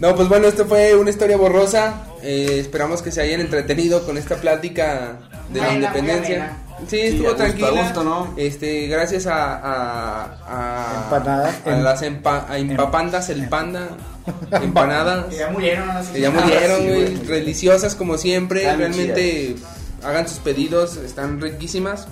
No, 0.00 0.14
pues 0.14 0.28
bueno, 0.28 0.46
esto 0.46 0.66
fue 0.66 0.94
una 0.94 1.10
historia 1.10 1.36
borrosa. 1.36 2.04
Eh, 2.22 2.58
esperamos 2.60 3.02
que 3.02 3.10
se 3.10 3.20
hayan 3.20 3.40
entretenido 3.40 4.04
con 4.04 4.16
esta 4.16 4.36
plática 4.36 5.18
de 5.52 5.60
la 5.60 5.74
independencia. 5.74 6.56
Sí, 6.80 6.86
Sí, 6.88 7.00
estuvo 7.16 7.34
tranquila. 7.34 7.70
gusto, 7.82 8.04
¿no? 8.04 8.34
Este, 8.36 8.86
gracias 8.88 9.26
a, 9.26 9.54
a, 9.56 10.24
a 10.46 11.04
Empanadas. 11.04 11.54
a 11.66 11.70
las 11.70 12.02
empa, 12.02 12.46
a 12.48 12.58
empapandas, 12.58 13.28
el 13.30 13.48
panda, 13.48 13.88
empanadas. 14.52 15.26
Que 15.26 15.36
ya 15.36 15.48
murieron, 15.50 15.86
no 15.86 16.02
sé 16.02 16.12
Que 16.12 16.20
ya 16.20 16.30
si- 16.30 16.36
murieron, 16.36 16.78
sí, 16.80 16.86
güey. 16.88 17.02
güey. 17.16 17.26
Deliciosas 17.26 17.94
como 17.94 18.18
siempre. 18.18 18.62
Están 18.62 18.78
Realmente 18.78 19.56
hagan 20.02 20.28
sus 20.28 20.38
pedidos, 20.40 20.96
están 20.98 21.40
riquísimas. 21.40 22.06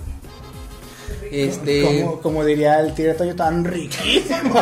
Este. 1.31 1.83
Como, 1.83 2.21
como 2.21 2.45
diría 2.45 2.79
el 2.79 2.93
tigre 2.95 3.13
Toño, 3.15 3.35
tan 3.35 3.63
riquísimo. 3.65 4.53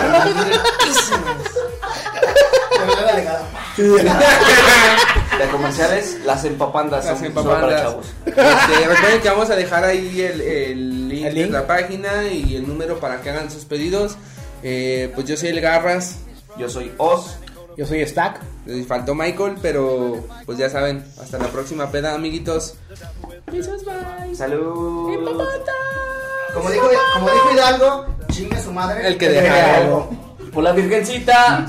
Delegada. 3.08 3.48
De 5.38 5.48
comerciales, 5.48 6.20
las 6.26 6.44
empapandas. 6.46 7.06
Las 7.06 7.17
son 7.20 7.34
solo 7.34 7.50
para 7.50 7.56
empapandas. 7.56 7.82
chavos. 7.82 8.06
Este, 8.26 8.88
recuerden 8.88 9.22
que 9.22 9.30
vamos 9.30 9.50
a 9.50 9.56
dejar 9.56 9.84
ahí 9.86 10.22
el, 10.22 10.41
el 10.41 11.10
link 11.10 11.26
¿El 11.26 11.34
de 11.36 11.41
link? 11.44 11.52
la 11.54 11.65
página 11.67 12.24
y 12.28 12.56
el 12.56 12.67
número 12.67 13.00
para 13.00 13.22
que 13.22 13.30
hagan 13.30 13.50
sus 13.50 13.65
pedidos. 13.65 14.17
Eh, 14.63 15.12
pues 15.15 15.28
yo 15.28 15.38
soy 15.38 15.50
el 15.50 15.62
Garras. 15.62 16.17
Yo 16.58 16.70
soy 16.70 16.91
Oz. 16.98 17.38
Yo 17.78 17.86
soy 17.86 18.06
Stack. 18.06 18.41
Les 18.65 18.86
faltó 18.86 19.15
Michael, 19.15 19.56
pero 19.62 20.24
pues 20.46 20.58
ya 20.58 20.70
saben. 20.70 21.04
Hasta 21.22 21.38
la 21.39 21.48
próxima 21.48 21.89
peda, 21.89 22.13
amiguitos. 22.13 22.76
Salud. 24.36 25.15
Como 26.54 26.70
dijo, 26.70 26.89
como 27.13 27.30
dijo 27.32 27.52
Hidalgo, 27.54 28.06
chingue 28.30 28.62
su 28.62 28.72
madre. 28.74 29.08
El 29.08 29.17
que 29.17 29.30
deje 29.30 29.44
deja 29.44 29.78
algo. 29.78 30.10
Por 30.54 30.63
la 30.63 30.74
virgencita. 30.74 31.65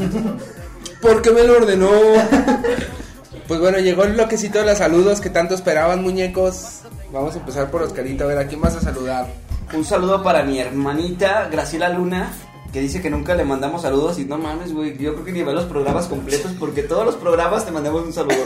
Porque 1.00 1.30
me 1.30 1.44
lo 1.44 1.56
ordenó. 1.56 1.90
pues 3.48 3.60
bueno, 3.60 3.78
llegó 3.78 4.04
el 4.04 4.12
bloquecito 4.14 4.58
de 4.58 4.66
los 4.66 4.78
saludos 4.78 5.20
que 5.20 5.30
tanto 5.30 5.54
esperaban, 5.54 6.02
muñecos. 6.02 6.80
Vamos 7.12 7.34
a 7.34 7.38
empezar 7.38 7.70
por 7.70 7.82
Oscarito. 7.82 8.24
A 8.24 8.26
ver, 8.28 8.38
¿a 8.38 8.46
quién 8.46 8.60
vas 8.60 8.76
a 8.76 8.80
saludar? 8.80 9.26
Un 9.74 9.84
saludo 9.84 10.22
para 10.22 10.42
mi 10.42 10.58
hermanita 10.58 11.48
Graciela 11.50 11.88
Luna. 11.88 12.32
Que 12.72 12.80
dice 12.80 13.02
que 13.02 13.10
nunca 13.10 13.34
le 13.34 13.44
mandamos 13.44 13.82
saludos 13.82 14.18
y 14.18 14.24
no 14.24 14.38
mames, 14.38 14.72
güey. 14.72 14.96
Yo 14.96 15.12
creo 15.12 15.24
que 15.26 15.32
ni 15.32 15.42
ve 15.42 15.52
los 15.52 15.66
programas 15.66 16.06
completos 16.06 16.52
porque 16.58 16.82
todos 16.82 17.04
los 17.04 17.16
programas 17.16 17.66
te 17.66 17.70
mandamos 17.70 18.02
un 18.02 18.12
saludo. 18.14 18.36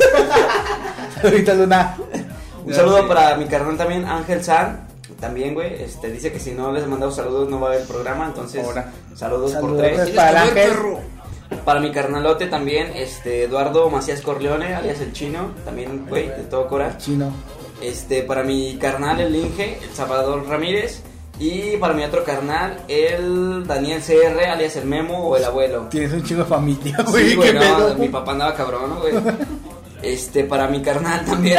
Ahorita 1.22 1.54
Luna. 1.54 1.96
Un 2.64 2.74
saludo 2.74 3.06
para 3.06 3.36
mi 3.36 3.46
carnal 3.46 3.76
también, 3.76 4.04
Ángel 4.04 4.42
San. 4.42 4.88
También, 5.20 5.54
güey. 5.54 5.80
Este, 5.80 6.10
dice 6.10 6.32
que 6.32 6.40
si 6.40 6.50
no 6.50 6.72
les 6.72 6.86
mandamos 6.88 7.14
saludos 7.14 7.48
no 7.48 7.60
va 7.60 7.68
a 7.68 7.72
haber 7.74 7.86
programa. 7.86 8.26
Entonces, 8.26 8.64
Ahora. 8.64 8.90
saludos 9.14 9.52
por 9.54 9.76
tres. 9.76 10.10
para 10.10 10.42
Ángel. 10.42 10.54
perro. 10.54 11.00
Para 11.64 11.80
mi 11.80 11.90
carnalote 11.92 12.46
también, 12.46 12.92
este, 12.94 13.44
Eduardo 13.44 13.88
Macías 13.90 14.20
Corleone, 14.20 14.74
alias 14.74 15.00
el 15.00 15.12
chino. 15.12 15.50
También, 15.64 16.06
güey, 16.08 16.28
de 16.28 16.44
todo 16.50 16.66
cora. 16.68 16.96
Chino. 16.98 17.32
Este, 17.80 18.22
para 18.22 18.42
mi 18.42 18.76
carnal, 18.78 19.20
el 19.20 19.34
Inge, 19.36 19.78
el 19.82 19.90
Salvador 19.94 20.46
Ramírez. 20.48 21.02
Y 21.38 21.76
para 21.76 21.92
mi 21.92 22.02
otro 22.02 22.24
carnal, 22.24 22.78
el 22.88 23.66
Daniel 23.66 24.00
CR, 24.00 24.44
alias 24.46 24.76
el 24.76 24.86
Memo 24.86 25.28
o 25.28 25.36
el 25.36 25.44
abuelo. 25.44 25.86
Tienes 25.90 26.12
un 26.14 26.22
chingo 26.22 26.42
de 26.44 26.48
familia, 26.48 26.96
güey. 27.06 27.28
Sí, 27.30 27.34
güey, 27.36 27.48
¿Qué 27.52 27.54
no, 27.58 27.60
pedo? 27.60 27.94
mi 27.96 28.08
papá 28.08 28.32
andaba 28.32 28.54
cabrón, 28.54 28.88
¿no, 28.88 29.00
güey. 29.00 29.14
Este, 30.02 30.44
para 30.44 30.66
mi 30.68 30.80
carnal 30.82 31.24
también, 31.24 31.58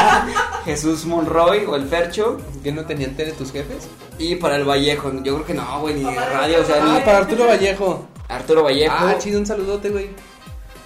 Jesús 0.64 1.04
Monroy 1.04 1.64
o 1.66 1.76
el 1.76 1.86
Fercho. 1.86 2.38
¿Que 2.62 2.72
no 2.72 2.84
tenían 2.86 3.14
tele 3.14 3.32
tus 3.32 3.52
jefes? 3.52 3.88
Y 4.18 4.36
para 4.36 4.56
el 4.56 4.64
Vallejo, 4.64 5.12
yo 5.22 5.34
creo 5.34 5.44
que 5.46 5.54
no, 5.54 5.80
güey, 5.80 5.94
ni 5.94 6.04
de 6.04 6.14
radio, 6.20 6.60
o 6.62 6.64
sea, 6.64 6.82
ni 6.84 6.96
Ah, 6.96 7.02
para 7.04 7.18
Arturo 7.18 7.46
Vallejo. 7.46 8.06
Arturo 8.28 8.62
Vallejo. 8.64 8.94
Ah, 8.96 9.16
chido, 9.18 9.38
un 9.40 9.46
saludote, 9.46 9.88
güey. 9.90 10.10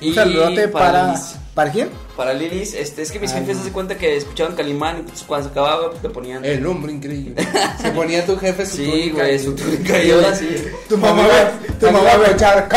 y 0.00 0.08
Un 0.10 0.14
saludote 0.14 0.68
para. 0.68 1.06
Lilis. 1.08 1.34
¿Para 1.54 1.72
quién? 1.72 1.90
Para 2.16 2.32
Lilis, 2.34 2.72
este, 2.74 3.02
es 3.02 3.10
que 3.10 3.18
mis 3.18 3.32
Ah, 3.32 3.38
jefes 3.40 3.56
no. 3.58 3.64
se 3.64 3.72
cuenta 3.72 3.96
que 3.98 4.16
escuchaban 4.16 4.54
Calimán 4.54 5.00
y 5.00 5.02
pues, 5.02 5.22
cuando 5.24 5.48
se 5.48 5.52
acababa 5.52 5.90
pues, 5.90 6.00
te 6.02 6.08
ponían. 6.08 6.44
El 6.44 6.64
hombre 6.66 6.92
increíble. 6.92 7.34
Se 7.80 7.90
ponía 7.90 8.24
tu 8.24 8.36
jefe 8.38 8.64
su 8.64 8.76
sí, 8.76 9.10
güey, 9.12 9.36
su 9.38 9.54
túnica 9.56 10.00
y 10.02 10.12
ahora 10.12 10.34
sí. 10.36 10.48
Tu 10.88 10.96
mamá 10.96 11.26
va, 11.26 11.50
tu 11.80 11.86
mamá 11.86 12.16
va 12.16 12.26
a 12.26 12.30
echar 12.30 12.58
a 12.58 12.68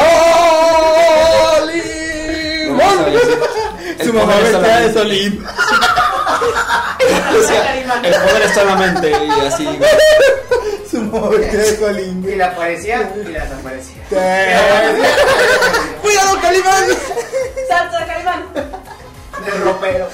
el 1.60 1.72
Su 4.06 4.14
mamá 4.14 4.34
poder 4.34 4.46
está 4.48 4.84
en 4.84 4.94
vestida 4.94 6.01
de. 6.42 7.38
O 7.40 7.44
sea, 7.48 7.76
el 7.78 8.14
poder 8.14 8.42
está 8.44 8.62
en 8.62 8.68
la 8.68 8.76
mente 8.76 9.12
y 9.12 9.30
así. 9.48 9.80
Su 10.90 11.00
de 11.10 11.78
Solín, 11.78 12.28
Y 12.28 12.36
la 12.36 12.48
aparecía 12.48 13.12
y 13.16 13.30
la 13.32 13.44
desaparecía. 13.46 14.04
¡Cuidado, 16.02 16.42
Calimán! 16.42 16.84
Salsa, 17.70 18.06
Calimán. 18.06 18.46
Del 18.54 19.62
ropero. 19.64 20.08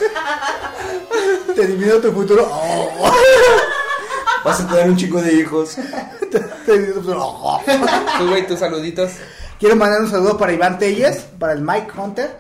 Te 1.55 1.63
adivino 1.63 1.95
tu 1.95 2.11
futuro. 2.11 2.47
Oh, 2.49 3.11
Vas 4.45 4.61
a 4.61 4.67
tener 4.67 4.89
un 4.89 4.95
chico 4.95 5.19
de 5.21 5.34
hijos. 5.34 5.78
te 6.32 6.71
adivino 6.71 6.93
tu 6.93 6.99
futuro. 6.99 7.19
Oh. 7.23 7.61
Tú, 8.19 8.28
güey, 8.30 8.45
tus 8.45 8.59
saluditos. 8.59 9.11
Quiero 9.59 9.75
mandar 9.75 10.01
un 10.01 10.11
saludo 10.11 10.38
para 10.38 10.53
Iván 10.53 10.78
Telles, 10.78 11.25
para 11.39 11.53
el 11.53 11.61
Mike 11.61 11.91
Hunter. 11.97 12.38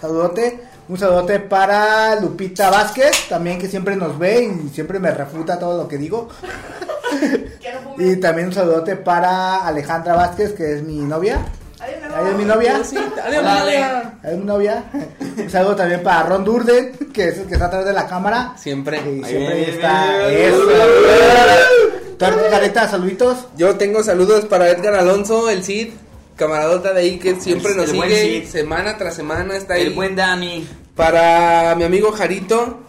Saludote. 0.00 0.60
Un 0.88 0.96
saludote 0.98 1.40
para 1.40 2.14
Lupita 2.20 2.70
Vázquez, 2.70 3.28
también 3.28 3.58
que 3.58 3.68
siempre 3.68 3.96
nos 3.96 4.16
ve 4.18 4.44
y 4.64 4.68
siempre 4.68 5.00
me 5.00 5.10
refuta 5.10 5.58
todo 5.58 5.76
lo 5.82 5.88
que 5.88 5.98
digo. 5.98 6.28
Y 7.98 8.16
también 8.16 8.48
un 8.48 8.54
saludote 8.54 8.94
para 8.96 9.66
Alejandra 9.66 10.14
Vázquez, 10.14 10.52
que 10.52 10.74
es 10.76 10.82
mi 10.82 10.98
novia. 10.98 11.44
Adiós, 11.80 11.98
mi 12.00 12.04
Adiós, 12.06 12.18
amor. 12.20 12.34
mi 12.38 12.44
novia. 12.44 12.84
Sí, 12.84 12.96
adiós, 12.96 13.42
novia. 13.42 14.14
Adiós, 14.22 14.38
mi 14.38 14.44
novia. 14.44 14.84
Un 15.38 15.50
saludo 15.50 15.76
también 15.76 16.02
para 16.02 16.22
Ron 16.24 16.44
Durden, 16.44 16.92
que 17.12 17.28
es 17.28 17.38
el 17.38 17.46
que 17.46 17.54
está 17.54 17.66
atrás 17.66 17.84
de 17.84 17.92
la 17.92 18.06
cámara. 18.06 18.54
Siempre. 18.56 18.98
Y 18.98 19.24
Ahí 19.24 19.30
siempre 19.30 19.54
viene, 19.56 19.72
está. 19.72 20.28
Eso. 20.28 20.62
saluditos. 22.88 23.46
Yo 23.56 23.76
tengo 23.76 24.02
saludos 24.02 24.44
para 24.46 24.70
Edgar 24.70 24.94
Alonso, 24.94 25.48
el 25.50 25.64
Cid, 25.64 25.90
camaradota 26.36 26.92
de 26.92 27.00
ahí 27.00 27.18
que 27.18 27.34
siempre 27.40 27.72
El- 27.72 27.76
nos 27.78 27.88
el 27.90 27.92
sigue 28.02 28.46
semana 28.46 28.96
tras 28.98 29.14
semana, 29.14 29.56
está 29.56 29.74
ahí. 29.74 29.82
El 29.82 29.94
buen 29.94 30.14
Dani. 30.16 30.66
Para 30.94 31.74
mi 31.76 31.84
amigo 31.84 32.12
Jarito, 32.12 32.80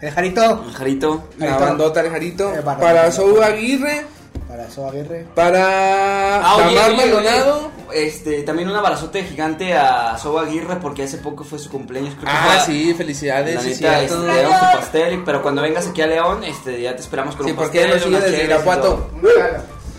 El 0.00 0.10
Jarito. 0.10 0.64
El 0.66 0.72
Jarito. 0.74 1.24
la 1.38 1.46
Jarito. 1.46 1.64
bandota 1.64 2.02
de 2.02 2.10
Jarito. 2.10 2.54
Eh, 2.54 2.62
para 2.62 3.12
Sou 3.12 3.40
Aguirre, 3.42 4.04
Para 4.48 4.68
So 4.70 4.86
Aguirre. 4.88 5.26
Ah, 5.30 5.34
para 5.34 6.56
oye, 6.66 6.74
Tamar 6.76 6.90
oye, 6.90 7.02
oye, 7.02 7.12
Maldonado. 7.14 7.70
Este, 7.94 8.42
también 8.42 8.68
un 8.70 8.76
abrazote 8.76 9.22
gigante 9.24 9.74
a 9.74 10.16
Soba 10.18 10.42
Aguirre 10.42 10.76
porque 10.76 11.02
hace 11.02 11.18
poco 11.18 11.44
fue 11.44 11.58
su 11.58 11.70
cumpleaños. 11.70 12.14
Creo 12.14 12.26
Ah, 12.34 12.62
sí, 12.64 12.94
felicidades, 12.94 13.54
La 13.56 13.60
sí, 13.60 13.68
neta, 13.70 14.02
este, 14.02 14.16
damos 14.16 14.60
tu 14.72 14.78
pastel, 14.78 15.22
pero 15.26 15.42
cuando 15.42 15.60
vengas 15.62 15.86
aquí 15.88 16.00
a 16.00 16.06
León, 16.06 16.42
este, 16.44 16.80
ya 16.80 16.94
te 16.96 17.02
esperamos 17.02 17.36
con 17.36 17.44
Sí, 17.46 17.50
un 17.52 17.56
porque 17.58 17.80
pastel. 17.80 17.92
él 17.92 18.10
nos 18.12 18.20
sigue 18.20 18.30
desde 18.30 18.44
Irapuato. 18.44 19.10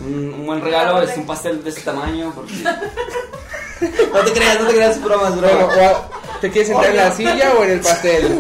Un, 0.06 0.34
un 0.34 0.46
buen 0.46 0.62
regalo, 0.62 1.02
es 1.02 1.16
un 1.18 1.26
pastel 1.26 1.64
de 1.64 1.70
este 1.70 1.82
tamaño. 1.82 2.32
Porque... 2.36 2.54
no 4.14 4.20
te 4.26 4.34
creas, 4.34 4.60
no 4.60 4.68
te 4.68 4.74
creas, 4.74 4.96
es 4.98 5.04
bromas, 5.04 5.36
Bueno, 5.40 5.58
bromas. 5.68 5.78
o 5.78 5.82
a- 5.82 6.10
¿te 6.42 6.50
quieres 6.52 6.68
sentar 6.70 6.90
en 6.92 6.98
la 6.98 7.12
silla 7.12 7.54
o 7.58 7.64
en 7.64 7.72
el 7.72 7.80
pastel? 7.80 8.28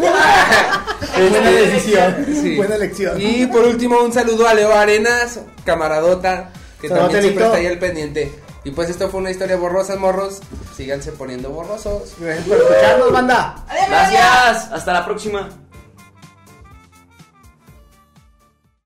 Buena 1.29 1.51
decisión. 1.51 2.25
Sí. 2.41 2.55
Buena 2.55 2.75
elección. 2.75 3.19
Y 3.21 3.45
por 3.47 3.65
último, 3.65 3.99
un 4.01 4.11
saludo 4.11 4.47
a 4.47 4.53
Leo 4.53 4.73
Arenas, 4.73 5.39
camaradota, 5.63 6.51
que 6.81 6.89
también 6.89 7.21
siempre 7.21 7.45
está 7.45 7.57
ahí 7.57 7.67
al 7.67 7.79
pendiente. 7.79 8.33
Y 8.65 8.71
pues 8.71 8.89
esto 8.89 9.09
fue 9.09 9.19
una 9.19 9.29
historia 9.31 9.57
borrosa, 9.57 9.95
morros. 9.97 10.39
Síganse 10.75 11.11
poniendo 11.11 11.49
borrosos. 11.49 12.13
Gracias 12.19 12.47
por 12.47 12.57
escucharnos, 12.57 13.11
banda. 13.11 13.65
Gracias, 13.89 14.71
hasta 14.71 14.93
la 14.93 15.05
próxima. 15.05 15.49